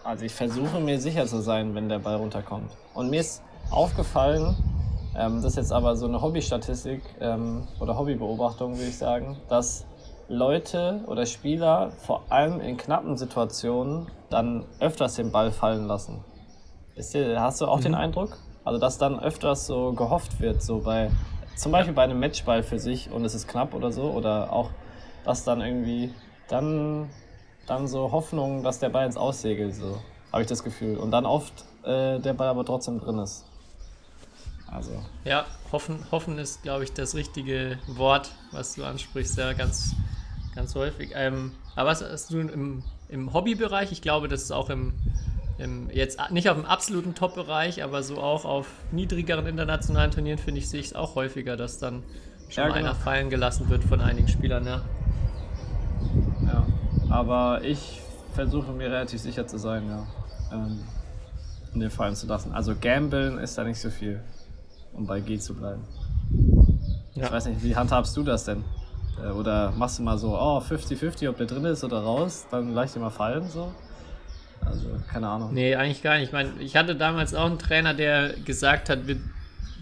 Also 0.02 0.24
ich 0.24 0.34
versuche 0.34 0.80
mir 0.80 1.00
sicher 1.00 1.26
zu 1.26 1.40
sein, 1.40 1.74
wenn 1.74 1.88
der 1.88 1.98
Ball 1.98 2.16
runterkommt. 2.16 2.70
Und 2.92 3.10
mir 3.10 3.20
ist 3.20 3.42
aufgefallen, 3.70 4.54
ähm, 5.16 5.36
das 5.36 5.52
ist 5.52 5.56
jetzt 5.56 5.72
aber 5.72 5.96
so 5.96 6.06
eine 6.06 6.20
Hobbystatistik 6.20 7.02
ähm, 7.20 7.66
oder 7.80 7.96
Hobbybeobachtung, 7.98 8.76
würde 8.76 8.88
ich 8.88 8.98
sagen, 8.98 9.36
dass 9.48 9.86
Leute 10.28 11.00
oder 11.06 11.26
Spieler 11.26 11.92
vor 11.98 12.24
allem 12.30 12.60
in 12.60 12.76
knappen 12.76 13.16
Situationen 13.16 14.08
dann 14.30 14.64
öfters 14.80 15.14
den 15.14 15.30
Ball 15.30 15.52
fallen 15.52 15.86
lassen. 15.86 16.24
Ist 16.96 17.14
hast 17.14 17.60
du 17.60 17.66
auch 17.66 17.80
den 17.80 17.94
Eindruck? 17.94 18.36
Also 18.64 18.78
dass 18.78 18.98
dann 18.98 19.20
öfters 19.20 19.66
so 19.66 19.92
gehofft 19.92 20.40
wird, 20.40 20.62
so 20.62 20.78
bei 20.78 21.10
zum 21.56 21.72
Beispiel 21.72 21.94
bei 21.94 22.04
einem 22.04 22.20
Matchball 22.20 22.62
für 22.62 22.78
sich 22.78 23.10
und 23.10 23.24
es 23.24 23.34
ist 23.34 23.48
knapp 23.48 23.74
oder 23.74 23.92
so, 23.92 24.10
oder 24.10 24.52
auch, 24.52 24.70
dass 25.24 25.44
dann 25.44 25.60
irgendwie 25.60 26.12
dann 26.48 27.08
dann 27.66 27.88
so 27.88 28.12
Hoffnung, 28.12 28.62
dass 28.62 28.78
der 28.78 28.90
Ball 28.90 29.06
ins 29.06 29.16
Aussegelt, 29.16 29.74
so 29.74 30.02
habe 30.32 30.42
ich 30.42 30.48
das 30.48 30.62
Gefühl. 30.62 30.96
Und 30.96 31.10
dann 31.10 31.26
oft 31.26 31.64
äh, 31.84 32.18
der 32.18 32.34
Ball 32.34 32.48
aber 32.48 32.64
trotzdem 32.64 33.00
drin 33.00 33.18
ist. 33.18 33.46
Also, 34.66 34.90
Ja, 35.24 35.46
hoffen, 35.70 36.04
hoffen 36.10 36.38
ist, 36.38 36.62
glaube 36.62 36.84
ich, 36.84 36.92
das 36.92 37.14
richtige 37.14 37.78
Wort, 37.86 38.32
was 38.50 38.74
du 38.74 38.84
ansprichst, 38.84 39.38
ja, 39.38 39.52
ganz, 39.52 39.94
ganz 40.54 40.74
häufig. 40.74 41.12
Ähm, 41.14 41.52
aber 41.76 41.90
was 41.90 42.02
hast 42.02 42.32
du 42.32 42.40
im, 42.40 42.82
im 43.08 43.32
Hobbybereich? 43.32 43.92
Ich 43.92 44.02
glaube, 44.02 44.26
das 44.28 44.42
ist 44.42 44.50
auch 44.50 44.70
im, 44.70 44.94
im 45.58 45.88
jetzt 45.90 46.18
nicht 46.30 46.48
auf 46.48 46.56
dem 46.56 46.66
absoluten 46.66 47.14
Top-Bereich, 47.14 47.82
aber 47.84 48.02
so 48.02 48.18
auch 48.18 48.44
auf 48.44 48.66
niedrigeren 48.90 49.46
internationalen 49.46 50.10
Turnieren, 50.10 50.38
finde 50.38 50.58
ich, 50.60 50.68
sehe 50.68 50.80
ich 50.80 50.86
es 50.86 50.94
auch 50.94 51.14
häufiger, 51.14 51.56
dass 51.56 51.78
dann 51.78 52.02
schon 52.48 52.64
Ja, 52.64 52.68
genau. 52.68 52.78
einer 52.78 52.94
fallen 52.94 53.30
gelassen 53.30 53.68
wird 53.68 53.84
von 53.84 54.00
einigen 54.00 54.28
Spielern, 54.28 54.66
ja. 54.66 54.82
ja. 56.46 56.66
Aber 57.08 57.62
ich 57.62 58.00
versuche 58.32 58.72
mir 58.72 58.86
relativ 58.86 59.20
sicher 59.20 59.46
zu 59.46 59.58
sein, 59.58 59.88
ja. 59.88 60.06
Ähm, 60.52 60.80
den 61.74 61.90
fallen 61.90 62.14
zu 62.14 62.26
lassen. 62.26 62.52
Also 62.52 62.74
gambeln 62.80 63.38
ist 63.38 63.58
da 63.58 63.64
nicht 63.64 63.80
so 63.80 63.90
viel, 63.90 64.22
um 64.92 65.06
bei 65.06 65.20
G 65.20 65.38
zu 65.38 65.54
bleiben. 65.54 65.82
Ja. 67.14 67.26
Ich 67.26 67.32
weiß 67.32 67.46
nicht, 67.46 67.62
wie 67.62 67.76
handhabst 67.76 68.16
du 68.16 68.22
das 68.22 68.44
denn? 68.44 68.64
Äh, 69.22 69.30
Oder 69.30 69.72
machst 69.72 69.98
du 69.98 70.02
mal 70.02 70.18
so, 70.18 70.36
oh, 70.36 70.58
50-50, 70.58 71.28
ob 71.28 71.36
der 71.36 71.46
drin 71.46 71.64
ist 71.64 71.84
oder 71.84 72.00
raus, 72.00 72.46
dann 72.50 72.74
leicht 72.74 72.96
immer 72.96 73.10
fallen, 73.10 73.48
so? 73.48 73.72
Also, 74.66 74.88
keine 75.10 75.28
Ahnung. 75.28 75.52
Nee, 75.52 75.74
eigentlich 75.74 76.02
gar 76.02 76.16
nicht. 76.16 76.26
Ich 76.26 76.32
meine, 76.32 76.50
ich 76.60 76.76
hatte 76.76 76.96
damals 76.96 77.34
auch 77.34 77.46
einen 77.46 77.58
Trainer, 77.58 77.94
der 77.94 78.34
gesagt 78.44 78.88
hat, 78.88 79.06
wir 79.06 79.16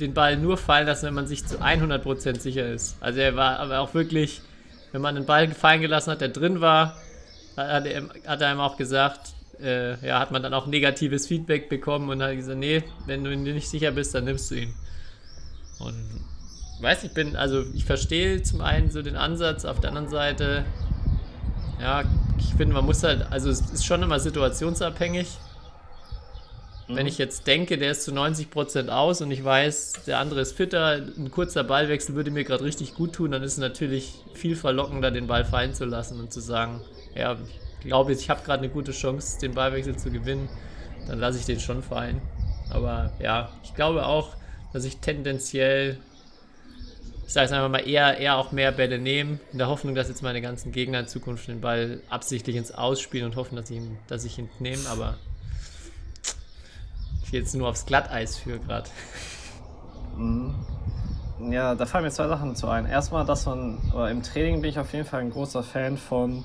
den 0.01 0.15
Ball 0.15 0.37
nur 0.37 0.57
fallen 0.57 0.87
lassen, 0.87 1.07
wenn 1.07 1.15
man 1.15 1.27
sich 1.27 1.47
zu 1.47 1.61
100% 1.61 2.41
sicher 2.41 2.67
ist. 2.67 2.97
Also 3.01 3.21
er 3.21 3.37
war 3.37 3.59
aber 3.59 3.81
auch 3.81 3.95
wirklich, 3.95 4.43
wenn 4.91 5.01
man 5.01 5.15
den 5.15 5.27
Ball 5.27 5.49
fallen 5.51 5.81
gelassen 5.81 6.11
hat, 6.11 6.21
der 6.21 6.29
drin 6.29 6.61
war, 6.61 6.97
hat 7.57 7.87
er, 7.87 8.09
hat 8.27 8.41
er 8.41 8.53
ihm 8.53 8.61
auch 8.61 8.77
gesagt, 8.77 9.33
äh, 9.63 10.05
ja, 10.07 10.19
hat 10.19 10.31
man 10.31 10.43
dann 10.43 10.55
auch 10.55 10.67
negatives 10.67 11.27
Feedback 11.27 11.69
bekommen 11.69 12.09
und 12.09 12.23
hat 12.23 12.35
gesagt, 12.35 12.59
nee, 12.59 12.83
wenn 13.07 13.23
du 13.23 13.37
nicht 13.37 13.69
sicher 13.69 13.93
bist, 13.93 14.15
dann 14.15 14.25
nimmst 14.25 14.51
du 14.51 14.57
ihn. 14.57 14.75
Und 15.79 15.95
weiß 16.81 17.05
ich 17.05 17.13
bin, 17.13 17.37
also 17.37 17.65
ich 17.75 17.85
verstehe 17.85 18.43
zum 18.43 18.61
einen 18.61 18.91
so 18.91 19.03
den 19.03 19.17
Ansatz, 19.17 19.65
auf 19.65 19.81
der 19.81 19.91
anderen 19.91 20.09
Seite, 20.09 20.65
ja, 21.83 22.05
ich 22.39 22.55
finde, 22.55 22.75
man 22.75 22.85
muss 22.85 23.03
halt, 23.03 23.27
also 23.31 23.51
es 23.51 23.61
ist 23.61 23.85
schon 23.85 24.03
immer 24.03 24.21
situationsabhängig. 24.21 25.27
Wenn 26.89 27.07
ich 27.07 27.19
jetzt 27.19 27.47
denke, 27.47 27.79
der 27.79 27.93
ist 27.93 28.05
zu 28.05 28.13
90% 28.13 28.89
aus 28.89 29.21
und 29.21 29.31
ich 29.31 29.43
weiß, 29.43 30.05
der 30.07 30.19
andere 30.19 30.41
ist 30.41 30.53
fitter, 30.53 31.01
ein 31.17 31.31
kurzer 31.31 31.65
Ballwechsel 31.65 32.15
würde 32.15 32.31
mir 32.31 32.45
gerade 32.45 32.65
richtig 32.65 32.95
gut 32.95 33.15
tun, 33.15 33.33
dann 33.33 33.43
ist 33.43 33.53
es 33.53 33.59
natürlich 33.59 34.15
viel 34.35 34.57
verlockender, 34.57 35.11
den 35.11 35.27
Ball 35.27 35.45
fallen 35.45 35.75
zu 35.75 35.85
lassen 35.85 36.21
und 36.21 36.33
zu 36.33 36.41
sagen, 36.41 36.81
ja, 37.15 37.37
ich 37.81 37.87
glaube, 37.87 38.13
ich 38.13 38.31
habe 38.31 38.43
gerade 38.45 38.63
eine 38.63 38.73
gute 38.73 38.93
Chance, 38.93 39.41
den 39.41 39.55
Ballwechsel 39.55 39.97
zu 39.97 40.11
gewinnen, 40.11 40.49
dann 41.09 41.19
lasse 41.19 41.39
ich 41.39 41.47
den 41.47 41.61
schon 41.61 41.83
fallen. 41.83 42.21
Aber 42.71 43.13
ja, 43.21 43.51
ich 43.65 43.75
glaube 43.75 44.07
auch, 44.07 44.37
dass 44.73 44.85
ich 44.85 44.99
tendenziell, 44.99 45.99
ich 47.27 47.33
sage 47.33 47.47
es 47.47 47.53
einfach 47.53 47.69
mal, 47.69 47.87
eher, 47.87 48.19
eher 48.19 48.37
auch 48.37 48.53
mehr 48.53 48.73
Bälle 48.73 48.99
nehme, 48.99 49.39
in 49.53 49.59
der 49.59 49.69
Hoffnung, 49.69 49.95
dass 49.95 50.09
jetzt 50.09 50.23
meine 50.23 50.41
ganzen 50.43 50.73
Gegner 50.73 51.01
in 51.01 51.09
Zukunft 51.09 51.49
den 51.49 51.61
Ball 51.61 52.01
absichtlich 52.11 52.57
ins 52.57 52.73
Ausspielen 52.73 53.27
und 53.27 53.37
hoffen, 53.37 53.57
dass 53.57 53.71
ich 53.71 53.77
ihn, 53.77 53.99
dass 54.09 54.25
ich 54.25 54.39
ihn 54.39 54.49
nehme, 54.59 54.83
aber 54.89 55.17
ich 57.25 57.33
jetzt 57.33 57.55
nur 57.55 57.69
aufs 57.69 57.87
Glatteis 57.87 58.37
für 58.37 58.59
gerade. 58.59 58.91
Ja, 61.51 61.75
da 61.75 61.87
fallen 61.87 62.05
mir 62.05 62.11
zwei 62.11 62.29
Sachen 62.29 62.55
zu 62.55 62.69
ein. 62.69 62.87
Erstmal, 62.87 63.25
dass 63.25 63.47
man, 63.47 63.79
im 64.11 64.23
Training 64.23 64.61
bin 64.61 64.71
ich 64.71 64.79
auf 64.79 64.93
jeden 64.93 65.07
Fall 65.07 65.21
ein 65.21 65.31
großer 65.31 65.63
Fan 65.63 65.97
von 65.97 66.45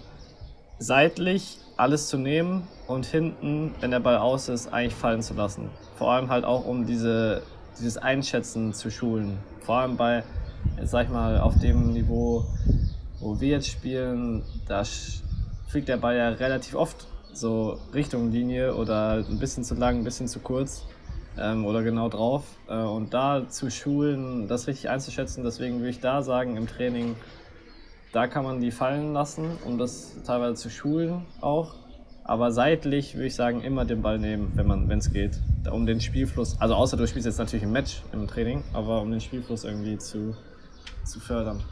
seitlich 0.79 1.59
alles 1.75 2.07
zu 2.07 2.17
nehmen 2.17 2.67
und 2.87 3.05
hinten, 3.05 3.75
wenn 3.79 3.91
der 3.91 3.99
Ball 3.99 4.17
aus 4.17 4.49
ist, 4.49 4.73
eigentlich 4.73 4.95
fallen 4.95 5.21
zu 5.21 5.33
lassen. 5.33 5.69
Vor 5.97 6.11
allem 6.11 6.29
halt 6.29 6.45
auch, 6.45 6.65
um 6.65 6.85
diese, 6.85 7.43
dieses 7.77 7.97
Einschätzen 7.97 8.73
zu 8.73 8.89
schulen. 8.89 9.37
Vor 9.61 9.77
allem 9.77 9.97
bei, 9.97 10.23
jetzt 10.77 10.91
sag 10.91 11.05
ich 11.05 11.11
mal, 11.11 11.39
auf 11.39 11.57
dem 11.59 11.93
Niveau, 11.93 12.45
wo 13.19 13.39
wir 13.39 13.49
jetzt 13.49 13.67
spielen, 13.67 14.43
da 14.67 14.83
fliegt 15.67 15.89
der 15.89 15.97
Ball 15.97 16.17
ja 16.17 16.29
relativ 16.29 16.75
oft 16.75 17.07
so 17.33 17.77
Richtung 17.93 18.31
Linie 18.31 18.75
oder 18.75 19.23
ein 19.29 19.39
bisschen 19.39 19.63
zu 19.63 19.75
lang, 19.75 19.99
ein 19.99 20.03
bisschen 20.03 20.27
zu 20.27 20.39
kurz 20.39 20.85
ähm, 21.37 21.65
oder 21.65 21.83
genau 21.83 22.09
drauf. 22.09 22.43
Äh, 22.67 22.77
und 22.77 23.13
da 23.13 23.47
zu 23.47 23.69
schulen, 23.69 24.47
das 24.47 24.67
richtig 24.67 24.89
einzuschätzen, 24.89 25.43
deswegen 25.43 25.77
würde 25.79 25.89
ich 25.89 25.99
da 25.99 26.21
sagen, 26.21 26.57
im 26.57 26.67
Training, 26.67 27.15
da 28.11 28.27
kann 28.27 28.43
man 28.43 28.61
die 28.61 28.71
fallen 28.71 29.13
lassen, 29.13 29.45
um 29.65 29.77
das 29.77 30.15
teilweise 30.25 30.55
zu 30.55 30.69
schulen 30.69 31.25
auch. 31.41 31.75
Aber 32.23 32.51
seitlich 32.51 33.15
würde 33.15 33.27
ich 33.27 33.35
sagen, 33.35 33.61
immer 33.61 33.85
den 33.85 34.01
Ball 34.01 34.19
nehmen, 34.19 34.51
wenn 34.55 34.99
es 34.99 35.13
geht. 35.13 35.39
Um 35.71 35.85
den 35.85 36.01
Spielfluss, 36.01 36.59
also 36.59 36.75
außer 36.75 36.97
du 36.97 37.07
spielst 37.07 37.25
jetzt 37.25 37.37
natürlich 37.37 37.63
im 37.63 37.71
Match 37.71 38.03
im 38.11 38.27
Training, 38.27 38.63
aber 38.73 39.01
um 39.01 39.11
den 39.11 39.21
Spielfluss 39.21 39.63
irgendwie 39.63 39.97
zu, 39.97 40.35
zu 41.07 41.19
fördern. 41.19 41.63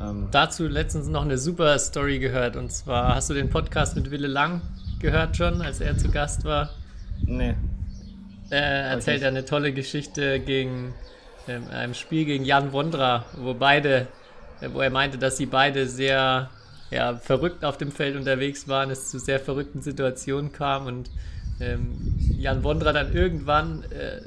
Ähm, 0.00 0.28
Dazu 0.30 0.66
letztens 0.66 1.08
noch 1.08 1.22
eine 1.22 1.38
super 1.38 1.78
Story 1.78 2.18
gehört 2.18 2.56
und 2.56 2.72
zwar 2.72 3.14
hast 3.14 3.30
du 3.30 3.34
den 3.34 3.50
Podcast 3.50 3.96
mit 3.96 4.10
Wille 4.10 4.26
Lang 4.26 4.60
gehört 5.00 5.36
schon, 5.36 5.62
als 5.62 5.80
er 5.80 5.96
zu 5.96 6.10
Gast 6.10 6.44
war. 6.44 6.70
nee. 7.22 7.54
Äh, 8.50 8.90
erzählt 8.90 9.22
er 9.22 9.28
eine 9.28 9.46
tolle 9.46 9.72
Geschichte 9.72 10.38
gegen 10.38 10.92
ähm, 11.48 11.64
einem 11.70 11.94
Spiel 11.94 12.24
gegen 12.24 12.44
Jan 12.44 12.72
Wondra, 12.72 13.24
wo 13.38 13.54
beide, 13.54 14.06
äh, 14.60 14.68
wo 14.72 14.80
er 14.80 14.90
meinte, 14.90 15.18
dass 15.18 15.38
sie 15.38 15.46
beide 15.46 15.88
sehr 15.88 16.50
ja, 16.90 17.16
verrückt 17.16 17.64
auf 17.64 17.78
dem 17.78 17.90
Feld 17.90 18.16
unterwegs 18.16 18.68
waren, 18.68 18.90
es 18.90 19.08
zu 19.08 19.18
sehr 19.18 19.40
verrückten 19.40 19.82
Situationen 19.82 20.52
kam 20.52 20.86
und 20.86 21.10
ähm, 21.60 22.14
Jan 22.36 22.62
Wondra 22.64 22.92
dann 22.92 23.14
irgendwann 23.14 23.82
äh, 23.90 24.20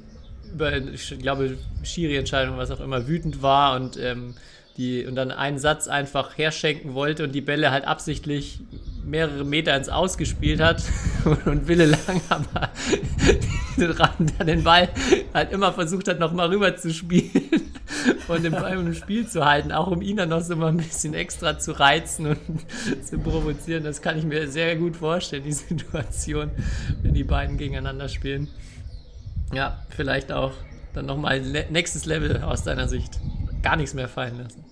über, 0.53 0.75
ich 0.77 1.17
glaube, 1.19 1.57
Schiri-Entscheidung, 1.83 2.57
was 2.57 2.71
auch 2.71 2.79
immer, 2.79 3.07
wütend 3.07 3.41
war 3.41 3.75
und 3.75 3.97
ähm, 3.97 4.35
die 4.77 5.05
und 5.05 5.15
dann 5.15 5.31
einen 5.31 5.57
Satz 5.57 5.87
einfach 5.87 6.37
herschenken 6.37 6.93
wollte 6.93 7.23
und 7.23 7.33
die 7.33 7.41
Bälle 7.41 7.71
halt 7.71 7.85
absichtlich 7.85 8.59
mehrere 9.03 9.43
Meter 9.43 9.75
ins 9.75 9.89
Ausgespielt 9.89 10.59
hat 10.59 10.83
und 11.45 11.67
Wille 11.67 11.85
Lang 11.85 12.21
aber 12.29 12.69
den 14.45 14.63
Ball 14.63 14.89
halt 15.33 15.51
immer 15.51 15.73
versucht 15.73 16.07
hat, 16.07 16.19
nochmal 16.19 16.49
rüber 16.49 16.75
zu 16.75 16.93
spielen 16.93 17.31
und 18.27 18.43
den 18.43 18.51
Ball 18.51 18.73
im 18.73 18.93
Spiel 18.93 19.27
zu 19.27 19.45
halten, 19.45 19.71
auch 19.71 19.87
um 19.87 20.01
ihn 20.01 20.17
dann 20.17 20.29
noch 20.29 20.41
so 20.41 20.55
mal 20.55 20.69
ein 20.69 20.77
bisschen 20.77 21.13
extra 21.13 21.57
zu 21.57 21.71
reizen 21.79 22.27
und 22.27 22.37
zu 23.03 23.17
provozieren. 23.19 23.83
Das 23.83 24.01
kann 24.01 24.17
ich 24.17 24.25
mir 24.25 24.47
sehr 24.47 24.75
gut 24.75 24.97
vorstellen, 24.97 25.43
die 25.43 25.53
Situation, 25.53 26.51
wenn 27.01 27.13
die 27.13 27.23
beiden 27.23 27.57
gegeneinander 27.57 28.09
spielen. 28.09 28.49
Ja, 29.53 29.77
vielleicht 29.89 30.31
auch 30.31 30.51
dann 30.93 31.05
nochmal 31.05 31.41
nächstes 31.69 32.05
Level 32.05 32.41
aus 32.43 32.63
deiner 32.63 32.87
Sicht. 32.87 33.19
Gar 33.61 33.77
nichts 33.77 33.93
mehr 33.93 34.07
fallen 34.07 34.37
lassen. 34.43 34.65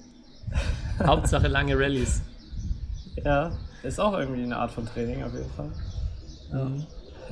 Hauptsache 1.06 1.48
lange 1.48 1.78
Rallyes. 1.78 2.22
Ja, 3.24 3.52
ist 3.84 4.00
auch 4.00 4.18
irgendwie 4.18 4.44
eine 4.44 4.58
Art 4.58 4.72
von 4.72 4.86
Training 4.86 5.24
auf 5.24 5.34
jeden 5.34 5.50
Fall. 5.52 5.72
Ja, 6.52 6.72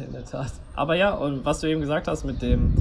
in 0.03 0.11
der 0.13 0.25
Tat. 0.25 0.51
Aber 0.75 0.95
ja, 0.95 1.13
und 1.13 1.45
was 1.45 1.59
du 1.59 1.67
eben 1.67 1.81
gesagt 1.81 2.07
hast 2.07 2.23
mit 2.23 2.41
dem, 2.41 2.73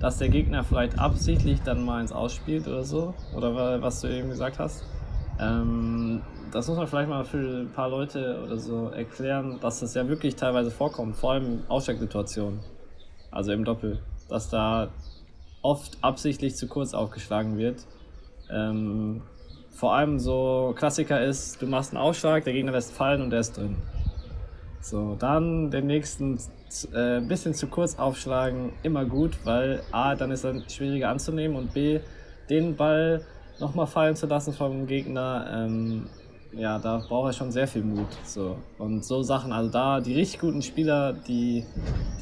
dass 0.00 0.18
der 0.18 0.28
Gegner 0.28 0.64
vielleicht 0.64 0.98
absichtlich 0.98 1.60
dann 1.62 1.84
mal 1.84 2.00
ins 2.00 2.12
Ausspielt 2.12 2.66
oder 2.68 2.84
so, 2.84 3.14
oder 3.34 3.54
wa- 3.54 3.78
was 3.82 4.00
du 4.00 4.08
eben 4.08 4.28
gesagt 4.30 4.58
hast, 4.58 4.84
ähm, 5.38 6.22
das 6.52 6.68
muss 6.68 6.76
man 6.76 6.86
vielleicht 6.86 7.08
mal 7.08 7.24
für 7.24 7.62
ein 7.62 7.72
paar 7.72 7.88
Leute 7.88 8.42
oder 8.44 8.56
so 8.58 8.88
erklären, 8.88 9.58
dass 9.60 9.80
das 9.80 9.94
ja 9.94 10.08
wirklich 10.08 10.36
teilweise 10.36 10.70
vorkommt, 10.70 11.16
vor 11.16 11.32
allem 11.32 11.44
in 11.46 11.62
Ausstecksituationen, 11.68 12.60
also 13.30 13.52
im 13.52 13.64
Doppel, 13.64 14.00
dass 14.30 14.48
da 14.48 14.90
oft 15.62 15.98
absichtlich 16.02 16.56
zu 16.56 16.68
kurz 16.68 16.94
aufgeschlagen 16.94 17.58
wird. 17.58 17.86
Ähm, 18.50 19.22
vor 19.70 19.94
allem 19.94 20.18
so 20.18 20.74
Klassiker 20.76 21.22
ist, 21.22 21.60
du 21.62 21.66
machst 21.66 21.92
einen 21.92 22.02
Ausschlag, 22.02 22.44
der 22.44 22.52
Gegner 22.52 22.72
lässt 22.72 22.92
fallen 22.92 23.22
und 23.22 23.30
der 23.30 23.40
ist 23.40 23.56
drin. 23.56 23.76
So, 24.80 25.14
dann 25.18 25.70
den 25.70 25.86
nächsten 25.86 26.38
äh, 26.92 27.20
bisschen 27.20 27.54
zu 27.54 27.66
kurz 27.66 27.98
aufschlagen, 27.98 28.72
immer 28.82 29.04
gut, 29.04 29.36
weil 29.44 29.82
A, 29.92 30.14
dann 30.14 30.30
ist 30.30 30.44
er 30.44 30.68
schwieriger 30.68 31.10
anzunehmen 31.10 31.56
und 31.56 31.74
B, 31.74 32.00
den 32.48 32.76
Ball 32.76 33.24
nochmal 33.58 33.86
fallen 33.86 34.16
zu 34.16 34.26
lassen 34.26 34.52
vom 34.52 34.86
Gegner, 34.86 35.46
ähm, 35.52 36.06
ja, 36.52 36.78
da 36.78 36.98
braucht 37.06 37.30
er 37.30 37.32
schon 37.32 37.52
sehr 37.52 37.68
viel 37.68 37.82
Mut. 37.82 38.08
So. 38.24 38.56
Und 38.78 39.04
so 39.04 39.22
Sachen, 39.22 39.52
also 39.52 39.70
da, 39.70 40.00
die 40.00 40.14
richtig 40.14 40.40
guten 40.40 40.62
Spieler, 40.62 41.12
die, 41.12 41.64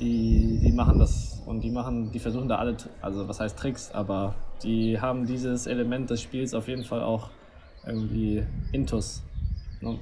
die, 0.00 0.60
die 0.62 0.72
machen 0.72 0.98
das 0.98 1.37
und 1.48 1.62
die 1.62 1.70
machen, 1.70 2.12
die 2.12 2.18
versuchen 2.18 2.46
da 2.46 2.56
alle, 2.56 2.76
also 3.00 3.26
was 3.26 3.40
heißt 3.40 3.58
Tricks, 3.58 3.90
aber 3.92 4.34
die 4.62 5.00
haben 5.00 5.26
dieses 5.26 5.66
Element 5.66 6.10
des 6.10 6.20
Spiels 6.20 6.52
auf 6.52 6.68
jeden 6.68 6.84
Fall 6.84 7.00
auch 7.02 7.30
irgendwie 7.86 8.44
intus. 8.72 9.22
Ne? 9.80 9.98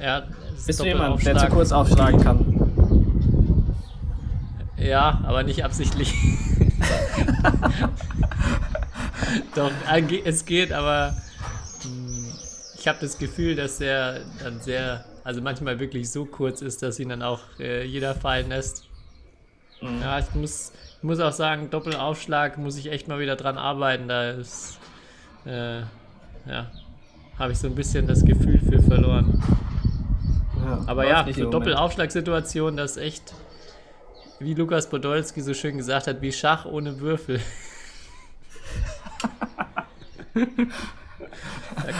Ja, 0.00 0.22
Bist 0.66 0.80
du 0.80 0.84
jemand, 0.84 1.24
der 1.26 1.36
zu 1.36 1.48
kurz 1.48 1.72
aufschlagen 1.72 2.20
kann? 2.22 3.66
Ja, 4.78 5.20
aber 5.24 5.42
nicht 5.42 5.62
absichtlich. 5.62 6.14
Doch, 9.54 9.70
es 10.24 10.46
geht, 10.46 10.72
aber 10.72 11.14
hm, 11.82 12.24
ich 12.78 12.88
habe 12.88 12.98
das 13.00 13.18
Gefühl, 13.18 13.56
dass 13.56 13.78
er 13.80 14.20
dann 14.42 14.60
sehr, 14.60 15.04
also 15.22 15.42
manchmal 15.42 15.80
wirklich 15.80 16.10
so 16.10 16.24
kurz 16.24 16.62
ist, 16.62 16.82
dass 16.82 16.98
ihn 16.98 17.10
dann 17.10 17.22
auch 17.22 17.40
äh, 17.58 17.84
jeder 17.84 18.14
fallen 18.14 18.48
lässt. 18.48 18.86
Mhm. 19.80 20.00
Ja, 20.00 20.18
ich 20.18 20.34
muss, 20.34 20.72
ich 20.98 21.02
muss 21.02 21.20
auch 21.20 21.32
sagen, 21.32 21.70
Doppelaufschlag 21.70 22.58
muss 22.58 22.76
ich 22.76 22.90
echt 22.90 23.08
mal 23.08 23.18
wieder 23.18 23.36
dran 23.36 23.58
arbeiten. 23.58 24.08
Da 24.08 24.30
ist, 24.30 24.78
äh, 25.44 25.80
ja, 25.80 26.70
habe 27.38 27.52
ich 27.52 27.58
so 27.58 27.66
ein 27.66 27.74
bisschen 27.74 28.06
das 28.06 28.24
Gefühl 28.24 28.58
für 28.58 28.82
verloren. 28.82 29.42
Ja, 30.64 30.84
Aber 30.86 31.06
ja, 31.06 31.26
so 31.32 31.50
Doppelaufschlagssituation, 31.50 32.76
das 32.76 32.92
ist 32.92 33.02
echt, 33.02 33.34
wie 34.40 34.54
Lukas 34.54 34.88
Podolski 34.88 35.40
so 35.42 35.54
schön 35.54 35.76
gesagt 35.76 36.06
hat, 36.06 36.22
wie 36.22 36.32
Schach 36.32 36.64
ohne 36.64 37.00
Würfel. 37.00 37.40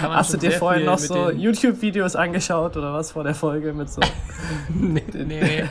Hast 0.00 0.32
du 0.32 0.38
dir 0.38 0.52
vorhin 0.52 0.84
noch 0.84 0.98
so 0.98 1.30
YouTube-Videos 1.30 2.16
angeschaut 2.16 2.76
oder 2.76 2.92
was 2.92 3.12
vor 3.12 3.24
der 3.24 3.34
Folge 3.34 3.72
mit 3.72 3.90
so? 3.90 4.00
nee, 4.68 5.02
nee, 5.12 5.64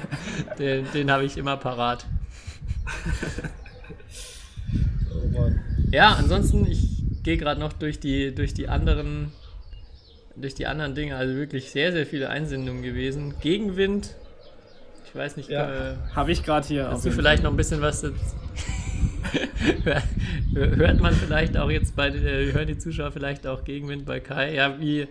den, 0.60 0.86
den 0.94 1.12
habe 1.12 1.26
ich 1.26 1.38
immer 1.38 1.58
parat. 1.58 2.06
oh 5.34 5.50
ja, 5.92 6.14
ansonsten, 6.14 6.66
ich 6.70 7.04
gehe 7.24 7.38
gerade 7.38 7.60
noch 7.60 7.74
durch 7.74 8.00
die, 8.00 8.34
durch 8.34 8.54
die 8.54 8.70
anderen 8.70 9.32
durch 10.36 10.54
die 10.54 10.68
anderen 10.68 10.96
Dinge, 10.96 11.16
also 11.16 11.36
wirklich 11.36 11.72
sehr, 11.72 11.92
sehr 11.92 12.06
viele 12.06 12.30
Einsendungen 12.30 12.84
gewesen. 12.84 13.36
Gegenwind, 13.40 14.16
ich 15.06 15.16
weiß 15.16 15.38
nicht, 15.38 15.50
ja, 15.50 15.92
äh, 15.92 15.96
habe 16.14 16.32
ich 16.32 16.44
gerade 16.44 16.68
hier. 16.68 16.90
Hast 16.90 17.06
du 17.06 17.12
vielleicht 17.12 17.44
noch 17.44 17.52
ein 17.52 17.58
bisschen 17.58 17.82
was 17.82 18.06
hört 20.54 21.00
man 21.00 21.14
vielleicht 21.14 21.58
auch 21.58 21.70
jetzt 21.70 21.96
bei, 21.96 22.10
äh, 22.10 22.52
hören 22.52 22.68
die 22.68 22.78
Zuschauer 22.78 23.12
vielleicht 23.12 23.48
auch 23.48 23.64
Gegenwind 23.64 24.06
bei 24.06 24.20
Kai. 24.20 24.56
Ja, 24.56 24.80
wie, 24.80 25.08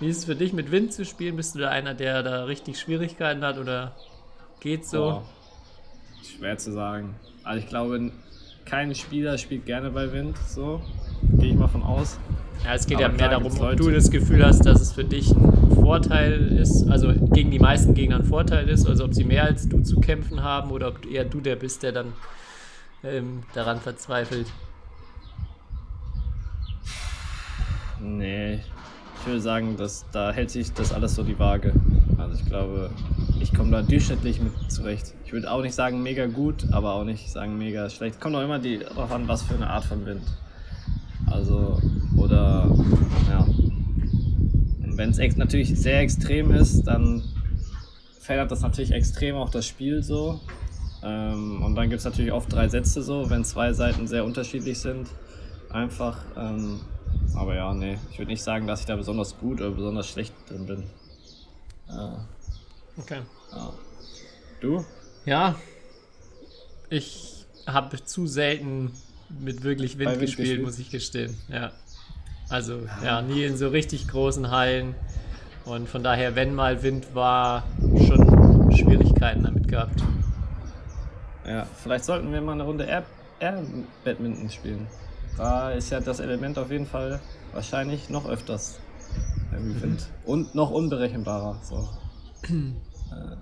wie 0.00 0.08
ist 0.08 0.18
es 0.18 0.24
für 0.24 0.36
dich 0.36 0.52
mit 0.52 0.70
Wind 0.70 0.92
zu 0.92 1.04
spielen? 1.04 1.36
Bist 1.36 1.54
du 1.54 1.60
da 1.60 1.70
einer, 1.70 1.94
der 1.94 2.22
da 2.22 2.44
richtig 2.44 2.78
Schwierigkeiten 2.78 3.42
hat 3.42 3.58
oder 3.58 3.94
geht 4.60 4.86
so? 4.86 4.98
Boah. 4.98 5.22
Schwer 6.24 6.58
zu 6.58 6.72
sagen. 6.72 7.14
Also 7.42 7.60
ich 7.60 7.68
glaube, 7.68 8.10
kein 8.64 8.94
Spieler 8.94 9.36
spielt 9.38 9.66
gerne 9.66 9.90
bei 9.90 10.10
Wind, 10.12 10.38
so 10.48 10.80
gehe 11.38 11.50
ich 11.50 11.56
mal 11.56 11.68
von 11.68 11.82
aus. 11.82 12.18
Ja, 12.64 12.74
es 12.74 12.86
geht 12.86 12.96
Aber 12.96 13.08
ja 13.08 13.12
mehr 13.12 13.28
darum, 13.28 13.46
ob 13.46 13.76
du 13.76 13.90
das 13.90 14.10
Gefühl 14.10 14.44
hast, 14.44 14.64
dass 14.64 14.80
es 14.80 14.92
für 14.92 15.04
dich 15.04 15.30
ein 15.30 15.70
Vorteil 15.74 16.58
ist, 16.58 16.88
also 16.88 17.12
gegen 17.32 17.50
die 17.50 17.58
meisten 17.58 17.94
Gegner 17.94 18.16
ein 18.16 18.24
Vorteil 18.24 18.68
ist, 18.68 18.86
also 18.86 19.04
ob 19.04 19.14
sie 19.14 19.24
mehr 19.24 19.44
als 19.44 19.68
du 19.68 19.82
zu 19.82 20.00
kämpfen 20.00 20.42
haben 20.42 20.70
oder 20.70 20.88
ob 20.88 21.04
eher 21.04 21.24
du 21.24 21.40
der 21.40 21.56
bist, 21.56 21.82
der 21.82 21.92
dann 21.92 22.14
ähm, 23.04 23.42
daran 23.54 23.80
verzweifelt. 23.80 24.46
Nee, 28.00 28.54
ich 28.54 29.26
würde 29.26 29.40
sagen, 29.40 29.76
dass 29.76 30.04
da 30.12 30.32
hält 30.32 30.50
sich 30.50 30.72
das 30.72 30.92
alles 30.92 31.14
so 31.14 31.22
die 31.22 31.38
Waage. 31.38 31.72
Also 32.18 32.34
ich 32.34 32.44
glaube, 32.46 32.90
ich 33.40 33.54
komme 33.54 33.70
da 33.70 33.82
durchschnittlich 33.82 34.40
mit 34.40 34.52
zurecht. 34.70 35.14
Ich 35.24 35.32
würde 35.32 35.50
auch 35.50 35.62
nicht 35.62 35.74
sagen 35.74 36.02
mega 36.02 36.26
gut, 36.26 36.66
aber 36.72 36.94
auch 36.94 37.04
nicht 37.04 37.30
sagen 37.30 37.56
mega 37.56 37.88
schlecht. 37.88 38.20
Kommt 38.20 38.36
auch 38.36 38.42
immer 38.42 38.58
die, 38.58 38.78
darauf 38.78 39.12
an, 39.12 39.26
was 39.28 39.42
für 39.42 39.54
eine 39.54 39.70
Art 39.70 39.84
von 39.84 40.04
Wind. 40.04 40.22
Also, 41.30 41.80
oder, 42.16 42.70
ja. 43.30 43.46
Wenn 44.80 45.10
es 45.10 45.36
natürlich 45.36 45.78
sehr 45.78 46.00
extrem 46.00 46.52
ist, 46.52 46.84
dann 46.84 47.22
verändert 48.20 48.52
das 48.52 48.60
natürlich 48.60 48.92
extrem 48.92 49.36
auch 49.36 49.50
das 49.50 49.66
Spiel 49.66 50.02
so. 50.02 50.40
Ähm, 51.04 51.62
und 51.62 51.74
dann 51.74 51.90
gibt 51.90 51.98
es 51.98 52.04
natürlich 52.04 52.32
oft 52.32 52.50
drei 52.52 52.68
Sätze 52.68 53.02
so, 53.02 53.28
wenn 53.28 53.44
zwei 53.44 53.72
Seiten 53.72 54.06
sehr 54.06 54.24
unterschiedlich 54.24 54.78
sind. 54.78 55.08
Einfach, 55.68 56.18
ähm, 56.36 56.80
aber 57.34 57.54
ja, 57.54 57.74
nee, 57.74 57.98
ich 58.10 58.18
würde 58.18 58.30
nicht 58.30 58.42
sagen, 58.42 58.66
dass 58.66 58.80
ich 58.80 58.86
da 58.86 58.96
besonders 58.96 59.36
gut 59.38 59.60
oder 59.60 59.70
besonders 59.72 60.08
schlecht 60.08 60.32
drin 60.48 60.66
bin. 60.66 60.82
Äh, 61.88 63.00
okay. 63.00 63.18
Ja. 63.52 63.72
Du? 64.60 64.84
Ja, 65.26 65.56
ich 66.88 67.44
habe 67.66 68.02
zu 68.04 68.26
selten 68.26 68.92
mit 69.40 69.62
wirklich 69.62 69.98
Wind, 69.98 70.12
Wind 70.12 70.20
gespielt, 70.20 70.48
gespielt, 70.48 70.64
muss 70.64 70.78
ich 70.78 70.90
gestehen. 70.90 71.36
Ja. 71.48 71.72
Also, 72.48 72.80
ja, 73.02 73.20
nie 73.20 73.44
in 73.44 73.56
so 73.56 73.68
richtig 73.68 74.08
großen 74.08 74.50
Hallen. 74.50 74.94
Und 75.64 75.88
von 75.88 76.02
daher, 76.02 76.36
wenn 76.36 76.54
mal 76.54 76.82
Wind 76.82 77.14
war, 77.14 77.64
schon 78.06 78.70
Schwierigkeiten 78.72 79.42
damit 79.42 79.66
gehabt. 79.68 80.02
Ja, 81.46 81.66
vielleicht 81.82 82.04
sollten 82.04 82.32
wir 82.32 82.40
mal 82.40 82.52
eine 82.52 82.64
Runde 82.64 82.84
Air, 82.84 83.04
Air 83.40 83.62
Badminton 84.04 84.50
spielen. 84.50 84.86
Da 85.36 85.72
ist 85.72 85.90
ja 85.90 86.00
das 86.00 86.20
Element 86.20 86.58
auf 86.58 86.70
jeden 86.70 86.86
Fall 86.86 87.20
wahrscheinlich 87.52 88.08
noch 88.08 88.28
öfters 88.28 88.78
irgendwie 89.52 89.82
Wind. 89.82 90.06
Und 90.24 90.54
noch 90.54 90.70
unberechenbarer. 90.70 91.60
So. 91.62 91.88
äh, 92.48 93.36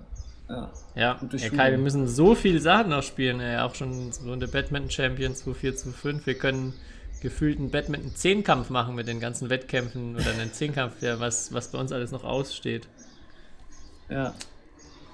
ja, 0.49 0.71
ja, 0.95 1.19
ja 1.31 1.49
Kai, 1.49 1.71
wir 1.71 1.77
müssen 1.77 2.07
so 2.07 2.35
viele 2.35 2.59
Sachen 2.59 2.89
noch 2.89 3.03
spielen. 3.03 3.39
Ey. 3.39 3.57
Auch 3.59 3.75
schon 3.75 4.11
so 4.11 4.31
eine 4.31 4.47
Badminton 4.47 4.91
Champions 4.91 5.45
2-4 5.45 5.75
zu 5.75 5.91
5. 5.91 6.25
Wir 6.25 6.37
können 6.37 6.73
gefühlt 7.21 7.57
einen 7.57 7.71
Badminton 7.71 8.11
10-Kampf 8.11 8.69
machen 8.69 8.95
mit 8.95 9.07
den 9.07 9.19
ganzen 9.19 9.49
Wettkämpfen 9.49 10.15
oder 10.15 10.31
einen 10.31 10.51
10-Kampf, 10.51 11.01
ja, 11.01 11.19
was, 11.19 11.53
was 11.53 11.69
bei 11.69 11.79
uns 11.79 11.91
alles 11.91 12.11
noch 12.11 12.23
aussteht. 12.23 12.87
Ja. 14.09 14.33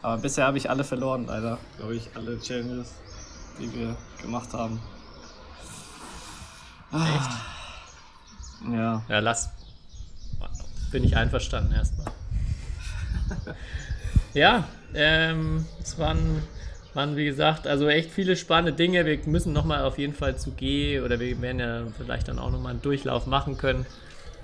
Aber 0.01 0.17
bisher 0.17 0.45
habe 0.45 0.57
ich 0.57 0.69
alle 0.69 0.83
verloren, 0.83 1.25
leider. 1.27 1.57
Glaube 1.77 1.95
ich, 1.95 2.09
alle 2.15 2.39
Challenges, 2.39 2.93
die 3.59 3.73
wir 3.73 3.97
gemacht 4.21 4.53
haben. 4.53 4.79
Echt? 6.91 7.29
Ja. 8.71 9.03
Ja, 9.07 9.19
lass. 9.19 9.49
Bin 10.91 11.03
ich 11.03 11.15
einverstanden 11.15 11.73
erstmal. 11.73 12.07
ja, 14.33 14.67
ähm, 14.93 15.65
es 15.81 15.99
waren, 15.99 16.41
waren, 16.93 17.15
wie 17.15 17.25
gesagt, 17.25 17.67
also 17.67 17.87
echt 17.87 18.09
viele 18.09 18.35
spannende 18.35 18.73
Dinge. 18.73 19.05
Wir 19.05 19.19
müssen 19.27 19.53
nochmal 19.53 19.83
auf 19.83 19.99
jeden 19.99 20.13
Fall 20.13 20.37
zu 20.37 20.51
G 20.51 20.99
oder 20.99 21.19
wir 21.19 21.39
werden 21.41 21.59
ja 21.59 21.83
vielleicht 21.97 22.27
dann 22.27 22.39
auch 22.39 22.49
nochmal 22.49 22.71
einen 22.71 22.81
Durchlauf 22.81 23.27
machen 23.27 23.57
können. 23.57 23.85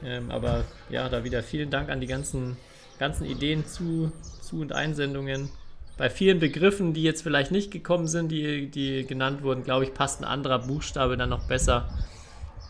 Ähm, 0.03 0.29
aber 0.29 0.65
ja, 0.89 1.09
da 1.09 1.23
wieder 1.23 1.41
vielen 1.41 1.71
Dank 1.71 1.89
an 1.89 1.99
die 1.99 2.07
ganzen, 2.07 2.57
ganzen 2.99 3.25
Ideen 3.25 3.65
zu, 3.65 4.11
zu 4.45 4.61
und 4.61 4.71
Einsendungen. 4.71 5.49
Bei 5.97 6.09
vielen 6.09 6.39
Begriffen, 6.39 6.93
die 6.93 7.03
jetzt 7.03 7.21
vielleicht 7.21 7.51
nicht 7.51 7.71
gekommen 7.71 8.07
sind, 8.07 8.29
die, 8.29 8.69
die 8.69 9.05
genannt 9.05 9.43
wurden, 9.43 9.63
glaube 9.63 9.85
ich, 9.85 9.93
passt 9.93 10.21
ein 10.21 10.25
anderer 10.25 10.59
Buchstabe 10.59 11.15
dann 11.15 11.29
noch 11.29 11.47
besser. 11.47 11.89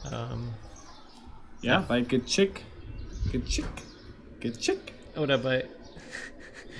Ähm, 0.06 0.50
ja, 1.62 1.74
ja, 1.74 1.80
bei 1.82 2.02
Getschick. 2.02 2.62
Getschick. 3.32 3.66
Getschick. 4.40 4.94
Oder 5.16 5.40
bei 5.40 5.66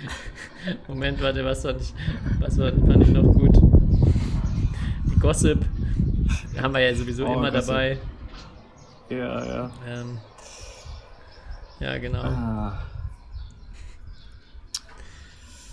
Moment, 0.88 1.22
warte, 1.22 1.44
was 1.44 1.64
fand 1.64 1.82
ich, 1.82 1.94
was 2.40 2.58
fand 2.58 3.02
ich 3.02 3.10
noch 3.10 3.24
gut? 3.24 3.56
Die 5.06 5.20
Gossip. 5.20 5.66
Haben 6.62 6.74
wir 6.74 6.82
ja 6.82 6.96
sowieso 6.96 7.26
oh, 7.26 7.34
immer 7.34 7.52
Gossip. 7.52 7.68
dabei. 7.68 7.98
Ja, 9.10 9.46
ja. 9.46 9.72
Ähm, 9.88 10.20
ja, 11.80 11.98
genau. 11.98 12.22
Ah. 12.22 12.84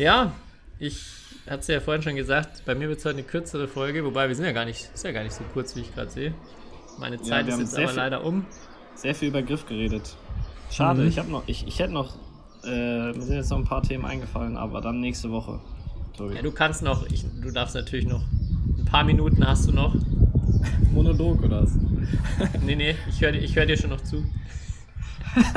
Ja, 0.03 0.33
ich 0.81 1.01
hatte 1.47 1.61
es 1.61 1.67
ja 1.69 1.81
vorhin 1.81 2.03
schon 2.03 2.17
gesagt, 2.17 2.65
bei 2.67 2.75
mir 2.75 2.89
wird 2.89 2.99
es 2.99 3.05
heute 3.05 3.19
eine 3.19 3.27
kürzere 3.27 3.69
Folge, 3.69 4.05
wobei 4.05 4.27
wir 4.27 4.35
sind 4.35 4.45
ja 4.45 4.51
gar 4.51 4.65
nicht, 4.65 4.91
ist 4.93 5.05
ja 5.05 5.13
gar 5.13 5.23
nicht 5.23 5.33
so 5.33 5.45
kurz, 5.53 5.77
wie 5.77 5.81
ich 5.81 5.95
gerade 5.95 6.11
sehe. 6.11 6.35
Meine 6.99 7.23
Zeit 7.23 7.47
ja, 7.47 7.55
ist 7.55 7.61
jetzt 7.61 7.77
aber 7.79 7.87
viel, 7.87 7.97
leider 7.97 8.25
um. 8.25 8.45
Sehr 8.97 9.15
viel 9.15 9.29
über 9.29 9.43
Griff 9.43 9.65
geredet. 9.65 10.17
Schade, 10.73 11.03
mhm. 11.03 11.09
ich, 11.09 11.17
noch, 11.29 11.45
ich, 11.47 11.69
ich 11.69 11.79
hätte 11.79 11.93
noch 11.93 12.17
äh, 12.65 13.13
mir 13.13 13.23
sind 13.23 13.37
jetzt 13.37 13.51
noch 13.51 13.59
ein 13.59 13.65
paar 13.65 13.83
Themen 13.83 14.05
eingefallen, 14.05 14.57
aber 14.57 14.81
dann 14.81 15.01
nächste 15.01 15.31
Woche. 15.31 15.61
Tobi. 16.17 16.35
Ja, 16.35 16.43
du 16.43 16.51
kannst 16.51 16.83
noch, 16.83 17.07
ich, 17.07 17.25
du 17.41 17.53
darfst 17.53 17.77
natürlich 17.77 18.07
noch. 18.07 18.23
Ein 18.79 18.85
paar 18.85 19.05
Minuten 19.05 19.47
hast 19.47 19.69
du 19.69 19.73
noch. 19.73 19.95
Monolog 20.93 21.43
oder 21.43 21.63
was? 21.63 21.75
nee, 22.65 22.75
nee, 22.75 22.97
ich 23.09 23.21
höre 23.21 23.35
ich 23.35 23.55
hör 23.57 23.67
dir 23.67 23.77
schon 23.77 23.91
noch 23.91 24.01
zu. 24.03 24.25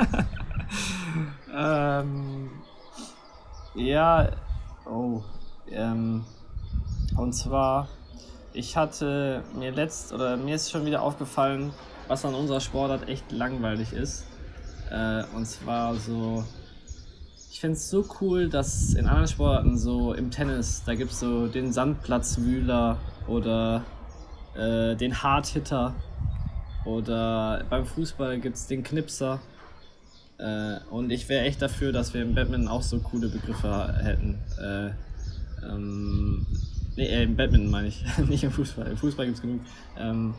ähm, 1.56 2.50
Ja, 3.76 4.30
oh. 4.86 5.22
Ähm, 5.70 6.24
und 7.18 7.34
zwar, 7.34 7.90
ich 8.54 8.78
hatte 8.78 9.44
mir 9.54 9.72
letzt, 9.72 10.14
oder 10.14 10.38
mir 10.38 10.56
ist 10.56 10.72
schon 10.72 10.86
wieder 10.86 11.02
aufgefallen, 11.02 11.74
was 12.08 12.24
an 12.24 12.36
unserer 12.36 12.62
Sportart 12.62 13.10
echt 13.10 13.34
langweilig 13.34 13.92
ist. 13.92 14.26
Äh, 14.90 15.24
und 15.36 15.46
zwar 15.46 15.96
so, 15.96 16.46
ich 17.52 17.60
finde 17.60 17.76
es 17.76 17.90
so 17.90 18.06
cool, 18.22 18.48
dass 18.48 18.94
in 18.94 19.08
anderen 19.08 19.28
Sportarten, 19.28 19.78
so 19.78 20.14
im 20.14 20.32
Tennis, 20.32 20.84
da 20.86 20.96
gibt 20.96 21.12
es 21.12 21.20
so 21.20 21.48
den 21.48 21.74
Sandplatzwühler 21.74 22.98
oder 23.28 23.84
äh, 24.56 24.96
den 24.96 25.22
Hardhitter 25.22 25.94
oder 26.86 27.66
beim 27.70 27.86
Fußball 27.86 28.40
gibt 28.40 28.56
es 28.56 28.68
den 28.68 28.84
Knipser. 28.84 29.42
Äh, 30.38 30.80
und 30.90 31.12
ich 31.12 31.30
wäre 31.30 31.46
echt 31.46 31.62
dafür, 31.62 31.92
dass 31.92 32.14
wir 32.14 32.22
im 32.22 32.36
Badminton 32.36 32.68
auch 32.68 32.82
so 32.82 33.00
coole 33.00 33.30
Begriffe 33.30 33.94
hätten. 34.04 34.38
Äh, 34.60 34.90
ähm, 35.66 36.46
nee, 36.96 37.08
äh, 37.08 37.24
im 37.24 37.36
Badminton 37.36 37.72
meine 37.72 37.88
ich, 37.88 38.04
nicht 38.30 38.44
im 38.44 38.52
Fußball. 38.52 38.88
Im 38.88 38.98
Fußball 38.98 39.26
gibt 39.26 39.38
es 39.38 39.42
genug. 39.42 39.62
Ähm, 39.98 40.34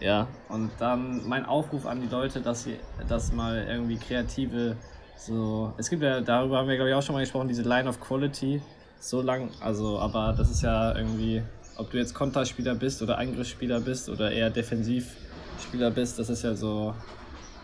ja, 0.00 0.28
und 0.48 0.70
dann 0.78 1.26
mein 1.28 1.44
Aufruf 1.44 1.86
an 1.86 2.00
die 2.00 2.08
Leute, 2.08 2.40
dass 2.40 2.64
sie 2.64 2.76
das 3.08 3.32
mal 3.32 3.66
irgendwie 3.68 3.96
kreative, 3.96 4.76
so, 5.16 5.72
es 5.76 5.90
gibt 5.90 6.02
ja, 6.02 6.20
darüber 6.20 6.58
haben 6.58 6.68
wir 6.68 6.76
glaube 6.76 6.90
ich 6.90 6.94
auch 6.94 7.02
schon 7.02 7.14
mal 7.14 7.20
gesprochen, 7.20 7.48
diese 7.48 7.62
Line 7.62 7.88
of 7.88 8.00
Quality, 8.00 8.62
so 9.00 9.22
lang, 9.22 9.50
also, 9.60 9.98
aber 9.98 10.34
das 10.36 10.50
ist 10.50 10.62
ja 10.62 10.96
irgendwie, 10.96 11.42
ob 11.76 11.90
du 11.90 11.98
jetzt 11.98 12.14
Konterspieler 12.14 12.76
bist 12.76 13.02
oder 13.02 13.18
Angriffsspieler 13.18 13.80
bist 13.80 14.08
oder 14.08 14.30
eher 14.30 14.50
Defensivspieler 14.50 15.90
bist, 15.90 16.18
das 16.20 16.30
ist 16.30 16.44
ja 16.44 16.54
so, 16.54 16.94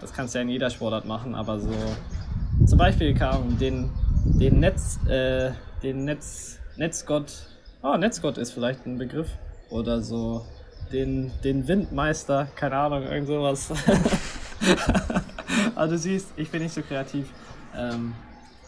das 0.05 0.13
kannst 0.13 0.35
du 0.35 0.39
ja 0.39 0.43
in 0.43 0.51
jeder 0.51 0.69
Sportart 0.69 1.07
machen, 1.07 1.35
aber 1.35 1.59
so, 1.59 1.73
zum 2.67 2.77
Beispiel, 2.77 3.15
kam 3.15 3.57
den, 3.57 3.91
den 4.27 4.61
Netz, 4.61 4.99
äh, 5.07 5.53
den 5.83 6.05
Netz, 6.05 6.59
Netzgott, 6.77 7.33
oh, 7.83 7.97
Netzgott 7.97 8.37
ist 8.37 8.51
vielleicht 8.51 8.85
ein 8.85 8.99
Begriff, 8.99 9.31
oder 9.71 10.03
so, 10.03 10.45
den, 10.93 11.33
den 11.43 11.67
Windmeister, 11.67 12.49
keine 12.55 12.77
Ahnung, 12.77 13.05
irgend 13.05 13.29
sowas. 13.29 13.73
also 15.75 15.95
du 15.95 15.99
siehst, 15.99 16.35
ich 16.37 16.51
bin 16.51 16.63
nicht 16.63 16.75
so 16.75 16.83
kreativ. 16.83 17.31
Ähm, 17.75 18.13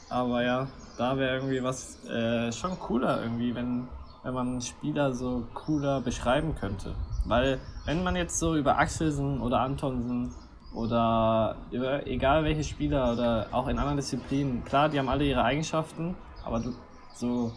aber 0.09 0.43
ja, 0.43 0.68
da 0.97 1.18
wäre 1.18 1.34
irgendwie 1.34 1.62
was 1.62 2.03
äh, 2.07 2.51
schon 2.51 2.78
cooler 2.78 3.22
irgendwie, 3.22 3.55
wenn, 3.55 3.89
wenn 4.24 4.32
man 4.32 4.62
Spieler 4.62 5.12
so 5.12 5.47
cooler 5.53 6.01
beschreiben 6.01 6.55
könnte. 6.55 6.95
Weil 7.26 7.61
wenn 7.84 8.03
man 8.03 8.16
jetzt 8.16 8.39
so 8.39 8.57
über 8.57 8.78
Axelsen 8.78 9.43
oder 9.43 9.61
Antonsen 9.61 10.32
oder 10.77 11.57
egal 12.05 12.45
welche 12.45 12.62
Spieler 12.62 13.14
oder 13.14 13.49
auch 13.51 13.66
in 13.66 13.79
anderen 13.79 13.97
Disziplinen, 13.97 14.62
klar, 14.64 14.91
die 14.91 14.99
haben 14.99 15.09
alle 15.09 15.24
ihre 15.24 15.43
Eigenschaften, 15.43 16.14
aber 16.45 16.61
du, 16.61 16.74
so 17.14 17.51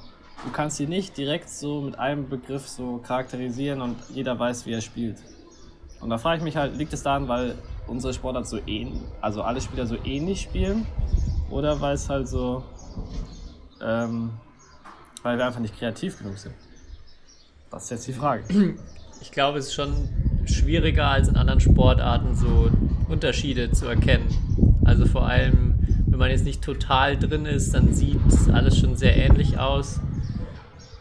du 0.45 0.51
kannst 0.53 0.77
sie 0.77 0.87
nicht 0.87 1.17
direkt 1.17 1.49
so 1.49 1.81
mit 1.81 1.99
einem 1.99 2.29
Begriff 2.29 2.67
so 2.67 2.97
charakterisieren 2.99 3.81
und 3.81 3.97
jeder 4.13 4.39
weiß, 4.39 4.65
wie 4.65 4.71
er 4.71 4.79
spielt. 4.79 5.17
Und 5.99 6.09
da 6.09 6.17
frage 6.17 6.37
ich 6.37 6.43
mich 6.43 6.55
halt, 6.55 6.77
liegt 6.77 6.93
es 6.93 7.03
daran, 7.03 7.27
weil 7.27 7.55
unsere 7.87 8.13
Sportart 8.13 8.47
so 8.47 8.57
ähnlich, 8.65 9.01
also 9.19 9.41
alle 9.41 9.59
Spieler 9.59 9.85
so 9.85 9.97
ähnlich 10.05 10.41
spielen? 10.41 10.85
Oder 11.49 11.81
weil 11.81 11.95
es 11.95 12.09
halt 12.09 12.29
so, 12.29 12.63
ähm, 13.81 14.31
weil 15.23 15.37
wir 15.37 15.45
einfach 15.45 15.59
nicht 15.59 15.77
kreativ 15.77 16.19
genug 16.19 16.37
sind? 16.37 16.55
Das 17.69 17.83
ist 17.83 17.89
jetzt 17.89 18.07
die 18.07 18.13
Frage. 18.13 18.43
Ich 19.21 19.31
glaube, 19.31 19.57
es 19.57 19.67
ist 19.67 19.73
schon 19.73 19.93
schwieriger 20.45 21.07
als 21.07 21.27
in 21.27 21.35
anderen 21.35 21.59
Sportarten 21.59 22.35
so 22.35 22.71
Unterschiede 23.09 23.71
zu 23.71 23.87
erkennen. 23.87 24.27
Also 24.85 25.05
vor 25.05 25.27
allem, 25.27 25.75
wenn 26.07 26.19
man 26.19 26.31
jetzt 26.31 26.45
nicht 26.45 26.61
total 26.61 27.17
drin 27.17 27.45
ist, 27.45 27.73
dann 27.73 27.93
sieht 27.93 28.19
alles 28.53 28.77
schon 28.77 28.95
sehr 28.95 29.17
ähnlich 29.17 29.57
aus 29.57 29.99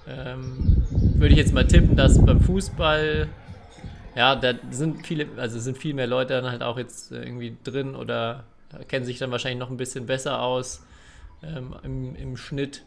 ähm, 0.08 0.84
würde 0.90 1.34
ich 1.34 1.38
jetzt 1.38 1.52
mal 1.52 1.66
tippen, 1.66 1.96
dass 1.96 2.24
beim 2.24 2.40
Fußball, 2.40 3.28
ja, 4.14 4.36
da 4.36 4.54
sind 4.70 5.06
viele, 5.06 5.26
also 5.36 5.58
sind 5.58 5.76
viel 5.76 5.94
mehr 5.94 6.06
Leute 6.06 6.34
dann 6.40 6.50
halt 6.50 6.62
auch 6.62 6.78
jetzt 6.78 7.12
äh, 7.12 7.22
irgendwie 7.22 7.56
drin 7.62 7.94
oder 7.94 8.44
kennen 8.88 9.04
sich 9.04 9.18
dann 9.18 9.30
wahrscheinlich 9.30 9.58
noch 9.58 9.70
ein 9.70 9.76
bisschen 9.76 10.06
besser 10.06 10.40
aus 10.42 10.82
ähm, 11.42 11.74
im, 11.82 12.16
im 12.16 12.36
Schnitt. 12.36 12.84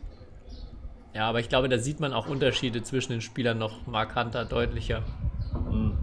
Ja, 1.13 1.27
aber 1.27 1.39
ich 1.39 1.49
glaube, 1.49 1.69
da 1.69 1.77
sieht 1.77 1.99
man 1.99 2.13
auch 2.13 2.27
Unterschiede 2.27 2.81
zwischen 2.83 3.11
den 3.11 3.21
Spielern 3.21 3.57
noch 3.57 3.85
markanter, 3.85 4.45
deutlicher. 4.45 5.03
Hm. 5.69 5.97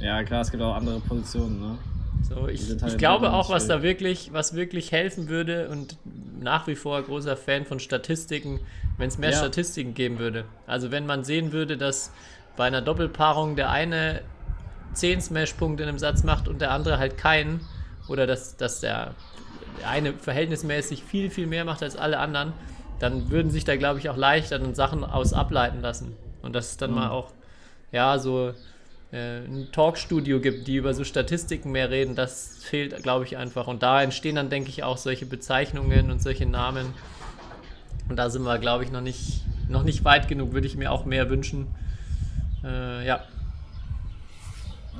Ja, 0.00 0.22
klar, 0.22 0.42
es 0.42 0.50
gibt 0.50 0.62
auch 0.62 0.74
andere 0.74 1.00
Positionen, 1.00 1.60
ne? 1.60 1.78
So, 2.22 2.48
ich, 2.48 2.68
halt 2.68 2.82
ich 2.84 2.98
glaube 2.98 3.32
auch, 3.32 3.50
was 3.50 3.66
da 3.66 3.82
wirklich, 3.82 4.32
was 4.32 4.54
wirklich 4.54 4.92
helfen 4.92 5.28
würde 5.28 5.68
und 5.68 5.96
nach 6.40 6.66
wie 6.66 6.74
vor 6.74 7.02
großer 7.02 7.36
Fan 7.36 7.64
von 7.64 7.80
Statistiken, 7.80 8.60
wenn 8.96 9.08
es 9.08 9.18
mehr 9.18 9.30
ja. 9.30 9.36
Statistiken 9.36 9.94
geben 9.94 10.18
würde. 10.18 10.44
Also 10.66 10.90
wenn 10.90 11.06
man 11.06 11.24
sehen 11.24 11.52
würde, 11.52 11.76
dass 11.76 12.12
bei 12.56 12.64
einer 12.64 12.82
Doppelpaarung 12.82 13.56
der 13.56 13.70
eine 13.70 14.22
10 14.94 15.20
Smash-Punkte 15.20 15.84
in 15.84 15.88
einem 15.88 15.98
Satz 15.98 16.24
macht 16.24 16.48
und 16.48 16.60
der 16.60 16.72
andere 16.72 16.98
halt 16.98 17.16
keinen, 17.16 17.60
oder 18.08 18.26
dass, 18.26 18.56
dass 18.56 18.80
der 18.80 19.14
eine 19.86 20.14
verhältnismäßig 20.14 21.04
viel, 21.04 21.30
viel 21.30 21.46
mehr 21.46 21.64
macht 21.64 21.82
als 21.82 21.96
alle 21.96 22.18
anderen, 22.18 22.52
dann 22.98 23.30
würden 23.30 23.50
sich 23.50 23.64
da, 23.64 23.76
glaube 23.76 24.00
ich, 24.00 24.08
auch 24.08 24.16
leichter 24.16 24.58
dann 24.58 24.74
Sachen 24.74 25.04
aus 25.04 25.32
ableiten 25.32 25.80
lassen. 25.80 26.16
Und 26.42 26.54
das 26.54 26.70
ist 26.70 26.82
dann 26.82 26.90
mhm. 26.90 26.96
mal 26.96 27.10
auch, 27.10 27.32
ja, 27.92 28.18
so 28.18 28.52
ein 29.10 29.68
Talkstudio 29.72 30.38
gibt, 30.40 30.66
die 30.68 30.76
über 30.76 30.92
so 30.92 31.02
Statistiken 31.02 31.72
mehr 31.72 31.90
reden, 31.90 32.14
das 32.14 32.58
fehlt, 32.62 33.02
glaube 33.02 33.24
ich, 33.24 33.38
einfach. 33.38 33.66
Und 33.66 33.82
da 33.82 34.02
entstehen 34.02 34.34
dann, 34.34 34.50
denke 34.50 34.68
ich, 34.68 34.84
auch 34.84 34.98
solche 34.98 35.24
Bezeichnungen 35.24 36.10
und 36.10 36.22
solche 36.22 36.44
Namen. 36.44 36.92
Und 38.08 38.16
da 38.16 38.28
sind 38.28 38.42
wir, 38.42 38.58
glaube 38.58 38.84
ich, 38.84 38.92
noch 38.92 39.00
nicht, 39.00 39.42
noch 39.68 39.82
nicht 39.82 40.04
weit 40.04 40.28
genug, 40.28 40.52
würde 40.52 40.66
ich 40.66 40.76
mir 40.76 40.92
auch 40.92 41.06
mehr 41.06 41.30
wünschen. 41.30 41.68
Äh, 42.62 43.06
ja. 43.06 43.20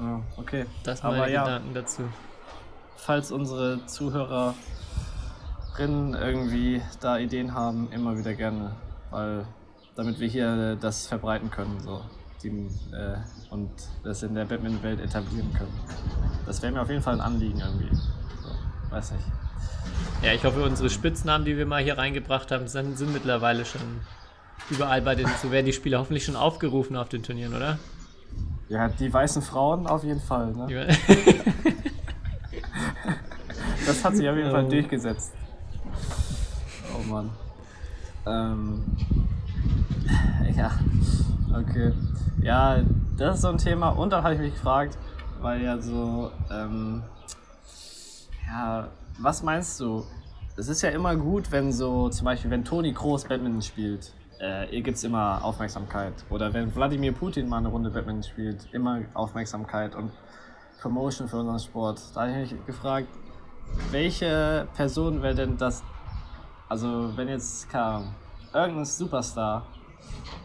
Oh, 0.00 0.20
okay. 0.38 0.64
Das 0.84 1.02
meine 1.02 1.16
Aber 1.16 1.28
ja, 1.28 1.44
Gedanken 1.44 1.74
dazu. 1.74 2.02
Falls 2.96 3.30
unsere 3.30 3.84
Zuhörerinnen 3.86 4.54
irgendwie 6.14 6.80
da 7.00 7.18
Ideen 7.18 7.52
haben, 7.52 7.92
immer 7.92 8.16
wieder 8.16 8.32
gerne, 8.34 8.72
weil 9.10 9.44
damit 9.96 10.18
wir 10.18 10.28
hier 10.28 10.76
das 10.76 11.06
verbreiten 11.06 11.50
können. 11.50 11.80
So 11.80 12.00
die, 12.42 12.48
äh, 12.48 13.16
und 13.50 13.70
das 14.04 14.22
in 14.22 14.34
der 14.34 14.44
Batman-Welt 14.44 15.00
etablieren 15.00 15.52
können. 15.52 15.72
Das 16.46 16.62
wäre 16.62 16.72
mir 16.72 16.82
auf 16.82 16.90
jeden 16.90 17.02
Fall 17.02 17.14
ein 17.14 17.20
Anliegen 17.20 17.60
irgendwie. 17.60 17.94
So, 17.94 18.50
weiß 18.90 19.12
nicht. 19.12 19.24
Ja, 20.22 20.32
ich 20.32 20.44
hoffe, 20.44 20.62
unsere 20.62 20.90
Spitznamen, 20.90 21.44
die 21.44 21.56
wir 21.56 21.66
mal 21.66 21.82
hier 21.82 21.98
reingebracht 21.98 22.50
haben, 22.50 22.68
sind, 22.68 22.96
sind 22.98 23.12
mittlerweile 23.12 23.64
schon 23.64 23.80
überall 24.70 25.00
bei 25.02 25.14
den, 25.14 25.28
so 25.40 25.50
werden 25.50 25.66
die 25.66 25.72
Spieler 25.72 25.98
hoffentlich 25.98 26.24
schon 26.24 26.36
aufgerufen 26.36 26.96
auf 26.96 27.08
den 27.08 27.22
Turnieren, 27.22 27.54
oder? 27.54 27.78
Ja, 28.68 28.88
die 28.88 29.12
weißen 29.12 29.42
Frauen 29.42 29.86
auf 29.86 30.04
jeden 30.04 30.20
Fall. 30.20 30.52
Ne? 30.52 30.88
das 33.86 34.04
hat 34.04 34.16
sich 34.16 34.28
auf 34.28 34.36
jeden 34.36 34.50
Fall 34.50 34.64
oh. 34.64 34.68
durchgesetzt. 34.68 35.32
Oh 36.94 37.02
Mann. 37.08 37.30
Ähm, 38.26 38.84
ja, 40.54 40.72
okay. 41.54 41.92
Ja, 42.40 42.80
das 43.16 43.36
ist 43.36 43.42
so 43.42 43.48
ein 43.48 43.58
Thema. 43.58 43.90
Und 43.90 44.12
dann 44.12 44.22
habe 44.22 44.34
ich 44.34 44.40
mich 44.40 44.54
gefragt, 44.54 44.96
weil 45.40 45.62
ja 45.62 45.78
so, 45.80 46.30
ähm, 46.50 47.02
ja, 48.46 48.88
was 49.18 49.42
meinst 49.42 49.78
du? 49.80 50.04
Es 50.56 50.68
ist 50.68 50.82
ja 50.82 50.90
immer 50.90 51.14
gut, 51.14 51.52
wenn 51.52 51.72
so, 51.72 52.08
zum 52.08 52.24
Beispiel, 52.24 52.50
wenn 52.50 52.64
Toni 52.64 52.92
Kroos 52.92 53.24
Badminton 53.24 53.62
spielt, 53.62 54.12
äh, 54.40 54.80
gibt 54.80 54.96
es 54.96 55.04
immer 55.04 55.44
Aufmerksamkeit. 55.44 56.14
Oder 56.30 56.52
wenn 56.52 56.74
Wladimir 56.74 57.12
Putin 57.12 57.48
mal 57.48 57.58
eine 57.58 57.68
Runde 57.68 57.90
Badminton 57.90 58.22
spielt, 58.22 58.68
immer 58.72 59.02
Aufmerksamkeit 59.14 59.94
und 59.94 60.10
Promotion 60.80 61.28
für 61.28 61.38
unseren 61.38 61.58
Sport. 61.58 62.00
Da 62.14 62.22
habe 62.22 62.42
ich 62.42 62.52
mich 62.52 62.66
gefragt, 62.66 63.08
welche 63.90 64.66
Person 64.74 65.22
wäre 65.22 65.34
denn 65.34 65.56
das, 65.56 65.82
also 66.68 67.16
wenn 67.16 67.28
jetzt 67.28 67.68
kam, 67.68 68.14
irgendein 68.52 68.84
Superstar 68.84 69.66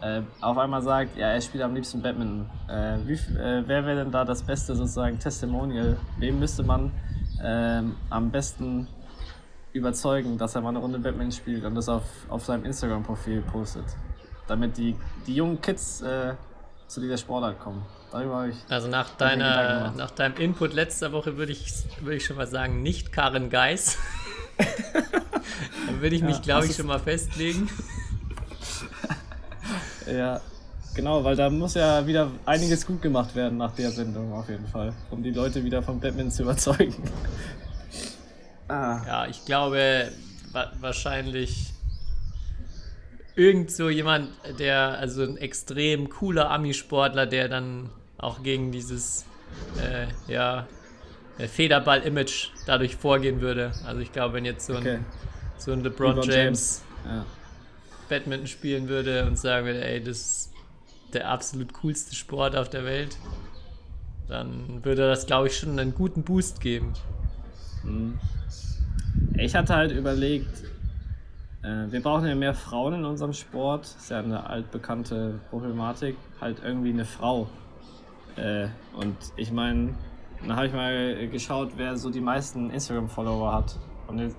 äh, 0.02 0.22
auf 0.42 0.58
einmal 0.58 0.82
sagt, 0.82 1.18
ja, 1.18 1.30
er 1.30 1.42
spielt 1.42 1.64
am 1.64 1.74
liebsten 1.74 2.02
Badminton. 2.02 2.50
Äh, 2.68 2.98
wie, 3.06 3.14
äh, 3.14 3.64
wer 3.66 3.86
wäre 3.86 4.04
denn 4.04 4.12
da 4.12 4.26
das 4.26 4.44
beste 4.44 4.76
sozusagen 4.76 5.18
Testimonial? 5.18 5.98
Wem 6.18 6.40
müsste 6.40 6.64
man 6.64 6.92
ähm, 7.42 7.96
am 8.10 8.30
besten 8.30 8.88
überzeugen, 9.72 10.38
dass 10.38 10.56
er 10.56 10.62
mal 10.62 10.70
eine 10.70 10.80
Runde 10.80 11.00
Badminton 11.00 11.32
spielt 11.32 11.64
und 11.64 11.76
das 11.76 11.88
auf, 11.90 12.04
auf 12.30 12.44
seinem 12.44 12.66
Instagram-Profil 12.66 13.42
postet? 13.42 13.86
Damit 14.48 14.78
die, 14.78 14.96
die 15.26 15.36
jungen 15.36 15.62
Kids 15.62 16.02
äh, 16.02 16.34
zu 16.88 17.00
dieser 17.00 17.18
Sportart 17.18 17.60
kommen. 17.60 17.86
Darüber 18.12 18.48
ich 18.48 18.58
also 18.70 18.88
nach, 18.88 19.10
deiner, 19.16 19.92
nach 19.98 20.12
deinem 20.12 20.38
Input 20.38 20.74
letzter 20.74 21.12
Woche 21.12 21.38
würde 21.38 21.54
ich, 21.54 21.72
würd 22.02 22.18
ich 22.18 22.26
schon 22.26 22.36
mal 22.36 22.46
sagen, 22.46 22.84
nicht 22.84 23.12
Karen 23.12 23.50
Geis. 23.50 23.98
Dann 24.58 26.02
würde 26.02 26.16
ich 26.16 26.22
mich, 26.22 26.38
ja, 26.38 26.42
glaube 26.44 26.68
ich, 26.68 26.76
schon 26.76 26.88
mal 26.88 27.00
festlegen. 27.00 27.70
Ja, 30.12 30.42
genau, 30.96 31.24
weil 31.24 31.36
da 31.36 31.50
muss 31.50 31.74
ja 31.76 32.06
wieder 32.06 32.32
einiges 32.46 32.86
gut 32.86 33.02
gemacht 33.02 33.36
werden 33.36 33.58
nach 33.58 33.74
der 33.76 33.92
Sendung 33.92 34.34
auf 34.34 34.50
jeden 34.50 34.68
Fall, 34.68 34.94
um 35.12 35.24
die 35.24 35.32
Leute 35.32 35.64
wieder 35.64 35.82
vom 35.82 36.00
Batman 36.00 36.32
zu 36.32 36.44
überzeugen. 36.44 36.96
ah. 38.68 39.02
Ja, 39.06 39.28
ich 39.28 39.46
glaube 39.46 40.10
wa 40.52 40.72
wahrscheinlich 40.80 41.72
irgend 43.36 43.72
so 43.72 43.90
jemand, 43.90 44.30
der, 44.60 45.00
also 45.00 45.24
ein 45.24 45.38
extrem 45.38 46.10
cooler 46.10 46.52
Ami-Sportler, 46.52 47.26
der 47.26 47.50
dann 47.50 47.90
auch 48.18 48.44
gegen 48.44 48.72
dieses, 48.72 49.26
äh, 49.82 50.06
ja, 50.32 50.68
äh, 51.40 51.48
Federball-Image 51.48 52.50
dadurch 52.68 52.96
vorgehen 52.96 53.42
würde. 53.42 53.72
Also 53.88 54.02
ich 54.02 54.12
glaube, 54.12 54.36
wenn 54.36 54.46
jetzt 54.46 54.68
so 54.68 54.74
ein, 54.74 54.80
Okay. 54.82 55.00
so 55.58 55.72
ein 55.72 55.82
LeBron 55.84 56.18
LeBron 56.18 56.30
James, 56.30 56.84
Ja. 57.06 57.26
Badminton 58.14 58.46
spielen 58.46 58.90
würde 58.90 59.26
und 59.26 59.40
sagen 59.40 59.66
würde, 59.66 59.84
ey, 59.84 60.00
das 60.00 60.18
ist 60.18 60.54
der 61.14 61.30
absolut 61.30 61.74
coolste 61.74 62.14
Sport 62.14 62.56
auf 62.56 62.70
der 62.70 62.86
Welt, 62.86 63.18
dann 64.28 64.86
würde 64.86 65.08
das, 65.08 65.26
glaube 65.26 65.48
ich, 65.48 65.58
schon 65.58 65.80
einen 65.80 65.96
guten 65.96 66.22
Boost 66.22 66.62
geben. 66.62 66.94
Ich 69.36 69.56
hatte 69.56 69.76
halt 69.76 69.92
überlegt, 69.92 70.64
äh, 71.64 71.92
wir 71.92 72.04
brauchen 72.04 72.28
ja 72.28 72.36
mehr 72.36 72.54
Frauen 72.54 72.94
in 72.94 73.06
unserem 73.06 73.34
Sport. 73.34 73.86
Ist 73.86 74.12
ja 74.12 74.20
eine 74.20 74.48
altbekannte 74.48 75.40
Problematik. 75.50 76.16
Halt 76.40 76.58
irgendwie 76.64 76.92
eine 76.92 77.06
Frau. 77.06 77.48
Äh, 78.36 78.68
und 78.96 79.18
ich 79.38 79.52
meine, 79.52 79.96
dann 80.40 80.56
habe 80.56 80.68
ich 80.68 80.74
mal 80.74 81.28
geschaut, 81.30 81.72
wer 81.78 81.98
so 81.98 82.12
die 82.12 82.22
meisten 82.22 82.70
Instagram-Follower 82.70 83.54
hat. 83.54 83.80
Und, 84.08 84.20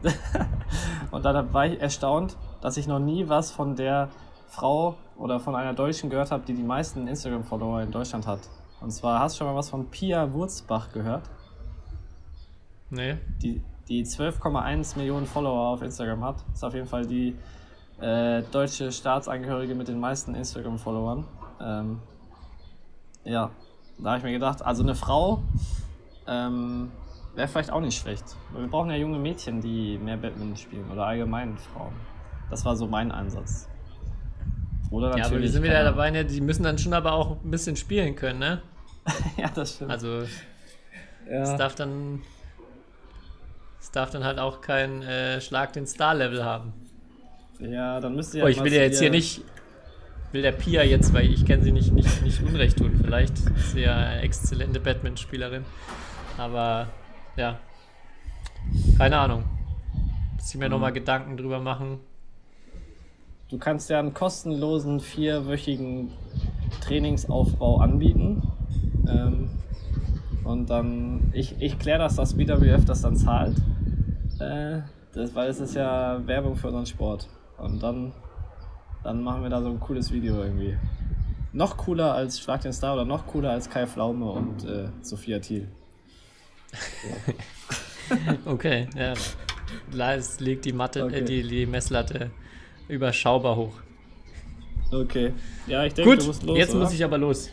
und 1.10 1.24
dann 1.24 1.52
war 1.52 1.66
ich 1.66 1.80
erstaunt, 1.80 2.36
dass 2.64 2.78
ich 2.78 2.86
noch 2.86 2.98
nie 2.98 3.28
was 3.28 3.50
von 3.50 3.76
der 3.76 4.08
Frau 4.48 4.96
oder 5.18 5.38
von 5.38 5.54
einer 5.54 5.74
Deutschen 5.74 6.08
gehört 6.08 6.30
habe, 6.30 6.44
die 6.46 6.54
die 6.54 6.62
meisten 6.62 7.06
Instagram-Follower 7.06 7.82
in 7.82 7.90
Deutschland 7.90 8.26
hat. 8.26 8.40
Und 8.80 8.90
zwar 8.90 9.20
hast 9.20 9.34
du 9.34 9.38
schon 9.40 9.48
mal 9.48 9.54
was 9.54 9.68
von 9.68 9.90
Pia 9.90 10.32
Wurzbach 10.32 10.90
gehört? 10.90 11.28
Nee? 12.88 13.18
die, 13.42 13.60
die 13.86 14.02
12,1 14.02 14.96
Millionen 14.96 15.26
Follower 15.26 15.68
auf 15.74 15.82
Instagram 15.82 16.24
hat. 16.24 16.36
Ist 16.54 16.64
auf 16.64 16.72
jeden 16.72 16.86
Fall 16.86 17.04
die 17.04 17.36
äh, 18.00 18.42
deutsche 18.50 18.90
Staatsangehörige 18.90 19.74
mit 19.74 19.88
den 19.88 20.00
meisten 20.00 20.34
Instagram-Followern. 20.34 21.26
Ähm, 21.60 22.00
ja, 23.24 23.50
da 23.98 24.08
habe 24.08 24.18
ich 24.18 24.24
mir 24.24 24.32
gedacht, 24.32 24.62
also 24.62 24.82
eine 24.82 24.94
Frau 24.94 25.42
ähm, 26.26 26.90
wäre 27.34 27.46
vielleicht 27.46 27.72
auch 27.72 27.82
nicht 27.82 27.98
schlecht. 27.98 28.24
Weil 28.54 28.62
Wir 28.62 28.70
brauchen 28.70 28.88
ja 28.88 28.96
junge 28.96 29.18
Mädchen, 29.18 29.60
die 29.60 29.98
mehr 29.98 30.16
Badminton 30.16 30.56
spielen 30.56 30.90
oder 30.90 31.04
allgemein 31.04 31.58
Frauen. 31.58 31.92
Das 32.50 32.64
war 32.64 32.76
so 32.76 32.86
mein 32.86 33.10
Ansatz. 33.12 33.68
Oder 34.90 35.10
Ja, 35.10 35.16
natürlich. 35.16 35.32
aber 35.32 35.42
wir 35.42 35.50
sind 35.50 35.62
wieder 35.64 35.82
dabei, 35.84 36.10
ne? 36.10 36.24
die 36.24 36.40
müssen 36.40 36.62
dann 36.62 36.78
schon 36.78 36.92
aber 36.94 37.12
auch 37.12 37.42
ein 37.42 37.50
bisschen 37.50 37.76
spielen 37.76 38.14
können, 38.16 38.38
ne? 38.38 38.62
Ja, 39.36 39.50
das 39.54 39.74
stimmt. 39.74 39.90
Also 39.90 40.18
es 40.20 40.30
ja. 41.30 41.56
darf 41.56 41.74
dann 41.74 42.22
es 43.80 43.90
darf 43.90 44.10
dann 44.10 44.24
halt 44.24 44.38
auch 44.38 44.60
kein 44.60 45.02
äh, 45.02 45.40
Schlag 45.40 45.72
den 45.72 45.86
Star-Level 45.86 46.44
haben. 46.44 46.72
ja, 47.58 48.00
dann 48.00 48.14
müsst 48.14 48.34
ihr 48.34 48.44
Oh, 48.44 48.46
ich 48.46 48.62
will 48.62 48.72
ja 48.72 48.82
jetzt 48.82 48.98
hier 49.00 49.10
nicht, 49.10 49.42
will 50.32 50.42
der 50.42 50.52
Pia 50.52 50.82
jetzt, 50.82 51.12
weil 51.12 51.26
ich 51.30 51.44
kenne 51.44 51.62
sie 51.62 51.72
nicht, 51.72 51.92
nicht, 51.92 52.22
nicht 52.22 52.42
unrecht 52.42 52.78
tun. 52.78 52.98
Vielleicht 53.02 53.38
ist 53.40 53.72
sie 53.72 53.80
ja 53.82 53.96
eine 53.96 54.22
exzellente 54.22 54.80
Badminton-Spielerin. 54.80 55.64
Aber 56.38 56.88
ja, 57.36 57.58
keine 58.96 59.18
Ahnung. 59.18 59.44
Muss 60.36 60.50
ich 60.54 60.58
mir 60.58 60.68
nochmal 60.68 60.90
Mhm. 60.90 60.94
Gedanken 60.96 61.36
drüber 61.36 61.60
machen. 61.60 62.00
Du 63.54 63.60
kannst 63.60 63.88
ja 63.88 64.00
einen 64.00 64.12
kostenlosen 64.12 64.98
vierwöchigen 64.98 66.10
Trainingsaufbau 66.80 67.78
anbieten. 67.78 68.42
Ähm, 69.08 69.48
und 70.42 70.70
dann, 70.70 71.30
ich, 71.32 71.54
ich 71.60 71.78
kläre 71.78 72.00
das, 72.00 72.16
dass 72.16 72.34
BWF 72.34 72.84
das 72.84 73.02
dann 73.02 73.14
zahlt. 73.14 73.56
Äh, 74.40 74.80
das, 75.12 75.36
weil 75.36 75.48
es 75.50 75.60
ist 75.60 75.76
ja 75.76 76.20
Werbung 76.26 76.56
für 76.56 76.66
unseren 76.66 76.86
Sport. 76.86 77.28
Und 77.56 77.80
dann, 77.80 78.10
dann 79.04 79.22
machen 79.22 79.44
wir 79.44 79.50
da 79.50 79.62
so 79.62 79.68
ein 79.68 79.78
cooles 79.78 80.10
Video 80.10 80.42
irgendwie. 80.42 80.76
Noch 81.52 81.76
cooler 81.76 82.12
als 82.12 82.40
Schlag 82.40 82.62
den 82.62 82.72
Star 82.72 82.94
oder 82.94 83.04
noch 83.04 83.28
cooler 83.28 83.52
als 83.52 83.70
Kai 83.70 83.86
Pflaume 83.86 84.32
und 84.32 84.64
äh, 84.64 84.88
Sophia 85.00 85.38
Thiel. 85.38 85.68
Okay, 88.46 88.88
ja. 88.96 89.14
Es 90.12 90.40
legt 90.40 90.64
die 90.64 90.72
Matte, 90.72 91.04
Okay. 91.04 91.20
äh, 91.20 91.24
die, 91.24 91.42
die 91.46 91.66
Messlatte 91.66 92.32
überschaubar 92.88 93.56
hoch. 93.56 93.74
Okay. 94.92 95.32
Ja, 95.66 95.84
ich 95.84 95.94
denke, 95.94 96.10
Gut, 96.10 96.22
du 96.22 96.26
musst 96.26 96.42
los. 96.42 96.56
jetzt 96.58 96.70
oder? 96.74 96.80
muss 96.84 96.92
ich 96.92 97.02
aber 97.04 97.18
los. 97.18 97.50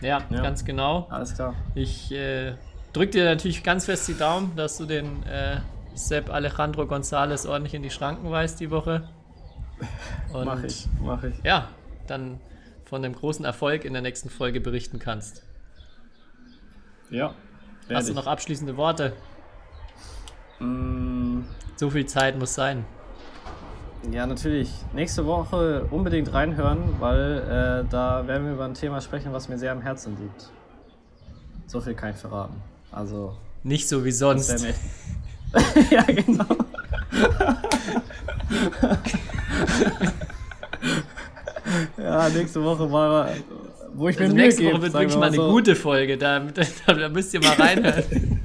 Ja, 0.00 0.22
Ja. 0.30 0.42
ganz 0.42 0.64
genau. 0.64 1.06
Alles 1.10 1.34
klar. 1.34 1.54
Ich 1.74 2.12
äh, 2.12 2.54
drück 2.92 3.10
dir 3.10 3.24
natürlich 3.24 3.62
ganz 3.62 3.86
fest 3.86 4.06
die 4.08 4.14
Daumen, 4.14 4.54
dass 4.56 4.76
du 4.78 4.84
den 4.86 5.22
äh, 5.24 5.60
Sepp 5.94 6.30
Alejandro 6.32 6.82
González 6.82 7.46
ordentlich 7.48 7.74
in 7.74 7.82
die 7.82 7.90
Schranken 7.90 8.30
weist 8.30 8.60
die 8.60 8.70
Woche. 8.70 9.08
Und 10.32 10.44
Mach 10.44 10.62
ich, 10.62 10.86
mach 11.00 11.22
ich. 11.24 11.34
ja, 11.42 11.68
dann 12.06 12.38
von 12.84 13.02
dem 13.02 13.14
großen 13.14 13.44
Erfolg 13.44 13.84
in 13.84 13.92
der 13.92 14.02
nächsten 14.02 14.28
Folge 14.30 14.60
berichten 14.60 14.98
kannst. 14.98 15.42
Ja. 17.10 17.34
Hast 17.92 18.08
du 18.08 18.12
ich. 18.12 18.16
noch 18.16 18.26
abschließende 18.26 18.76
Worte? 18.76 19.12
Mm, 20.60 21.42
So 21.76 21.90
viel 21.90 22.06
Zeit 22.06 22.38
muss 22.38 22.54
sein. 22.54 22.84
Ja, 24.10 24.26
natürlich. 24.26 24.70
Nächste 24.92 25.24
Woche 25.26 25.86
unbedingt 25.90 26.32
reinhören, 26.32 26.96
weil 27.00 27.84
äh, 27.86 27.90
da 27.90 28.26
werden 28.26 28.46
wir 28.46 28.54
über 28.54 28.64
ein 28.64 28.74
Thema 28.74 29.00
sprechen, 29.00 29.32
was 29.32 29.48
mir 29.48 29.58
sehr 29.58 29.72
am 29.72 29.80
Herzen 29.80 30.16
liegt. 30.20 30.50
So 31.66 31.80
viel 31.80 31.94
kann 31.94 32.10
ich 32.10 32.16
verraten. 32.16 32.54
Also, 32.92 33.34
Nicht 33.62 33.88
so 33.88 34.04
wie 34.04 34.12
sonst. 34.12 34.50
ja, 35.90 36.02
genau. 36.02 36.44
ja, 41.98 42.28
nächste 42.28 42.62
Woche 42.62 42.86
mal, 42.86 43.28
wo 43.94 44.08
ich 44.08 44.16
mir 44.18 44.24
Also 44.24 44.34
Mühe 44.34 44.44
nächste 44.44 44.64
Woche 44.64 44.82
wird 44.82 44.92
wirklich 44.92 45.12
wir 45.14 45.18
mal 45.20 45.26
eine 45.28 45.36
so. 45.36 45.50
gute 45.50 45.74
Folge. 45.76 46.18
Da, 46.18 46.40
da, 46.40 46.92
da 46.94 47.08
müsst 47.08 47.32
ihr 47.34 47.40
mal 47.40 47.54
reinhören. 47.54 48.40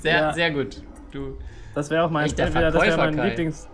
Sehr, 0.00 0.20
Ja. 0.20 0.32
sehr 0.32 0.50
gut. 0.52 0.80
Du, 1.10 1.36
Das 1.74 1.90
wäre 1.90 2.04
auch 2.04 2.10
mein, 2.10 2.28
entweder 2.28 2.70
das 2.70 2.82
wäre 2.82 2.96
mein. 2.96 3.18
Lieblings, 3.28 3.66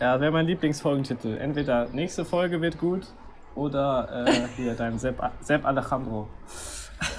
ja, 0.00 0.20
wäre 0.20 0.30
mein 0.32 0.46
Lieblingsfolgentitel. 0.46 1.36
Entweder 1.38 1.88
nächste 1.92 2.24
Folge 2.24 2.60
wird 2.60 2.78
gut 2.78 3.06
oder 3.54 4.26
äh, 4.26 4.32
hier 4.56 4.74
dein 4.74 4.98
Sepp, 4.98 5.22
Sepp 5.40 5.64
Alejandro. 5.64 6.28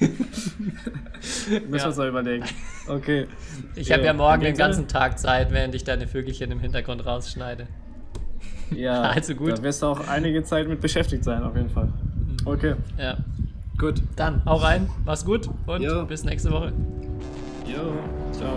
Müssen 0.00 1.70
wir 1.70 1.86
uns 1.86 1.96
mal 1.96 2.08
überlegen. 2.08 2.44
Okay. 2.88 3.26
ich 3.74 3.90
habe 3.92 4.04
Ja, 4.04 4.12
morgen 4.12 4.42
den 4.42 4.56
ganzen 4.56 4.86
Tag 4.88 5.18
Zeit, 5.18 5.50
während 5.52 5.74
ich 5.74 5.84
deine 5.84 6.06
Vögelchen 6.06 6.50
im 6.50 6.60
Hintergrund 6.60 7.04
rausschneide. 7.04 7.66
Ja, 8.70 9.02
Also 9.10 9.34
gut. 9.34 9.58
Da 9.58 9.62
wirst 9.62 9.82
du 9.82 9.86
auch 9.86 10.06
einige 10.08 10.44
Zeit 10.44 10.68
mit 10.68 10.80
beschäftigt 10.80 11.24
sein, 11.24 11.42
auf 11.42 11.56
jeden 11.56 11.70
Fall. 11.70 11.88
Okay, 12.44 12.74
Ja. 12.98 13.16
gut. 13.78 14.00
Dann, 14.16 14.42
hau 14.46 14.56
rein, 14.56 14.88
mach's 15.04 15.24
gut 15.24 15.48
und 15.66 15.82
Jo. 15.82 16.04
bis 16.06 16.24
nächste 16.24 16.50
Woche. 16.52 16.72
Jo, 17.66 17.92
ciao. 18.32 18.56